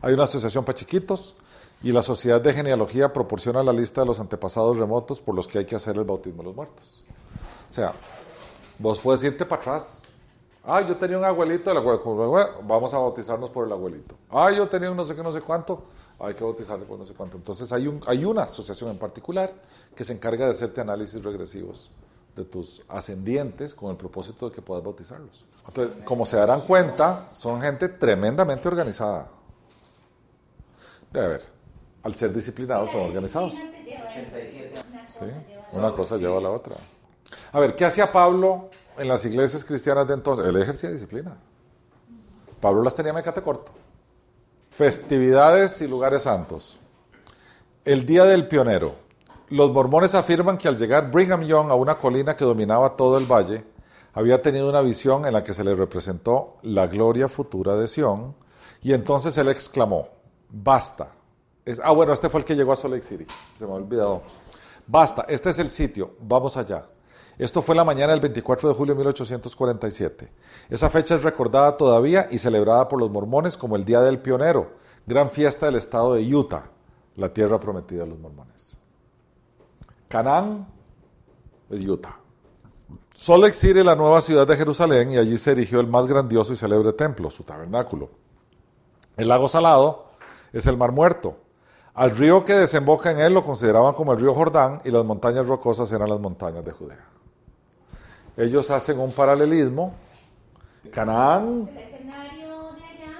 Hay 0.00 0.14
una 0.14 0.22
asociación 0.22 0.64
para 0.64 0.78
chiquitos 0.78 1.34
y 1.82 1.90
la 1.90 2.02
Sociedad 2.02 2.40
de 2.40 2.52
Genealogía 2.52 3.12
proporciona 3.12 3.64
la 3.64 3.72
lista 3.72 4.02
de 4.02 4.06
los 4.06 4.20
antepasados 4.20 4.76
remotos 4.76 5.20
por 5.20 5.34
los 5.34 5.48
que 5.48 5.58
hay 5.58 5.64
que 5.64 5.74
hacer 5.74 5.96
el 5.96 6.04
bautismo 6.04 6.42
de 6.42 6.44
los 6.44 6.54
muertos. 6.54 7.02
O 7.68 7.72
sea, 7.72 7.92
vos 8.78 9.00
puedes 9.00 9.24
irte 9.24 9.44
para 9.44 9.60
atrás. 9.60 10.14
Ah, 10.64 10.80
yo 10.82 10.96
tenía 10.96 11.18
un 11.18 11.24
abuelito, 11.24 11.74
vamos 12.62 12.94
a 12.94 12.98
bautizarnos 12.98 13.50
por 13.50 13.66
el 13.66 13.72
abuelito. 13.72 14.14
Ah, 14.30 14.52
yo 14.52 14.68
tenía 14.68 14.88
no 14.90 15.02
sé 15.02 15.16
qué, 15.16 15.22
no 15.24 15.32
sé 15.32 15.40
cuánto, 15.40 15.82
hay 16.20 16.34
que 16.34 16.44
bautizarle 16.44 16.84
por 16.84 16.98
no 16.98 17.04
sé 17.04 17.14
cuánto. 17.14 17.36
Entonces 17.36 17.72
hay, 17.72 17.86
un, 17.86 18.00
hay 18.06 18.24
una 18.24 18.42
asociación 18.42 18.90
en 18.90 18.98
particular 18.98 19.52
que 19.94 20.04
se 20.04 20.12
encarga 20.12 20.46
de 20.46 20.50
hacerte 20.50 20.80
análisis 20.80 21.22
regresivos 21.22 21.90
de 22.34 22.44
tus 22.44 22.82
ascendientes 22.88 23.74
con 23.74 23.90
el 23.90 23.96
propósito 23.96 24.48
de 24.48 24.54
que 24.54 24.62
puedas 24.62 24.82
bautizarlos. 24.82 25.44
Entonces, 25.66 26.02
como 26.04 26.24
se 26.24 26.36
darán 26.36 26.62
cuenta, 26.62 27.28
son 27.32 27.60
gente 27.60 27.88
tremendamente 27.88 28.66
organizada. 28.68 29.28
Debe 31.12 31.28
ver, 31.28 31.44
al 32.02 32.14
ser 32.14 32.32
disciplinados 32.32 32.90
son 32.90 33.02
organizados. 33.02 33.54
Una 35.72 35.92
cosa 35.92 36.16
lleva 36.16 36.38
a 36.38 36.40
la 36.40 36.50
otra. 36.50 36.76
A 37.52 37.60
ver, 37.60 37.74
¿qué 37.74 37.84
hacía 37.84 38.10
Pablo 38.10 38.70
en 38.96 39.08
las 39.08 39.24
iglesias 39.24 39.64
cristianas 39.64 40.06
de 40.08 40.14
entonces? 40.14 40.46
Él 40.46 40.56
ejercía 40.56 40.90
disciplina. 40.90 41.36
Pablo 42.60 42.82
las 42.82 42.94
tenía 42.94 43.12
mecate 43.12 43.42
corto. 43.42 43.72
Festividades 44.78 45.82
y 45.82 45.88
lugares 45.88 46.22
santos. 46.22 46.78
El 47.84 48.06
Día 48.06 48.22
del 48.24 48.46
Pionero. 48.46 48.94
Los 49.48 49.72
mormones 49.72 50.14
afirman 50.14 50.56
que 50.56 50.68
al 50.68 50.78
llegar 50.78 51.10
Brigham 51.10 51.42
Young 51.42 51.72
a 51.72 51.74
una 51.74 51.98
colina 51.98 52.36
que 52.36 52.44
dominaba 52.44 52.90
todo 52.90 53.18
el 53.18 53.26
valle, 53.26 53.64
había 54.14 54.40
tenido 54.40 54.68
una 54.68 54.80
visión 54.80 55.26
en 55.26 55.32
la 55.32 55.42
que 55.42 55.52
se 55.52 55.64
le 55.64 55.74
representó 55.74 56.58
la 56.62 56.86
gloria 56.86 57.28
futura 57.28 57.74
de 57.74 57.88
Sion, 57.88 58.36
y 58.80 58.92
entonces 58.92 59.36
él 59.36 59.48
exclamó, 59.48 60.10
basta. 60.48 61.10
Es, 61.64 61.80
ah, 61.82 61.90
bueno, 61.90 62.12
este 62.12 62.28
fue 62.28 62.38
el 62.38 62.46
que 62.46 62.54
llegó 62.54 62.70
a 62.70 62.76
Salt 62.76 62.94
Lake 62.94 63.04
City, 63.04 63.26
se 63.54 63.66
me 63.66 63.72
ha 63.72 63.74
olvidado. 63.74 64.22
Basta, 64.86 65.26
este 65.28 65.50
es 65.50 65.58
el 65.58 65.70
sitio, 65.70 66.12
vamos 66.20 66.56
allá. 66.56 66.84
Esto 67.38 67.62
fue 67.62 67.76
la 67.76 67.84
mañana 67.84 68.12
del 68.12 68.20
24 68.20 68.68
de 68.68 68.74
julio 68.74 68.94
de 68.94 68.98
1847. 68.98 70.32
Esa 70.70 70.90
fecha 70.90 71.14
es 71.14 71.22
recordada 71.22 71.76
todavía 71.76 72.26
y 72.32 72.38
celebrada 72.38 72.88
por 72.88 72.98
los 72.98 73.10
mormones 73.10 73.56
como 73.56 73.76
el 73.76 73.84
Día 73.84 74.00
del 74.00 74.18
Pionero, 74.18 74.72
gran 75.06 75.30
fiesta 75.30 75.66
del 75.66 75.76
estado 75.76 76.14
de 76.14 76.34
Utah, 76.34 76.64
la 77.14 77.28
tierra 77.28 77.60
prometida 77.60 78.02
de 78.02 78.10
los 78.10 78.18
mormones. 78.18 78.76
Canaán 80.08 80.66
es 81.70 81.86
Utah. 81.86 82.18
Salt 83.14 83.44
Lake 83.44 83.84
la 83.84 83.94
nueva 83.94 84.20
ciudad 84.20 84.46
de 84.46 84.56
Jerusalén, 84.56 85.12
y 85.12 85.16
allí 85.16 85.38
se 85.38 85.52
erigió 85.52 85.78
el 85.78 85.86
más 85.86 86.06
grandioso 86.06 86.52
y 86.52 86.56
célebre 86.56 86.92
templo, 86.92 87.30
su 87.30 87.44
tabernáculo. 87.44 88.10
El 89.16 89.28
lago 89.28 89.46
Salado 89.46 90.06
es 90.52 90.66
el 90.66 90.76
Mar 90.76 90.90
Muerto. 90.90 91.36
Al 91.94 92.10
río 92.10 92.44
que 92.44 92.54
desemboca 92.54 93.12
en 93.12 93.20
él 93.20 93.34
lo 93.34 93.44
consideraban 93.44 93.94
como 93.94 94.12
el 94.12 94.20
río 94.20 94.34
Jordán 94.34 94.80
y 94.84 94.90
las 94.90 95.04
montañas 95.04 95.46
rocosas 95.46 95.90
eran 95.92 96.08
las 96.08 96.20
montañas 96.20 96.64
de 96.64 96.72
Judea 96.72 97.17
ellos 98.38 98.70
hacen 98.70 99.00
un 99.00 99.10
paralelismo, 99.10 99.94
Canaán 100.92 101.68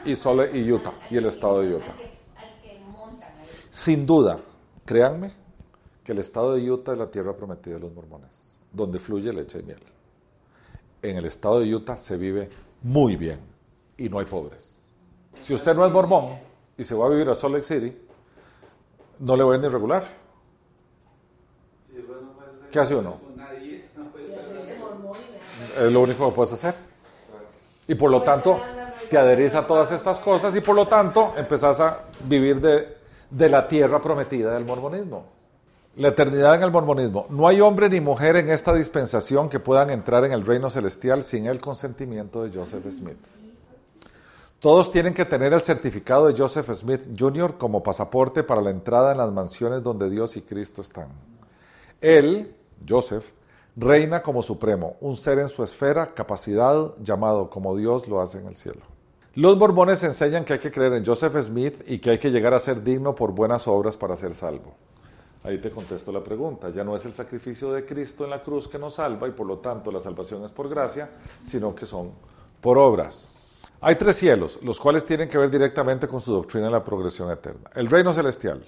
y, 0.05 0.15
Sole, 0.15 0.57
y 0.57 0.71
Utah, 0.71 0.95
y 1.11 1.17
el 1.17 1.27
estado 1.27 1.61
de 1.61 1.75
Utah. 1.75 1.95
Sin 3.69 4.07
duda, 4.07 4.39
créanme, 4.85 5.31
que 6.05 6.13
el 6.13 6.19
estado 6.21 6.55
de 6.55 6.71
Utah 6.71 6.93
es 6.93 6.99
la 6.99 7.11
tierra 7.11 7.37
prometida 7.37 7.75
de 7.75 7.81
los 7.81 7.93
mormones, 7.93 8.57
donde 8.73 9.01
fluye 9.01 9.33
leche 9.33 9.59
y 9.59 9.63
miel. 9.65 9.83
En 11.03 11.17
el 11.17 11.25
estado 11.27 11.61
de 11.61 11.75
Utah 11.75 11.97
se 11.97 12.17
vive 12.17 12.49
muy 12.83 13.17
bien 13.17 13.41
y 13.97 14.09
no 14.09 14.21
hay 14.21 14.27
pobres. 14.27 14.89
Si 15.41 15.53
usted 15.53 15.75
no 15.75 15.85
es 15.85 15.93
mormón 15.93 16.39
y 16.77 16.85
se 16.85 16.95
va 16.95 17.07
a 17.07 17.09
vivir 17.09 17.29
a 17.29 17.35
Salt 17.35 17.55
Lake 17.55 17.67
City, 17.67 17.97
no 19.19 19.37
le 19.37 19.43
voy 19.43 19.57
a 19.57 19.59
ni 19.59 19.67
regular. 19.67 20.05
¿Qué 22.71 22.79
hace 22.79 22.95
uno? 22.95 23.28
Es 25.81 25.93
lo 25.93 26.01
único 26.01 26.29
que 26.29 26.35
puedes 26.35 26.53
hacer. 26.53 26.75
Y 27.87 27.95
por 27.95 28.11
lo 28.11 28.23
tanto, 28.23 28.61
te 29.09 29.17
adherís 29.17 29.55
a 29.55 29.67
todas 29.67 29.91
estas 29.93 30.19
cosas 30.19 30.55
y 30.55 30.61
por 30.61 30.77
lo 30.77 30.87
tanto 30.87 31.33
empezás 31.37 31.81
a 31.81 32.01
vivir 32.25 32.61
de, 32.61 32.97
de 33.31 33.49
la 33.49 33.67
tierra 33.67 34.01
prometida 34.01 34.55
del 34.55 34.65
mormonismo. 34.65 35.25
La 35.97 36.09
eternidad 36.09 36.55
en 36.55 36.63
el 36.63 36.71
mormonismo. 36.71 37.27
No 37.31 37.49
hay 37.49 37.61
hombre 37.61 37.89
ni 37.89 38.01
mujer 38.01 38.37
en 38.37 38.51
esta 38.51 38.73
dispensación 38.73 39.49
que 39.49 39.59
puedan 39.59 39.91
entrar 39.91 40.25
en 40.25 40.33
el 40.33 40.45
reino 40.45 40.71
celestial 40.71 41.23
sin 41.23 41.47
el 41.47 41.61
consentimiento 41.61 42.45
de 42.45 42.57
Joseph 42.57 42.85
Smith. 42.91 43.19
Todos 44.61 44.91
tienen 44.91 45.15
que 45.15 45.25
tener 45.25 45.53
el 45.53 45.61
certificado 45.61 46.27
de 46.27 46.37
Joseph 46.37 46.69
Smith 46.73 47.03
Jr. 47.17 47.57
como 47.59 47.83
pasaporte 47.83 48.43
para 48.43 48.61
la 48.61 48.71
entrada 48.71 49.13
en 49.13 49.19
las 49.19 49.33
mansiones 49.33 49.83
donde 49.83 50.11
Dios 50.11 50.37
y 50.37 50.43
Cristo 50.43 50.83
están. 50.83 51.09
Él, 52.01 52.55
Joseph, 52.87 53.25
reina 53.79 54.23
como 54.23 54.43
supremo, 54.43 54.97
un 55.01 55.15
ser 55.15 55.39
en 55.39 55.49
su 55.49 55.63
esfera, 55.63 56.07
capacidad, 56.07 56.95
llamado 57.01 57.49
como 57.49 57.77
Dios 57.77 58.09
lo 58.09 58.21
hace 58.21 58.41
en 58.41 58.49
el 58.49 58.57
cielo. 58.57 58.81
Los 59.35 59.57
mormones 59.57 60.03
enseñan 60.03 60.45
que 60.45 60.55
hay 60.55 60.59
que 60.59 60.73
creer 60.73 60.95
en 60.95 61.07
Joseph 61.07 61.37
Smith 61.41 61.83
y 61.87 61.99
que 61.99 62.11
hay 62.11 62.19
que 62.19 62.31
llegar 62.31 62.55
a 62.55 62.59
ser 62.59 62.83
digno 62.83 63.15
por 63.15 63.31
buenas 63.31 63.69
obras 63.69 63.97
para 63.97 64.17
ser 64.17 64.35
salvo. 64.35 64.75
Ahí 65.45 65.59
te 65.59 65.71
contesto 65.71 66.11
la 66.11 66.25
pregunta. 66.25 66.71
Ya 66.71 66.83
no 66.83 66.97
es 66.97 67.05
el 67.05 67.13
sacrificio 67.13 67.71
de 67.71 67.87
Cristo 67.87 68.25
en 68.25 68.31
la 68.31 68.43
cruz 68.43 68.67
que 68.67 68.81
nos 68.81 68.95
salva 68.95 69.29
y 69.29 69.31
por 69.31 69.47
lo 69.47 69.59
tanto 69.59 69.93
la 69.93 70.01
salvación 70.01 70.45
es 70.45 70.51
por 70.51 70.69
gracia, 70.69 71.09
sino 71.45 71.73
que 71.73 71.87
son 71.87 72.11
por 72.61 72.79
obras. 72.79 73.31
Hay 73.81 73.95
tres 73.95 74.17
cielos, 74.17 74.59
los 74.65 74.81
cuales 74.81 75.05
tienen 75.05 75.29
que 75.29 75.39
ver 75.39 75.51
directamente 75.51 76.09
con 76.09 76.21
su 76.21 76.33
doctrina 76.33 76.67
de 76.67 76.73
la 76.73 76.85
progresión 76.85 77.31
eterna. 77.31 77.71
El 77.77 77.89
reino 77.89 78.13
celestial, 78.13 78.61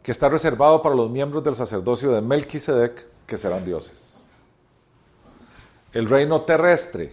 que 0.00 0.12
está 0.12 0.28
reservado 0.28 0.80
para 0.80 0.94
los 0.94 1.10
miembros 1.10 1.42
del 1.42 1.56
sacerdocio 1.56 2.12
de 2.12 2.20
Melquisedec, 2.20 3.08
que 3.26 3.36
serán 3.36 3.64
dioses 3.64 4.13
el 5.94 6.08
reino 6.08 6.42
terrestre, 6.42 7.12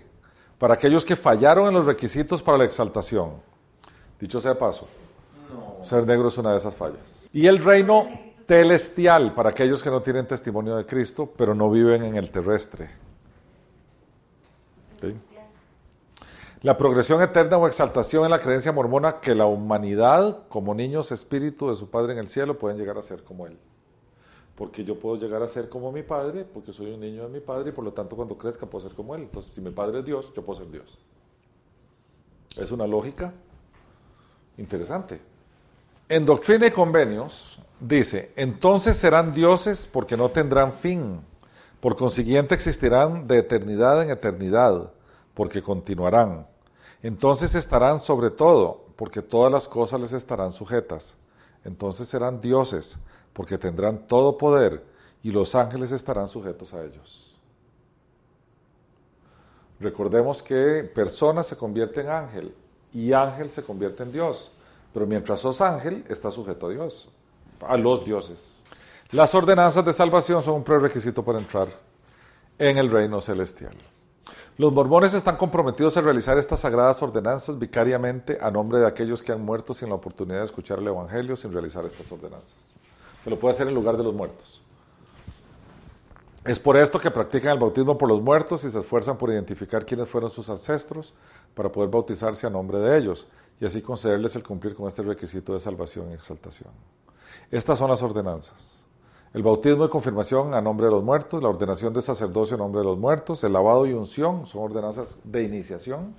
para 0.57 0.73
aquellos 0.73 1.05
que 1.05 1.15
fallaron 1.15 1.67
en 1.67 1.73
los 1.75 1.85
requisitos 1.85 2.41
para 2.41 2.57
la 2.57 2.65
exaltación. 2.65 3.33
Dicho 4.19 4.39
sea 4.39 4.57
paso, 4.57 4.87
ser 5.83 6.05
negro 6.05 6.27
es 6.27 6.37
una 6.37 6.51
de 6.51 6.57
esas 6.57 6.75
fallas. 6.75 7.29
Y 7.31 7.47
el 7.47 7.59
reino 7.59 8.07
celestial, 8.45 9.33
para 9.33 9.51
aquellos 9.51 9.81
que 9.81 9.89
no 9.89 10.01
tienen 10.01 10.27
testimonio 10.27 10.75
de 10.75 10.85
Cristo, 10.85 11.31
pero 11.37 11.55
no 11.55 11.69
viven 11.69 12.03
en 12.03 12.15
el 12.15 12.29
terrestre. 12.29 12.89
La 16.61 16.77
progresión 16.77 17.23
eterna 17.23 17.57
o 17.57 17.65
exaltación 17.65 18.23
en 18.25 18.31
la 18.31 18.39
creencia 18.39 18.71
mormona 18.71 19.19
que 19.19 19.33
la 19.33 19.45
humanidad, 19.45 20.47
como 20.47 20.75
niños 20.75 21.11
espíritu 21.11 21.69
de 21.69 21.75
su 21.75 21.89
Padre 21.89 22.13
en 22.13 22.19
el 22.19 22.27
cielo, 22.27 22.59
pueden 22.59 22.77
llegar 22.77 22.97
a 22.99 23.01
ser 23.01 23.23
como 23.23 23.47
Él 23.47 23.57
porque 24.55 24.83
yo 24.83 24.99
puedo 24.99 25.15
llegar 25.15 25.41
a 25.41 25.47
ser 25.47 25.69
como 25.69 25.91
mi 25.91 26.03
padre, 26.03 26.43
porque 26.45 26.73
soy 26.73 26.91
un 26.91 26.99
niño 26.99 27.23
de 27.23 27.29
mi 27.29 27.39
padre 27.39 27.69
y 27.69 27.71
por 27.71 27.83
lo 27.83 27.93
tanto 27.93 28.15
cuando 28.15 28.37
crezca 28.37 28.65
puedo 28.65 28.87
ser 28.87 28.95
como 28.95 29.15
él. 29.15 29.23
Entonces, 29.23 29.53
si 29.53 29.61
mi 29.61 29.71
padre 29.71 29.99
es 29.99 30.05
Dios, 30.05 30.31
yo 30.35 30.43
puedo 30.43 30.59
ser 30.59 30.71
Dios. 30.71 30.97
Es 32.57 32.71
una 32.71 32.85
lógica 32.85 33.31
interesante. 34.57 35.19
En 36.09 36.25
Doctrina 36.25 36.67
y 36.67 36.71
Convenios 36.71 37.59
dice, 37.79 38.33
entonces 38.35 38.97
serán 38.97 39.33
dioses 39.33 39.87
porque 39.89 40.17
no 40.17 40.29
tendrán 40.29 40.73
fin, 40.73 41.21
por 41.79 41.95
consiguiente 41.95 42.53
existirán 42.53 43.27
de 43.27 43.39
eternidad 43.39 44.03
en 44.03 44.11
eternidad, 44.11 44.91
porque 45.33 45.63
continuarán. 45.63 46.45
Entonces 47.01 47.55
estarán 47.55 47.99
sobre 47.99 48.29
todo, 48.29 48.85
porque 48.95 49.21
todas 49.21 49.51
las 49.51 49.67
cosas 49.67 50.01
les 50.01 50.13
estarán 50.13 50.51
sujetas. 50.51 51.17
Entonces 51.63 52.07
serán 52.07 52.41
dioses 52.41 52.97
porque 53.33 53.57
tendrán 53.57 54.07
todo 54.07 54.37
poder 54.37 54.83
y 55.23 55.31
los 55.31 55.55
ángeles 55.55 55.91
estarán 55.91 56.27
sujetos 56.27 56.73
a 56.73 56.83
ellos. 56.83 57.35
Recordemos 59.79 60.43
que 60.43 60.83
persona 60.83 61.43
se 61.43 61.57
convierte 61.57 62.01
en 62.01 62.09
ángel 62.09 62.55
y 62.93 63.13
ángel 63.13 63.49
se 63.49 63.63
convierte 63.63 64.03
en 64.03 64.11
Dios, 64.11 64.51
pero 64.93 65.07
mientras 65.07 65.39
sos 65.39 65.61
ángel, 65.61 66.05
estás 66.09 66.33
sujeto 66.33 66.67
a 66.67 66.69
Dios, 66.69 67.09
a 67.61 67.77
los 67.77 68.05
dioses. 68.05 68.53
Las 69.11 69.33
ordenanzas 69.33 69.83
de 69.83 69.93
salvación 69.93 70.43
son 70.43 70.55
un 70.55 70.63
prerequisito 70.63 71.23
para 71.23 71.39
entrar 71.39 71.67
en 72.59 72.77
el 72.77 72.91
reino 72.91 73.21
celestial. 73.21 73.75
Los 74.57 74.71
mormones 74.71 75.13
están 75.13 75.37
comprometidos 75.37 75.97
a 75.97 76.01
realizar 76.01 76.37
estas 76.37 76.59
sagradas 76.59 77.01
ordenanzas 77.01 77.57
vicariamente 77.57 78.37
a 78.39 78.51
nombre 78.51 78.79
de 78.79 78.87
aquellos 78.87 79.23
que 79.23 79.31
han 79.31 79.43
muerto 79.43 79.73
sin 79.73 79.89
la 79.89 79.95
oportunidad 79.95 80.39
de 80.39 80.45
escuchar 80.45 80.79
el 80.79 80.87
Evangelio 80.87 81.35
sin 81.35 81.51
realizar 81.51 81.83
estas 81.85 82.11
ordenanzas 82.11 82.70
que 83.23 83.29
lo 83.29 83.39
puede 83.39 83.53
hacer 83.53 83.67
en 83.67 83.75
lugar 83.75 83.97
de 83.97 84.03
los 84.03 84.13
muertos. 84.13 84.61
Es 86.43 86.57
por 86.57 86.75
esto 86.75 86.99
que 86.99 87.11
practican 87.11 87.51
el 87.51 87.59
bautismo 87.59 87.97
por 87.97 88.09
los 88.09 88.21
muertos 88.21 88.63
y 88.63 88.71
se 88.71 88.79
esfuerzan 88.79 89.17
por 89.17 89.29
identificar 89.29 89.85
quiénes 89.85 90.09
fueron 90.09 90.29
sus 90.29 90.49
ancestros 90.49 91.13
para 91.53 91.71
poder 91.71 91.89
bautizarse 91.89 92.47
a 92.47 92.49
nombre 92.49 92.79
de 92.79 92.97
ellos 92.97 93.27
y 93.59 93.65
así 93.65 93.81
concederles 93.81 94.35
el 94.35 94.43
cumplir 94.43 94.75
con 94.75 94.87
este 94.87 95.03
requisito 95.03 95.53
de 95.53 95.59
salvación 95.59 96.09
y 96.09 96.13
exaltación. 96.15 96.71
Estas 97.51 97.77
son 97.77 97.91
las 97.91 98.01
ordenanzas. 98.01 98.83
El 99.33 99.43
bautismo 99.43 99.85
y 99.85 99.89
confirmación 99.89 100.55
a 100.55 100.61
nombre 100.61 100.87
de 100.87 100.91
los 100.91 101.03
muertos, 101.03 101.43
la 101.43 101.49
ordenación 101.49 101.93
de 101.93 102.01
sacerdocio 102.01 102.55
a 102.55 102.57
nombre 102.57 102.81
de 102.81 102.87
los 102.87 102.97
muertos, 102.97 103.43
el 103.43 103.53
lavado 103.53 103.85
y 103.85 103.93
unción 103.93 104.47
son 104.47 104.63
ordenanzas 104.63 105.19
de 105.23 105.43
iniciación, 105.43 106.15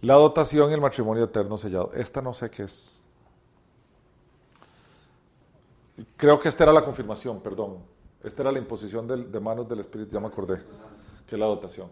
la 0.00 0.14
dotación 0.14 0.70
y 0.70 0.74
el 0.74 0.80
matrimonio 0.80 1.24
eterno 1.24 1.56
sellado. 1.56 1.92
Esta 1.94 2.20
no 2.20 2.34
sé 2.34 2.50
qué 2.50 2.64
es. 2.64 3.01
Creo 6.16 6.38
que 6.40 6.48
esta 6.48 6.64
era 6.64 6.72
la 6.72 6.84
confirmación, 6.84 7.40
perdón. 7.40 7.78
Esta 8.22 8.42
era 8.42 8.52
la 8.52 8.58
imposición 8.58 9.06
de, 9.06 9.40
manos 9.40 9.68
del 9.68 9.80
Espíritu, 9.80 10.12
ya 10.12 10.20
me 10.20 10.28
acordé, 10.28 10.60
que 11.26 11.34
es 11.34 11.38
la 11.38 11.46
dotación. 11.46 11.88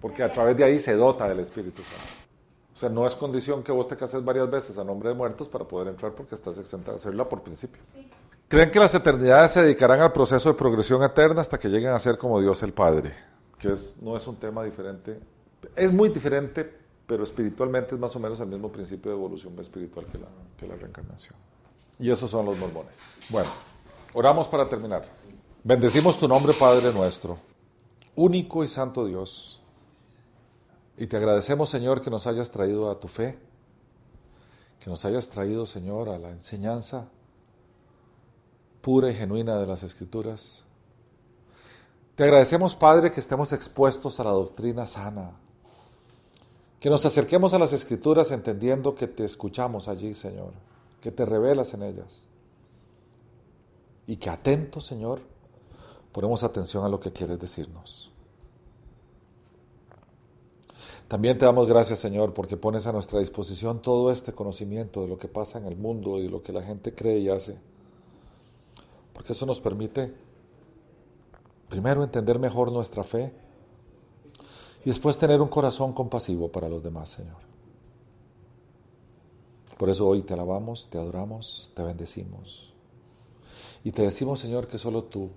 Porque 0.00 0.22
a 0.22 0.32
través 0.32 0.56
de 0.56 0.64
ahí 0.64 0.78
se 0.78 0.94
dota 0.94 1.28
del 1.28 1.40
Espíritu 1.40 1.82
Santo. 1.82 2.22
O 2.74 2.76
sea, 2.76 2.88
no 2.88 3.06
es 3.06 3.14
condición 3.14 3.62
que 3.62 3.70
vos 3.70 3.86
te 3.86 3.96
cases 3.96 4.24
varias 4.24 4.50
veces 4.50 4.76
a 4.76 4.82
nombre 4.82 5.10
de 5.10 5.14
muertos 5.14 5.46
para 5.46 5.64
poder 5.64 5.88
entrar 5.88 6.12
porque 6.12 6.34
estás 6.34 6.58
exenta 6.58 6.90
de 6.90 6.96
hacerla 6.96 7.28
por 7.28 7.42
principio. 7.42 7.80
Creen 8.48 8.70
que 8.70 8.80
las 8.80 8.94
eternidades 8.94 9.52
se 9.52 9.62
dedicarán 9.62 10.00
al 10.00 10.12
proceso 10.12 10.48
de 10.48 10.54
progresión 10.56 11.02
eterna 11.02 11.40
hasta 11.40 11.58
que 11.58 11.68
lleguen 11.68 11.90
a 11.90 11.98
ser 12.00 12.18
como 12.18 12.40
Dios 12.40 12.62
el 12.62 12.72
Padre, 12.72 13.14
que 13.58 13.72
es, 13.72 13.96
no 14.00 14.16
es 14.16 14.26
un 14.26 14.36
tema 14.36 14.64
diferente, 14.64 15.20
es 15.76 15.92
muy 15.92 16.08
diferente, 16.08 16.68
pero 17.06 17.22
espiritualmente 17.22 17.94
es 17.94 18.00
más 18.00 18.14
o 18.16 18.20
menos 18.20 18.40
el 18.40 18.48
mismo 18.48 18.70
principio 18.70 19.12
de 19.12 19.16
evolución 19.16 19.58
espiritual 19.60 20.06
que 20.06 20.18
la, 20.18 20.26
que 20.58 20.66
la 20.66 20.74
reencarnación. 20.74 21.34
Y 22.02 22.10
esos 22.10 22.32
son 22.32 22.44
los 22.44 22.58
mormones. 22.58 22.96
Bueno, 23.28 23.48
oramos 24.12 24.48
para 24.48 24.68
terminar. 24.68 25.06
Bendecimos 25.62 26.18
tu 26.18 26.26
nombre, 26.26 26.52
Padre 26.52 26.92
nuestro, 26.92 27.38
único 28.16 28.64
y 28.64 28.68
santo 28.68 29.06
Dios. 29.06 29.62
Y 30.98 31.06
te 31.06 31.16
agradecemos, 31.16 31.70
Señor, 31.70 32.02
que 32.02 32.10
nos 32.10 32.26
hayas 32.26 32.50
traído 32.50 32.90
a 32.90 32.98
tu 32.98 33.06
fe, 33.06 33.38
que 34.80 34.90
nos 34.90 35.04
hayas 35.04 35.28
traído, 35.28 35.64
Señor, 35.64 36.08
a 36.08 36.18
la 36.18 36.30
enseñanza 36.30 37.06
pura 38.80 39.08
y 39.08 39.14
genuina 39.14 39.56
de 39.58 39.66
las 39.68 39.84
Escrituras. 39.84 40.64
Te 42.16 42.24
agradecemos, 42.24 42.74
Padre, 42.74 43.12
que 43.12 43.20
estemos 43.20 43.52
expuestos 43.52 44.18
a 44.18 44.24
la 44.24 44.30
doctrina 44.30 44.88
sana, 44.88 45.30
que 46.80 46.90
nos 46.90 47.06
acerquemos 47.06 47.54
a 47.54 47.60
las 47.60 47.72
Escrituras 47.72 48.32
entendiendo 48.32 48.92
que 48.92 49.06
te 49.06 49.24
escuchamos 49.24 49.86
allí, 49.86 50.14
Señor, 50.14 50.50
que 51.02 51.10
te 51.10 51.26
revelas 51.26 51.74
en 51.74 51.82
ellas. 51.82 52.22
Y 54.06 54.16
que 54.16 54.30
atentos, 54.30 54.86
Señor, 54.86 55.20
ponemos 56.12 56.44
atención 56.44 56.84
a 56.84 56.88
lo 56.88 57.00
que 57.00 57.12
quieres 57.12 57.38
decirnos. 57.38 58.10
También 61.08 61.36
te 61.36 61.44
damos 61.44 61.68
gracias, 61.68 61.98
Señor, 61.98 62.32
porque 62.32 62.56
pones 62.56 62.86
a 62.86 62.92
nuestra 62.92 63.18
disposición 63.18 63.82
todo 63.82 64.10
este 64.10 64.32
conocimiento 64.32 65.02
de 65.02 65.08
lo 65.08 65.18
que 65.18 65.28
pasa 65.28 65.58
en 65.58 65.66
el 65.66 65.76
mundo 65.76 66.18
y 66.18 66.28
lo 66.28 66.42
que 66.42 66.52
la 66.52 66.62
gente 66.62 66.94
cree 66.94 67.18
y 67.18 67.28
hace. 67.28 67.58
Porque 69.12 69.32
eso 69.32 69.44
nos 69.44 69.60
permite, 69.60 70.14
primero, 71.68 72.02
entender 72.02 72.38
mejor 72.38 72.72
nuestra 72.72 73.02
fe 73.04 73.34
y 74.84 74.88
después 74.88 75.18
tener 75.18 75.42
un 75.42 75.48
corazón 75.48 75.92
compasivo 75.92 76.50
para 76.50 76.68
los 76.68 76.82
demás, 76.82 77.10
Señor. 77.10 77.51
Por 79.82 79.90
eso 79.90 80.06
hoy 80.06 80.22
te 80.22 80.34
alabamos, 80.34 80.86
te 80.88 80.96
adoramos, 80.96 81.72
te 81.74 81.82
bendecimos. 81.82 82.72
Y 83.82 83.90
te 83.90 84.02
decimos, 84.02 84.38
Señor, 84.38 84.68
que 84.68 84.78
solo 84.78 85.02
tú 85.02 85.30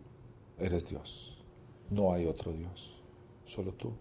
eres 0.60 0.88
Dios. 0.88 1.36
No 1.90 2.14
hay 2.14 2.28
otro 2.28 2.52
Dios, 2.52 2.94
solo 3.44 3.72
tú 3.72 3.92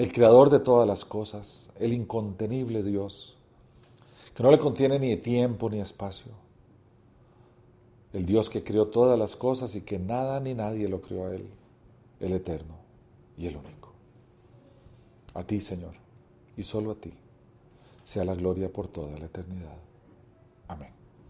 el 0.00 0.12
creador 0.12 0.48
de 0.48 0.60
todas 0.60 0.88
las 0.88 1.04
cosas, 1.04 1.68
el 1.78 1.92
incontenible 1.92 2.82
Dios, 2.82 3.36
que 4.34 4.42
no 4.42 4.50
le 4.50 4.58
contiene 4.58 4.98
ni 4.98 5.14
tiempo 5.18 5.68
ni 5.68 5.78
espacio, 5.78 6.32
el 8.14 8.24
Dios 8.24 8.48
que 8.48 8.64
creó 8.64 8.88
todas 8.88 9.18
las 9.18 9.36
cosas 9.36 9.74
y 9.74 9.82
que 9.82 9.98
nada 9.98 10.40
ni 10.40 10.54
nadie 10.54 10.88
lo 10.88 11.02
creó 11.02 11.26
a 11.26 11.34
Él, 11.34 11.46
el 12.18 12.32
eterno 12.32 12.76
y 13.36 13.48
el 13.48 13.58
único. 13.58 13.92
A 15.34 15.44
ti, 15.44 15.60
Señor, 15.60 15.92
y 16.56 16.62
solo 16.62 16.92
a 16.92 16.94
ti, 16.94 17.12
sea 18.10 18.24
la 18.24 18.34
gloria 18.34 18.68
por 18.72 18.88
toda 18.88 19.16
la 19.18 19.26
eternidad. 19.26 19.89